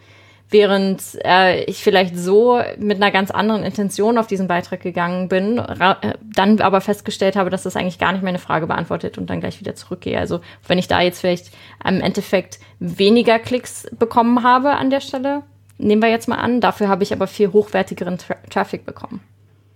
Während 0.50 1.02
äh, 1.24 1.64
ich 1.64 1.84
vielleicht 1.84 2.16
so 2.16 2.62
mit 2.78 2.98
einer 2.98 3.12
ganz 3.12 3.32
anderen 3.32 3.64
Intention 3.64 4.18
auf 4.18 4.28
diesen 4.28 4.48
Beitrag 4.48 4.82
gegangen 4.82 5.28
bin, 5.28 5.58
äh, 5.58 6.14
dann 6.36 6.62
aber 6.62 6.82
festgestellt 6.82 7.36
habe, 7.36 7.50
dass 7.50 7.64
das 7.64 7.76
eigentlich 7.76 7.98
gar 7.98 8.12
nicht 8.12 8.24
meine 8.24 8.40
Frage 8.40 8.68
beantwortet 8.68 9.18
und 9.18 9.30
dann 9.30 9.40
gleich 9.40 9.60
wieder 9.60 9.76
zurückgehe. 9.76 10.20
Also 10.20 10.42
wenn 10.68 10.78
ich 10.78 10.88
da 10.88 11.02
jetzt 11.02 11.20
vielleicht 11.20 11.52
im 11.84 12.00
Endeffekt 12.00 12.60
weniger 12.80 13.40
Klicks 13.40 13.88
bekommen 13.98 14.44
habe 14.44 14.72
an 14.72 14.92
der 14.92 15.02
Stelle, 15.02 15.44
nehmen 15.78 16.02
wir 16.02 16.10
jetzt 16.10 16.28
mal 16.28 16.38
an, 16.38 16.62
dafür 16.62 16.90
habe 16.90 17.04
ich 17.04 17.12
aber 17.12 17.28
viel 17.28 17.52
hochwertigeren 17.52 18.18
Tra 18.18 18.36
Traffic 18.50 18.86
bekommen. 18.86 19.22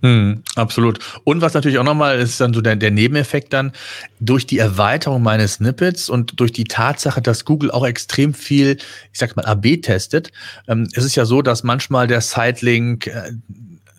Hm, 0.02 0.44
absolut. 0.56 1.00
Und 1.26 1.42
was 1.42 1.54
natürlich 1.54 1.78
auch 1.78 1.84
nochmal 1.84 2.20
ist 2.20 2.40
dann 2.40 2.54
so 2.54 2.62
der, 2.62 2.78
der 2.78 2.92
Nebeneffekt 2.92 3.52
dann, 3.52 3.74
durch 4.22 4.48
die 4.48 4.58
Erweiterung 4.58 5.22
meines 5.22 5.56
Snippets 5.56 6.10
und 6.10 6.40
durch 6.40 6.54
die 6.54 6.64
Tatsache, 6.64 7.22
dass 7.22 7.44
Google 7.44 7.72
auch 7.72 7.86
extrem 7.86 8.34
viel, 8.34 8.78
ich 9.12 9.20
sag 9.20 9.36
mal, 9.36 9.46
AB 9.46 9.82
testet, 9.82 10.32
ähm, 10.68 10.88
es 10.94 11.04
ist 11.04 11.16
ja 11.16 11.26
so, 11.26 11.42
dass 11.42 11.64
manchmal 11.64 12.08
der 12.08 12.22
Sitelink 12.22 13.08
äh, 13.08 13.32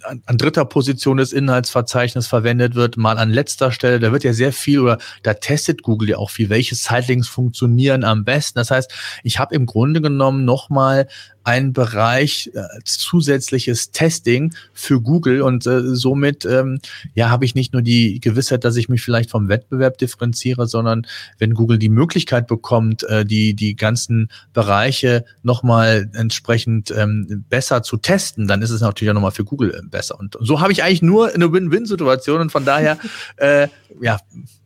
an, 0.04 0.22
an 0.26 0.38
dritter 0.38 0.64
Position 0.64 1.18
des 1.18 1.32
Inhaltsverzeichnisses 1.32 2.28
verwendet 2.28 2.74
wird, 2.74 2.96
mal 2.96 3.18
an 3.18 3.30
letzter 3.30 3.72
Stelle. 3.72 4.00
Da 4.00 4.12
wird 4.12 4.24
ja 4.24 4.32
sehr 4.32 4.52
viel 4.52 4.80
oder 4.80 4.98
da 5.22 5.34
testet 5.34 5.82
Google 5.82 6.10
ja 6.10 6.16
auch 6.16 6.30
viel, 6.30 6.48
welche 6.48 6.74
Sitelinks 6.74 7.28
funktionieren 7.28 8.04
am 8.04 8.24
besten. 8.24 8.58
Das 8.58 8.70
heißt, 8.70 8.90
ich 9.22 9.38
habe 9.38 9.54
im 9.54 9.66
Grunde 9.66 10.00
genommen 10.00 10.44
nochmal 10.44 11.08
ein 11.44 11.72
Bereich 11.72 12.50
äh, 12.55 12.62
zusätzliches 12.85 13.90
Testing 13.90 14.55
für 14.72 15.00
Google 15.00 15.42
und 15.42 15.66
äh, 15.66 15.94
somit 15.94 16.44
ähm, 16.44 16.81
ja 17.14 17.31
habe 17.31 17.44
ich 17.44 17.55
nicht 17.55 17.72
nur 17.72 17.83
die 17.83 18.20
Gewissheit, 18.20 18.64
dass 18.64 18.76
ich 18.76 18.88
mich 18.88 19.03
vielleicht 19.03 19.31
vom 19.31 19.48
Wettbewerb 19.48 19.98
differenziere, 19.98 20.66
sondern 20.66 21.07
wenn 21.38 21.55
Google 21.55 21.79
die 21.79 21.88
Möglichkeit 21.88 22.46
bekommt, 22.46 23.05
äh, 23.05 23.24
die 23.24 23.55
die 23.55 23.76
ganzen 23.76 24.31
Bereiche 24.53 25.24
nochmal 25.42 26.11
entsprechend 26.14 26.90
ähm, 26.90 27.44
besser 27.48 27.83
zu 27.83 27.96
testen, 27.96 28.46
dann 28.46 28.62
ist 28.62 28.70
es 28.70 28.81
natürlich 28.81 29.11
auch 29.11 29.14
nochmal 29.14 29.31
für 29.31 29.44
Google 29.44 29.74
äh, 29.74 29.83
besser. 29.83 30.18
Und 30.18 30.37
so 30.40 30.61
habe 30.61 30.72
ich 30.72 30.83
eigentlich 30.83 31.03
nur 31.03 31.35
eine 31.35 31.53
Win-Win-Situation 31.53 32.40
und 32.40 32.53
von 32.53 32.64
daher 32.64 32.98
äh, 33.37 33.68
ja 34.00 34.18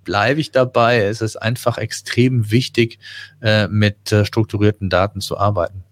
bleibe 0.05 0.41
ich 0.41 0.51
dabei. 0.51 1.01
Es 1.01 1.21
ist 1.21 1.37
einfach 1.37 1.79
extrem 1.79 2.51
wichtig, 2.51 2.99
äh, 3.43 3.67
mit 3.69 4.13
äh, 4.13 4.25
strukturierten 4.25 4.91
Daten 4.91 5.21
zu 5.21 5.39
arbeiten. 5.39 5.83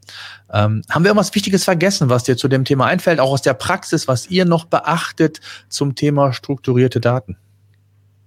Ähm, 0.53 0.83
haben 0.91 1.05
wir 1.05 1.11
irgendwas 1.11 1.35
Wichtiges 1.35 1.65
vergessen, 1.65 2.11
was 2.11 2.25
dir 2.25 2.37
zu 2.37 2.49
dem 2.49 2.65
Thema 2.65 2.87
einfällt, 2.87 3.21
auch 3.21 3.31
aus 3.31 3.43
der 3.43 3.55
Praxis, 3.55 4.09
was 4.09 4.29
ihr 4.29 4.45
noch 4.45 4.67
beachtet 4.67 5.41
zum 5.69 5.95
Thema 5.95 6.33
strukturierte 6.33 7.01
Daten? 7.01 7.37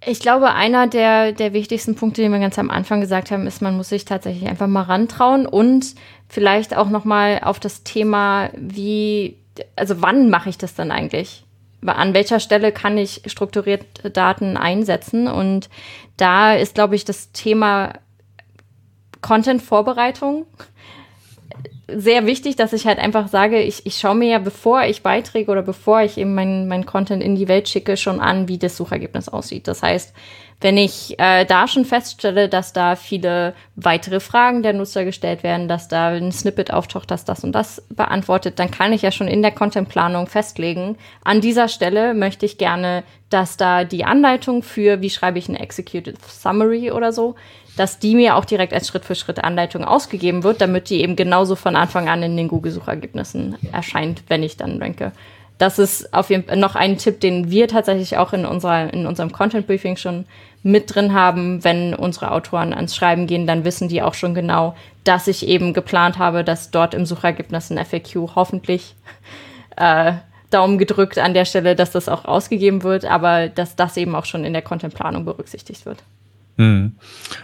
Ich 0.04 0.20
glaube, 0.20 0.52
einer 0.52 0.86
der, 0.86 1.32
der 1.32 1.52
wichtigsten 1.52 1.94
Punkte, 1.94 2.22
die 2.22 2.28
wir 2.28 2.38
ganz 2.38 2.58
am 2.58 2.70
Anfang 2.70 3.00
gesagt 3.00 3.30
haben, 3.30 3.46
ist, 3.46 3.62
man 3.62 3.76
muss 3.76 3.88
sich 3.88 4.04
tatsächlich 4.04 4.48
einfach 4.48 4.66
mal 4.66 4.82
rantrauen 4.82 5.46
und 5.46 5.94
vielleicht 6.28 6.76
auch 6.76 6.90
noch 6.90 7.04
mal 7.04 7.40
auf 7.42 7.58
das 7.58 7.82
Thema, 7.82 8.50
wie, 8.56 9.36
also 9.74 10.02
wann 10.02 10.28
mache 10.28 10.50
ich 10.50 10.58
das 10.58 10.74
dann 10.74 10.90
eigentlich? 10.90 11.45
An 11.88 12.14
welcher 12.14 12.40
Stelle 12.40 12.72
kann 12.72 12.98
ich 12.98 13.22
strukturierte 13.26 14.10
Daten 14.10 14.56
einsetzen? 14.56 15.28
Und 15.28 15.68
da 16.16 16.54
ist, 16.54 16.74
glaube 16.74 16.96
ich, 16.96 17.04
das 17.04 17.32
Thema 17.32 17.94
Content-Vorbereitung 19.20 20.46
sehr 21.88 22.26
wichtig, 22.26 22.56
dass 22.56 22.72
ich 22.72 22.86
halt 22.86 22.98
einfach 22.98 23.28
sage, 23.28 23.60
ich, 23.60 23.86
ich 23.86 23.96
schaue 23.96 24.16
mir 24.16 24.28
ja, 24.28 24.38
bevor 24.38 24.82
ich 24.84 25.02
Beiträge 25.02 25.50
oder 25.50 25.62
bevor 25.62 26.02
ich 26.02 26.18
eben 26.18 26.34
mein, 26.34 26.66
mein 26.66 26.84
Content 26.84 27.22
in 27.22 27.36
die 27.36 27.48
Welt 27.48 27.68
schicke, 27.68 27.96
schon 27.96 28.18
an, 28.18 28.48
wie 28.48 28.58
das 28.58 28.76
Suchergebnis 28.76 29.28
aussieht. 29.28 29.68
Das 29.68 29.82
heißt, 29.82 30.12
wenn 30.60 30.78
ich 30.78 31.18
äh, 31.18 31.44
da 31.44 31.68
schon 31.68 31.84
feststelle, 31.84 32.48
dass 32.48 32.72
da 32.72 32.96
viele 32.96 33.54
weitere 33.74 34.20
Fragen 34.20 34.62
der 34.62 34.72
Nutzer 34.72 35.04
gestellt 35.04 35.42
werden, 35.42 35.68
dass 35.68 35.88
da 35.88 36.08
ein 36.08 36.32
Snippet 36.32 36.72
auftaucht, 36.72 37.10
das 37.10 37.24
das 37.24 37.44
und 37.44 37.52
das 37.52 37.82
beantwortet, 37.90 38.58
dann 38.58 38.70
kann 38.70 38.92
ich 38.92 39.02
ja 39.02 39.10
schon 39.10 39.28
in 39.28 39.42
der 39.42 39.52
Contentplanung 39.52 40.26
festlegen, 40.26 40.96
an 41.24 41.40
dieser 41.40 41.68
Stelle 41.68 42.14
möchte 42.14 42.46
ich 42.46 42.56
gerne, 42.56 43.04
dass 43.28 43.56
da 43.56 43.84
die 43.84 44.04
Anleitung 44.04 44.62
für, 44.62 45.02
wie 45.02 45.10
schreibe 45.10 45.38
ich 45.38 45.48
eine 45.48 45.60
Executed 45.60 46.16
Summary 46.24 46.90
oder 46.90 47.12
so, 47.12 47.34
dass 47.76 47.98
die 47.98 48.14
mir 48.14 48.36
auch 48.36 48.46
direkt 48.46 48.72
als 48.72 48.88
Schritt-für-Schritt-Anleitung 48.88 49.84
ausgegeben 49.84 50.42
wird, 50.42 50.62
damit 50.62 50.88
die 50.88 51.02
eben 51.02 51.16
genauso 51.16 51.56
von 51.56 51.76
Anfang 51.76 52.08
an 52.08 52.22
in 52.22 52.36
den 52.36 52.48
Google-Suchergebnissen 52.48 53.56
erscheint, 53.72 54.22
wenn 54.28 54.42
ich 54.42 54.56
dann 54.56 54.80
ranke. 54.80 55.12
Das 55.58 55.78
ist 55.78 56.12
auf 56.12 56.30
jeden 56.30 56.44
Fall 56.44 56.56
noch 56.56 56.74
ein 56.74 56.98
Tipp, 56.98 57.20
den 57.20 57.50
wir 57.50 57.68
tatsächlich 57.68 58.18
auch 58.18 58.32
in 58.32 58.44
unserer, 58.44 58.92
in 58.92 59.06
unserem 59.06 59.32
Content 59.32 59.66
Briefing 59.66 59.96
schon 59.96 60.26
mit 60.62 60.94
drin 60.94 61.14
haben. 61.14 61.64
Wenn 61.64 61.94
unsere 61.94 62.30
Autoren 62.32 62.74
ans 62.74 62.94
Schreiben 62.94 63.26
gehen, 63.26 63.46
dann 63.46 63.64
wissen 63.64 63.88
die 63.88 64.02
auch 64.02 64.14
schon 64.14 64.34
genau, 64.34 64.76
dass 65.04 65.28
ich 65.28 65.46
eben 65.46 65.72
geplant 65.72 66.18
habe, 66.18 66.44
dass 66.44 66.70
dort 66.70 66.92
im 66.92 67.06
Suchergebnis 67.06 67.70
ein 67.70 67.82
FAQ 67.82 68.34
hoffentlich 68.34 68.94
äh, 69.76 70.12
Daumen 70.50 70.78
gedrückt 70.78 71.18
an 71.18 71.34
der 71.34 71.44
Stelle, 71.44 71.74
dass 71.74 71.90
das 71.90 72.08
auch 72.08 72.24
ausgegeben 72.24 72.82
wird, 72.82 73.04
aber 73.04 73.48
dass 73.48 73.76
das 73.76 73.96
eben 73.96 74.14
auch 74.14 74.26
schon 74.26 74.44
in 74.44 74.52
der 74.52 74.62
Contentplanung 74.62 75.24
berücksichtigt 75.24 75.86
wird. 75.86 76.02
Hm. 76.58 76.96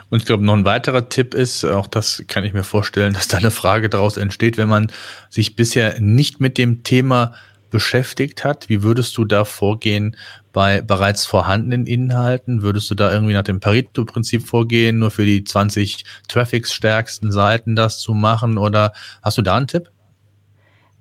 Und 0.08 0.18
ich 0.18 0.24
glaube, 0.24 0.44
noch 0.44 0.54
ein 0.54 0.64
weiterer 0.64 1.08
Tipp 1.08 1.34
ist, 1.34 1.64
auch 1.64 1.86
das 1.86 2.24
kann 2.28 2.44
ich 2.44 2.54
mir 2.54 2.64
vorstellen, 2.64 3.12
dass 3.12 3.28
da 3.28 3.38
eine 3.38 3.50
Frage 3.50 3.88
daraus 3.88 4.16
entsteht, 4.16 4.56
wenn 4.56 4.68
man 4.68 4.90
sich 5.28 5.56
bisher 5.56 6.00
nicht 6.00 6.40
mit 6.40 6.56
dem 6.56 6.82
Thema 6.82 7.34
beschäftigt 7.73 8.45
hat. 8.45 8.68
Wie 8.68 8.85
würdest 8.85 9.16
du 9.16 9.25
da 9.25 9.45
vorgehen 9.45 10.16
bei 10.53 10.81
bereits 10.81 11.27
vorhandenen 11.27 11.87
Inhalten? 11.87 12.62
Würdest 12.62 12.89
du 12.91 12.95
da 12.95 13.12
irgendwie 13.12 13.33
nach 13.33 13.43
dem 13.43 13.59
Pareto-Prinzip 13.59 14.47
vorgehen, 14.47 15.01
nur 15.01 15.11
für 15.11 15.25
die 15.25 15.43
20 15.43 16.05
Traffics-stärksten 16.29 17.33
Seiten 17.33 17.75
das 17.75 17.99
zu 17.99 18.14
machen? 18.14 18.59
Oder 18.59 18.93
hast 19.23 19.39
du 19.39 19.43
da 19.43 19.57
einen 19.57 19.66
Tipp? 19.66 19.91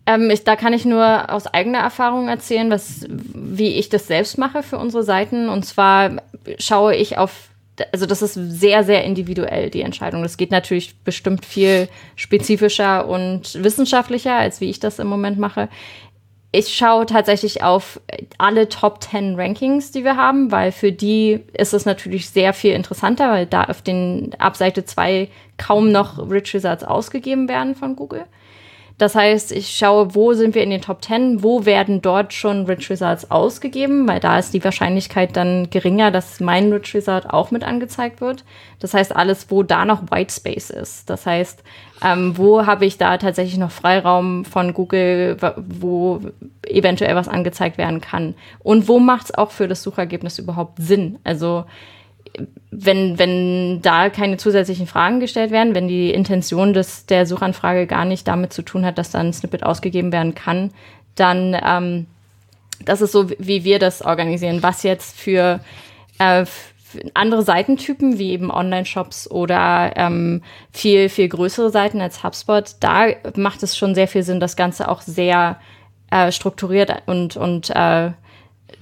Ähm, 0.08 0.32
ich, 0.32 0.44
da 0.44 0.56
kann 0.56 0.74
ich 0.74 0.86
nur 0.86 1.32
aus 1.32 1.46
eigener 1.46 1.80
Erfahrung 1.80 2.28
erzählen, 2.28 2.72
was, 2.72 3.06
wie 3.10 3.76
ich 3.76 3.90
das 3.90 4.08
selbst 4.08 4.38
mache 4.38 4.64
für 4.64 4.80
unsere 4.80 5.04
Seiten. 5.04 5.50
Und 5.50 5.66
zwar 5.66 6.24
schaue 6.58 6.96
ich 6.96 7.18
auf 7.18 7.52
also 7.92 8.06
das 8.06 8.22
ist 8.22 8.34
sehr, 8.34 8.84
sehr 8.84 9.04
individuell, 9.06 9.70
die 9.70 9.82
Entscheidung. 9.82 10.22
Das 10.22 10.38
geht 10.38 10.52
natürlich 10.52 10.96
bestimmt 11.04 11.46
viel 11.46 11.88
spezifischer 12.16 13.08
und 13.08 13.64
wissenschaftlicher, 13.64 14.36
als 14.36 14.62
wie 14.62 14.70
ich 14.70 14.80
das 14.80 15.00
im 15.00 15.08
Moment 15.08 15.40
mache 15.40 15.70
ich 16.52 16.76
schaue 16.76 17.06
tatsächlich 17.06 17.64
auf 17.64 18.02
alle 18.38 18.68
Top 18.68 19.02
10 19.02 19.40
Rankings, 19.40 19.92
die 19.92 20.04
wir 20.04 20.18
haben, 20.18 20.52
weil 20.52 20.74
für 20.74 20.92
die 20.92 21.40
ist 21.54 21.74
es 21.74 21.86
natürlich 21.86 22.30
sehr 22.30 22.54
viel 22.54 22.74
interessanter, 22.74 23.32
weil 23.32 23.46
da 23.46 23.64
auf 23.64 23.82
den 23.82 24.36
ab 24.38 24.58
Seite 24.58 24.84
2 24.84 25.30
kaum 25.58 25.92
noch 25.92 26.30
Rich 26.30 26.54
Results 26.54 26.84
ausgegeben 26.84 27.48
werden 27.48 27.76
von 27.76 27.96
Google. 27.96 28.26
Das 29.02 29.16
heißt, 29.16 29.52
ich 29.52 29.76
schaue, 29.76 30.14
wo 30.14 30.34
sind 30.34 30.54
wir 30.54 30.62
in 30.62 30.70
den 30.70 30.84
Top 30.84 31.04
10, 31.04 31.42
wo 31.42 31.66
werden 31.66 32.04
dort 32.04 32.34
schon 32.34 32.68
Rich 32.68 32.92
Results 32.92 33.32
ausgegeben, 33.32 34.08
weil 34.08 34.20
da 34.20 34.38
ist 34.38 34.54
die 34.54 34.64
Wahrscheinlichkeit 34.64 35.36
dann 35.36 35.72
geringer, 35.72 36.12
dass 36.12 36.40
mein 36.40 36.72
Rich 36.72 36.94
Result 36.94 37.28
auch 37.28 37.50
mit 37.50 37.64
angezeigt 37.64 38.22
wird. 38.22 38.46
Das 38.78 38.94
heißt, 38.94 39.16
alles, 39.16 39.50
wo 39.50 39.64
da 39.64 39.86
noch 39.86 40.12
White 40.12 40.32
Space 40.32 40.70
ist. 40.70 41.10
Das 41.10 41.26
heißt, 41.26 41.64
ähm, 42.04 42.38
wo 42.38 42.68
habe 42.68 42.86
ich 42.86 43.00
da 43.00 43.18
tatsächlich 43.18 43.58
noch 43.58 43.72
Freiraum 43.72 44.46
von 44.46 44.72
Google, 44.72 45.36
wo 45.58 46.20
eventuell 46.68 47.16
was 47.16 47.28
angezeigt 47.28 47.80
werden 47.80 48.02
kann? 48.02 48.36
Und 48.60 48.88
wo 48.88 49.00
macht 49.00 49.26
es 49.26 49.34
auch 49.34 49.50
für 49.50 49.68
das 49.68 49.82
Suchergebnis 49.82 50.38
überhaupt 50.38 50.78
Sinn? 50.78 51.18
Also 51.24 51.66
wenn, 52.72 53.20
wenn 53.20 53.82
da 53.82 54.10
keine 54.10 54.38
zusätzlichen 54.38 54.88
Fragen 54.88 55.20
gestellt 55.20 55.52
werden, 55.52 55.76
wenn 55.76 55.88
die 55.88 56.12
Intention 56.12 56.74
des, 56.74 57.06
der 57.06 57.26
Suchanfrage 57.26 57.88
gar 57.88 58.06
nicht 58.06 58.28
damit 58.28 58.54
zu 58.54 58.62
tun 58.62 58.86
hat, 58.86 58.98
dass 58.98 59.12
dann 59.12 59.28
ein 59.28 59.34
Snippet 59.34 59.64
ausgegeben 59.64 60.12
werden 60.12 60.36
kann, 60.36 60.72
dann 61.16 61.58
ähm, 61.64 62.08
das 62.86 63.02
ist 63.02 63.12
so, 63.12 63.30
wie 63.30 63.64
wir 63.64 63.80
das 63.80 64.02
organisieren. 64.02 64.64
Was 64.64 64.84
jetzt 64.84 65.20
für, 65.20 65.60
äh, 66.20 66.46
für 66.46 67.00
andere 67.14 67.44
Seitentypen, 67.44 68.18
wie 68.18 68.32
eben 68.32 68.52
Online-Shops 68.52 69.30
oder 69.30 69.94
ähm, 69.96 70.42
viel, 70.72 71.10
viel 71.10 71.30
größere 71.30 71.70
Seiten 71.70 72.02
als 72.02 72.24
HubSpot, 72.24 72.76
da 72.80 73.08
macht 73.36 73.64
es 73.64 73.78
schon 73.78 73.96
sehr 73.96 74.08
viel 74.08 74.24
Sinn, 74.24 74.40
das 74.40 74.56
Ganze 74.56 74.90
auch 74.90 75.02
sehr 75.02 75.60
äh, 76.10 76.32
strukturiert 76.32 77.04
und, 77.06 77.38
und 77.38 77.70
äh, 77.70 78.12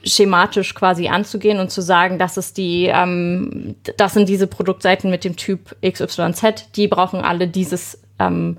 schematisch 0.04 0.76
quasi 0.76 1.08
anzugehen 1.08 1.60
und 1.60 1.72
zu 1.72 1.82
sagen, 1.82 2.20
das 2.20 2.38
ist 2.38 2.58
die, 2.58 2.86
ähm, 2.86 3.76
das 3.98 4.14
sind 4.14 4.30
diese 4.30 4.48
Produktseiten 4.48 5.10
mit 5.10 5.24
dem 5.24 5.36
Typ 5.36 5.76
XYZ, 5.82 6.72
die 6.76 6.88
brauchen 6.88 7.22
alle 7.22 7.48
dieses 7.48 8.02
ähm, 8.20 8.58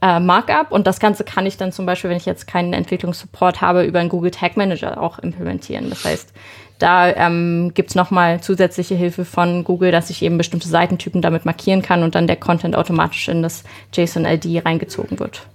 äh, 0.00 0.20
Markup 0.20 0.70
und 0.70 0.86
das 0.86 1.00
Ganze 1.00 1.24
kann 1.24 1.46
ich 1.46 1.56
dann 1.56 1.72
zum 1.72 1.86
Beispiel, 1.86 2.10
wenn 2.10 2.16
ich 2.16 2.26
jetzt 2.26 2.46
keinen 2.46 2.72
Entwicklungssupport 2.72 3.60
habe, 3.60 3.84
über 3.84 3.98
einen 3.98 4.08
Google 4.08 4.30
Tag 4.30 4.56
Manager 4.56 5.00
auch 5.00 5.18
implementieren. 5.18 5.90
Das 5.90 6.04
heißt, 6.04 6.32
da 6.78 7.08
ähm, 7.08 7.72
gibt 7.74 7.90
es 7.90 7.94
nochmal 7.96 8.40
zusätzliche 8.40 8.94
Hilfe 8.94 9.24
von 9.24 9.64
Google, 9.64 9.90
dass 9.90 10.10
ich 10.10 10.22
eben 10.22 10.38
bestimmte 10.38 10.68
Seitentypen 10.68 11.20
damit 11.20 11.44
markieren 11.44 11.82
kann 11.82 12.04
und 12.04 12.14
dann 12.14 12.28
der 12.28 12.36
Content 12.36 12.76
automatisch 12.76 13.28
in 13.28 13.42
das 13.42 13.64
JSON-LD 13.92 14.64
reingezogen 14.64 15.18
wird. 15.18 15.46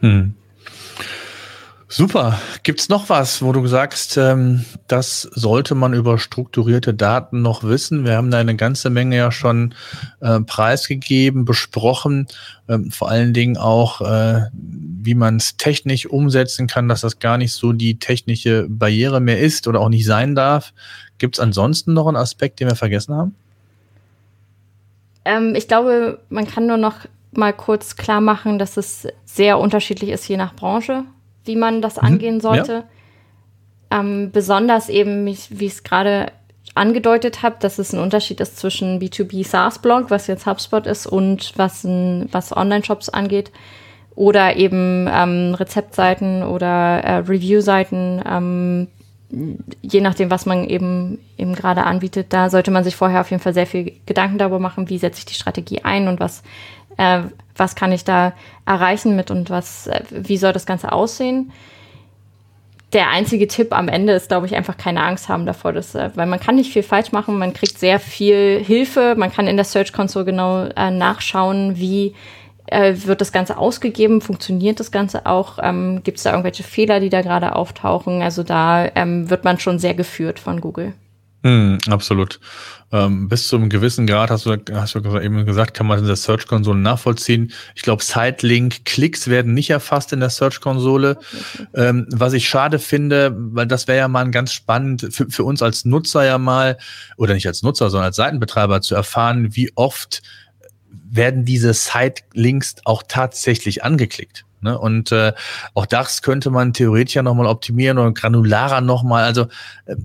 Hm. 0.00 0.34
Super. 1.90 2.38
Gibt's 2.64 2.90
noch 2.90 3.08
was, 3.08 3.40
wo 3.40 3.50
du 3.52 3.66
sagst, 3.66 4.18
ähm, 4.18 4.66
das 4.88 5.22
sollte 5.22 5.74
man 5.74 5.94
über 5.94 6.18
strukturierte 6.18 6.92
Daten 6.92 7.40
noch 7.40 7.64
wissen? 7.64 8.04
Wir 8.04 8.16
haben 8.16 8.30
da 8.30 8.36
eine 8.38 8.56
ganze 8.56 8.90
Menge 8.90 9.16
ja 9.16 9.32
schon 9.32 9.74
äh, 10.20 10.40
preisgegeben, 10.40 11.46
besprochen, 11.46 12.26
ähm, 12.68 12.90
vor 12.90 13.08
allen 13.08 13.32
Dingen 13.32 13.56
auch, 13.56 14.02
äh, 14.02 14.42
wie 14.52 15.14
man 15.14 15.36
es 15.36 15.56
technisch 15.56 16.04
umsetzen 16.04 16.66
kann, 16.66 16.88
dass 16.88 17.00
das 17.00 17.20
gar 17.20 17.38
nicht 17.38 17.54
so 17.54 17.72
die 17.72 17.98
technische 17.98 18.66
Barriere 18.68 19.20
mehr 19.20 19.38
ist 19.38 19.66
oder 19.66 19.80
auch 19.80 19.88
nicht 19.88 20.04
sein 20.04 20.34
darf. 20.34 20.74
Gibt's 21.16 21.40
ansonsten 21.40 21.94
noch 21.94 22.06
einen 22.06 22.18
Aspekt, 22.18 22.60
den 22.60 22.68
wir 22.68 22.76
vergessen 22.76 23.14
haben? 23.14 23.34
Ähm, 25.24 25.54
ich 25.56 25.68
glaube, 25.68 26.20
man 26.28 26.46
kann 26.46 26.66
nur 26.66 26.76
noch 26.76 27.06
mal 27.32 27.54
kurz 27.54 27.96
klar 27.96 28.20
machen, 28.20 28.58
dass 28.58 28.76
es 28.76 29.08
sehr 29.24 29.58
unterschiedlich 29.58 30.10
ist 30.10 30.28
je 30.28 30.36
nach 30.36 30.54
Branche 30.54 31.04
wie 31.48 31.56
man 31.56 31.82
das 31.82 31.96
mhm. 31.96 32.06
angehen 32.06 32.40
sollte. 32.40 32.84
Ja. 33.90 34.00
Ähm, 34.00 34.30
besonders 34.32 34.88
eben, 34.88 35.26
wie 35.26 35.32
ich 35.32 35.72
es 35.72 35.82
gerade 35.82 36.30
angedeutet 36.74 37.42
habe, 37.42 37.56
dass 37.58 37.78
es 37.78 37.92
ein 37.92 38.00
Unterschied 38.00 38.40
ist 38.40 38.58
zwischen 38.58 39.00
B2B 39.00 39.44
SaaS-Blog, 39.44 40.10
was 40.10 40.26
jetzt 40.26 40.46
HubSpot 40.46 40.86
ist, 40.86 41.06
und 41.06 41.52
was, 41.56 41.84
was 41.84 42.56
Online-Shops 42.56 43.08
angeht. 43.08 43.50
Oder 44.14 44.56
eben 44.56 45.08
ähm, 45.10 45.54
Rezeptseiten 45.54 46.42
oder 46.42 46.98
äh, 47.04 47.16
Review-Seiten, 47.18 48.22
ähm, 48.28 48.88
je 49.82 50.00
nachdem, 50.00 50.30
was 50.30 50.46
man 50.46 50.64
eben, 50.64 51.18
eben 51.36 51.54
gerade 51.54 51.84
anbietet. 51.84 52.32
Da 52.32 52.50
sollte 52.50 52.70
man 52.70 52.82
sich 52.82 52.96
vorher 52.96 53.20
auf 53.20 53.30
jeden 53.30 53.42
Fall 53.42 53.54
sehr 53.54 53.66
viel 53.66 53.92
Gedanken 54.06 54.38
darüber 54.38 54.58
machen, 54.58 54.88
wie 54.88 54.98
setze 54.98 55.20
ich 55.20 55.26
die 55.26 55.34
Strategie 55.34 55.82
ein 55.84 56.08
und 56.08 56.18
was 56.18 56.42
äh, 56.96 57.22
was 57.58 57.74
kann 57.74 57.92
ich 57.92 58.04
da 58.04 58.32
erreichen 58.64 59.16
mit 59.16 59.30
und 59.30 59.50
was, 59.50 59.86
äh, 59.88 60.02
wie 60.10 60.36
soll 60.36 60.52
das 60.52 60.66
Ganze 60.66 60.92
aussehen. 60.92 61.52
Der 62.94 63.10
einzige 63.10 63.46
Tipp 63.46 63.74
am 63.74 63.88
Ende 63.88 64.14
ist, 64.14 64.28
glaube 64.28 64.46
ich, 64.46 64.56
einfach 64.56 64.78
keine 64.78 65.02
Angst 65.02 65.28
haben 65.28 65.44
davor, 65.44 65.72
dass, 65.72 65.94
äh, 65.94 66.10
weil 66.14 66.26
man 66.26 66.40
kann 66.40 66.54
nicht 66.54 66.72
viel 66.72 66.82
falsch 66.82 67.12
machen, 67.12 67.38
man 67.38 67.52
kriegt 67.52 67.78
sehr 67.78 68.00
viel 68.00 68.62
Hilfe, 68.64 69.14
man 69.16 69.30
kann 69.30 69.46
in 69.46 69.56
der 69.56 69.66
Search 69.66 69.92
Console 69.92 70.24
genau 70.24 70.64
äh, 70.64 70.90
nachschauen, 70.90 71.76
wie 71.76 72.14
äh, 72.66 72.94
wird 72.96 73.20
das 73.20 73.32
Ganze 73.32 73.58
ausgegeben, 73.58 74.20
funktioniert 74.20 74.80
das 74.80 74.90
Ganze 74.90 75.26
auch, 75.26 75.58
ähm, 75.60 76.02
gibt 76.02 76.18
es 76.18 76.24
da 76.24 76.30
irgendwelche 76.30 76.62
Fehler, 76.62 77.00
die 77.00 77.10
da 77.10 77.20
gerade 77.20 77.56
auftauchen. 77.56 78.22
Also 78.22 78.42
da 78.42 78.88
ähm, 78.94 79.28
wird 79.28 79.44
man 79.44 79.58
schon 79.58 79.78
sehr 79.78 79.94
geführt 79.94 80.38
von 80.38 80.60
Google. 80.60 80.94
Mm, 81.48 81.78
absolut. 81.88 82.40
Ähm, 82.92 83.28
bis 83.28 83.48
zu 83.48 83.56
einem 83.56 83.70
gewissen 83.70 84.06
Grad 84.06 84.30
hast 84.30 84.44
du, 84.44 84.56
hast 84.72 84.94
du 84.94 85.18
eben 85.18 85.46
gesagt, 85.46 85.72
kann 85.72 85.86
man 85.86 85.98
in 85.98 86.06
der 86.06 86.16
Search-Konsole 86.16 86.78
nachvollziehen. 86.78 87.52
Ich 87.74 87.82
glaube, 87.82 88.02
Sitelink-Klicks 88.02 89.28
werden 89.28 89.54
nicht 89.54 89.70
erfasst 89.70 90.12
in 90.12 90.20
der 90.20 90.28
Search-Konsole. 90.28 91.16
Ähm, 91.74 92.06
was 92.10 92.34
ich 92.34 92.48
schade 92.48 92.78
finde, 92.78 93.34
weil 93.34 93.66
das 93.66 93.88
wäre 93.88 93.98
ja 93.98 94.08
mal 94.08 94.26
ein 94.26 94.32
ganz 94.32 94.52
spannend 94.52 95.08
für, 95.10 95.30
für 95.30 95.44
uns 95.44 95.62
als 95.62 95.86
Nutzer 95.86 96.24
ja 96.24 96.36
mal, 96.36 96.76
oder 97.16 97.32
nicht 97.32 97.46
als 97.46 97.62
Nutzer, 97.62 97.88
sondern 97.88 98.06
als 98.06 98.16
Seitenbetreiber 98.16 98.82
zu 98.82 98.94
erfahren, 98.94 99.56
wie 99.56 99.72
oft 99.74 100.22
werden 101.10 101.46
diese 101.46 101.72
Site-Links 101.72 102.76
auch 102.84 103.02
tatsächlich 103.08 103.84
angeklickt. 103.84 104.44
Ne? 104.60 104.78
Und 104.78 105.12
äh, 105.12 105.32
auch 105.72 105.86
das 105.86 106.20
könnte 106.20 106.50
man 106.50 106.74
theoretisch 106.74 107.14
ja 107.14 107.22
nochmal 107.22 107.46
optimieren 107.46 107.96
oder 107.96 108.12
granularer 108.12 108.82
nochmal. 108.82 109.24
Also 109.24 109.46
äh, 109.86 109.96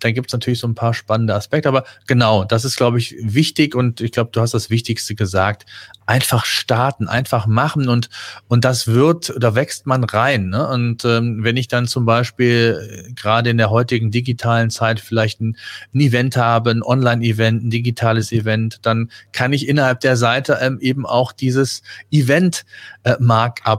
da 0.00 0.10
gibt 0.10 0.28
es 0.28 0.32
natürlich 0.32 0.58
so 0.58 0.68
ein 0.68 0.74
paar 0.74 0.94
spannende 0.94 1.34
Aspekte. 1.34 1.68
Aber 1.68 1.84
genau, 2.06 2.44
das 2.44 2.64
ist, 2.64 2.76
glaube 2.76 2.98
ich, 2.98 3.14
wichtig 3.20 3.74
und 3.74 4.00
ich 4.00 4.12
glaube, 4.12 4.30
du 4.32 4.40
hast 4.40 4.54
das 4.54 4.70
Wichtigste 4.70 5.14
gesagt. 5.14 5.66
Einfach 6.06 6.44
starten, 6.44 7.08
einfach 7.08 7.46
machen 7.46 7.88
und, 7.88 8.10
und 8.46 8.64
das 8.64 8.86
wird, 8.86 9.34
da 9.38 9.56
wächst 9.56 9.86
man 9.86 10.04
rein. 10.04 10.50
Ne? 10.50 10.68
Und 10.68 11.04
ähm, 11.04 11.42
wenn 11.42 11.56
ich 11.56 11.66
dann 11.66 11.88
zum 11.88 12.04
Beispiel 12.04 13.06
äh, 13.08 13.12
gerade 13.12 13.50
in 13.50 13.58
der 13.58 13.70
heutigen 13.70 14.12
digitalen 14.12 14.70
Zeit 14.70 15.00
vielleicht 15.00 15.40
ein, 15.40 15.56
ein 15.92 16.00
Event 16.00 16.36
habe, 16.36 16.70
ein 16.70 16.84
Online-Event, 16.84 17.64
ein 17.64 17.70
digitales 17.70 18.30
Event, 18.30 18.78
dann 18.82 19.10
kann 19.32 19.52
ich 19.52 19.68
innerhalb 19.68 20.00
der 20.00 20.16
Seite 20.16 20.58
ähm, 20.60 20.78
eben 20.80 21.06
auch 21.06 21.32
dieses 21.32 21.82
Event 22.12 22.64
äh, 23.02 23.16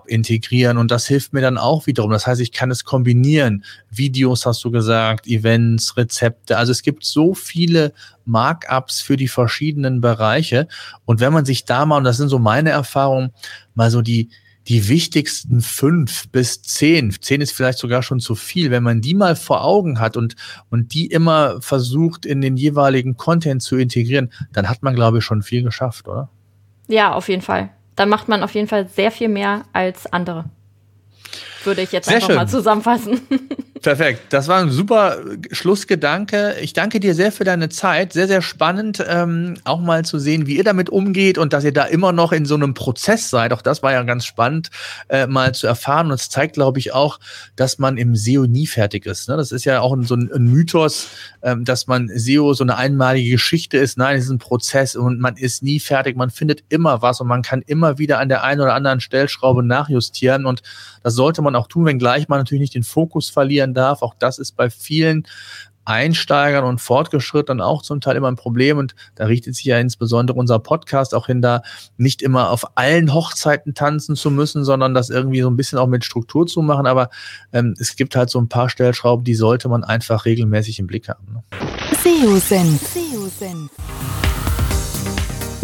integrieren 0.07 0.77
und 0.77 0.91
das 0.91 1.07
hilft 1.07 1.33
mir 1.33 1.41
dann 1.41 1.57
auch 1.57 1.87
wiederum. 1.87 2.11
Das 2.11 2.27
heißt, 2.27 2.41
ich 2.41 2.51
kann 2.51 2.71
es 2.71 2.83
kombinieren. 2.83 3.63
Videos 3.89 4.45
hast 4.45 4.63
du 4.63 4.71
gesagt, 4.71 5.27
Events, 5.27 5.95
Rezepte. 6.07 6.57
Also 6.57 6.71
es 6.71 6.81
gibt 6.81 7.03
so 7.03 7.33
viele 7.33 7.93
Markups 8.25 9.01
für 9.01 9.17
die 9.17 9.27
verschiedenen 9.27 10.01
Bereiche. 10.01 10.67
Und 11.05 11.19
wenn 11.19 11.33
man 11.33 11.45
sich 11.45 11.65
da 11.65 11.85
mal, 11.85 11.97
und 11.97 12.03
das 12.05 12.17
sind 12.17 12.29
so 12.29 12.39
meine 12.39 12.69
Erfahrungen, 12.69 13.31
mal 13.75 13.91
so 13.91 14.01
die, 14.01 14.29
die 14.67 14.87
wichtigsten 14.87 15.61
fünf 15.61 16.29
bis 16.29 16.61
zehn, 16.61 17.11
zehn 17.21 17.41
ist 17.41 17.51
vielleicht 17.51 17.79
sogar 17.79 18.03
schon 18.03 18.19
zu 18.19 18.35
viel, 18.35 18.71
wenn 18.71 18.83
man 18.83 19.01
die 19.01 19.13
mal 19.13 19.35
vor 19.35 19.63
Augen 19.63 19.99
hat 19.99 20.17
und, 20.17 20.35
und 20.69 20.93
die 20.93 21.07
immer 21.07 21.61
versucht 21.61 22.25
in 22.25 22.41
den 22.41 22.57
jeweiligen 22.57 23.17
Content 23.17 23.61
zu 23.61 23.77
integrieren, 23.77 24.31
dann 24.53 24.69
hat 24.69 24.83
man, 24.83 24.95
glaube 24.95 25.19
ich, 25.19 25.23
schon 25.23 25.41
viel 25.41 25.63
geschafft, 25.63 26.07
oder? 26.07 26.29
Ja, 26.87 27.13
auf 27.13 27.29
jeden 27.29 27.41
Fall. 27.41 27.69
Dann 27.95 28.09
macht 28.09 28.27
man 28.27 28.43
auf 28.43 28.55
jeden 28.55 28.67
Fall 28.67 28.87
sehr 28.87 29.11
viel 29.11 29.29
mehr 29.29 29.63
als 29.73 30.05
andere 30.11 30.49
würde 31.67 31.81
ich 31.81 31.91
jetzt 31.91 32.05
Sehr 32.05 32.15
einfach 32.15 32.27
schön. 32.29 32.35
mal 32.37 32.47
zusammenfassen. 32.47 33.21
Perfekt. 33.81 34.21
Das 34.29 34.47
war 34.47 34.59
ein 34.59 34.69
super 34.69 35.17
Schlussgedanke. 35.51 36.55
Ich 36.61 36.73
danke 36.73 36.99
dir 36.99 37.13
sehr 37.13 37.31
für 37.31 37.43
deine 37.43 37.69
Zeit. 37.69 38.13
Sehr, 38.13 38.27
sehr 38.27 38.41
spannend, 38.41 39.03
ähm, 39.07 39.55
auch 39.63 39.79
mal 39.79 40.05
zu 40.05 40.19
sehen, 40.19 40.47
wie 40.47 40.57
ihr 40.57 40.63
damit 40.63 40.89
umgeht 40.89 41.37
und 41.37 41.53
dass 41.53 41.63
ihr 41.63 41.73
da 41.73 41.83
immer 41.83 42.11
noch 42.11 42.31
in 42.31 42.45
so 42.45 42.55
einem 42.55 42.73
Prozess 42.73 43.29
seid. 43.29 43.53
Auch 43.53 43.61
das 43.61 43.83
war 43.83 43.91
ja 43.91 44.03
ganz 44.03 44.25
spannend, 44.25 44.69
äh, 45.09 45.27
mal 45.27 45.53
zu 45.53 45.67
erfahren. 45.67 46.07
Und 46.07 46.13
es 46.13 46.29
zeigt, 46.29 46.53
glaube 46.53 46.79
ich, 46.79 46.93
auch, 46.93 47.19
dass 47.55 47.77
man 47.77 47.97
im 47.97 48.15
SEO 48.15 48.45
nie 48.45 48.67
fertig 48.67 49.05
ist. 49.05 49.29
Ne? 49.29 49.37
Das 49.37 49.51
ist 49.51 49.65
ja 49.65 49.81
auch 49.81 49.95
so 50.01 50.15
ein, 50.15 50.31
ein 50.33 50.45
Mythos, 50.45 51.09
ähm, 51.41 51.65
dass 51.65 51.87
man 51.87 52.09
SEO 52.09 52.53
so 52.53 52.63
eine 52.63 52.77
einmalige 52.77 53.31
Geschichte 53.31 53.77
ist. 53.77 53.97
Nein, 53.97 54.17
es 54.17 54.25
ist 54.25 54.31
ein 54.31 54.39
Prozess 54.39 54.95
und 54.95 55.19
man 55.19 55.35
ist 55.35 55.63
nie 55.63 55.79
fertig. 55.79 56.17
Man 56.17 56.29
findet 56.29 56.63
immer 56.69 57.01
was 57.01 57.21
und 57.21 57.27
man 57.27 57.41
kann 57.41 57.61
immer 57.65 57.97
wieder 57.97 58.19
an 58.19 58.29
der 58.29 58.43
einen 58.43 58.61
oder 58.61 58.73
anderen 58.73 58.99
Stellschraube 58.99 59.63
nachjustieren. 59.63 60.45
Und 60.45 60.61
das 61.03 61.13
sollte 61.13 61.41
man 61.41 61.55
auch 61.55 61.67
tun, 61.67 61.85
wenngleich 61.85 62.27
man 62.27 62.39
natürlich 62.39 62.61
nicht 62.61 62.75
den 62.75 62.83
Fokus 62.83 63.29
verlieren 63.29 63.66
darf. 63.73 64.01
Auch 64.01 64.13
das 64.17 64.39
ist 64.39 64.55
bei 64.55 64.69
vielen 64.69 65.25
Einsteigern 65.87 66.65
und 66.65 66.81
Fortgeschrittenen 66.81 67.61
auch 67.61 67.81
zum 67.81 68.01
Teil 68.01 68.17
immer 68.17 68.27
ein 68.27 68.35
Problem. 68.35 68.77
Und 68.77 68.93
da 69.15 69.25
richtet 69.25 69.55
sich 69.55 69.65
ja 69.65 69.79
insbesondere 69.79 70.37
unser 70.37 70.59
Podcast 70.59 71.15
auch 71.15 71.27
hin, 71.27 71.41
da 71.41 71.61
nicht 71.97 72.21
immer 72.21 72.51
auf 72.51 72.65
allen 72.75 73.13
Hochzeiten 73.13 73.73
tanzen 73.73 74.15
zu 74.15 74.29
müssen, 74.29 74.65
sondern 74.65 74.93
das 74.93 75.09
irgendwie 75.09 75.41
so 75.41 75.49
ein 75.49 75.55
bisschen 75.55 75.79
auch 75.79 75.87
mit 75.87 76.03
Struktur 76.03 76.45
zu 76.45 76.61
machen. 76.61 76.87
Aber 76.87 77.09
ähm, 77.53 77.73
es 77.79 77.95
gibt 77.95 78.15
halt 78.15 78.29
so 78.29 78.39
ein 78.39 78.49
paar 78.49 78.69
Stellschrauben, 78.69 79.23
die 79.23 79.35
sollte 79.35 79.69
man 79.69 79.83
einfach 79.85 80.25
regelmäßig 80.25 80.79
im 80.79 80.87
Blick 80.87 81.07
haben. 81.07 81.25
Ne? 81.33 81.43
SEO-Senf. 82.03 83.71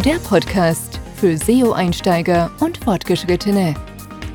Der 0.05 0.19
Podcast 0.19 0.99
für 1.17 1.37
SEO-Einsteiger 1.37 2.49
und 2.59 2.77
Fortgeschrittene. 2.77 3.75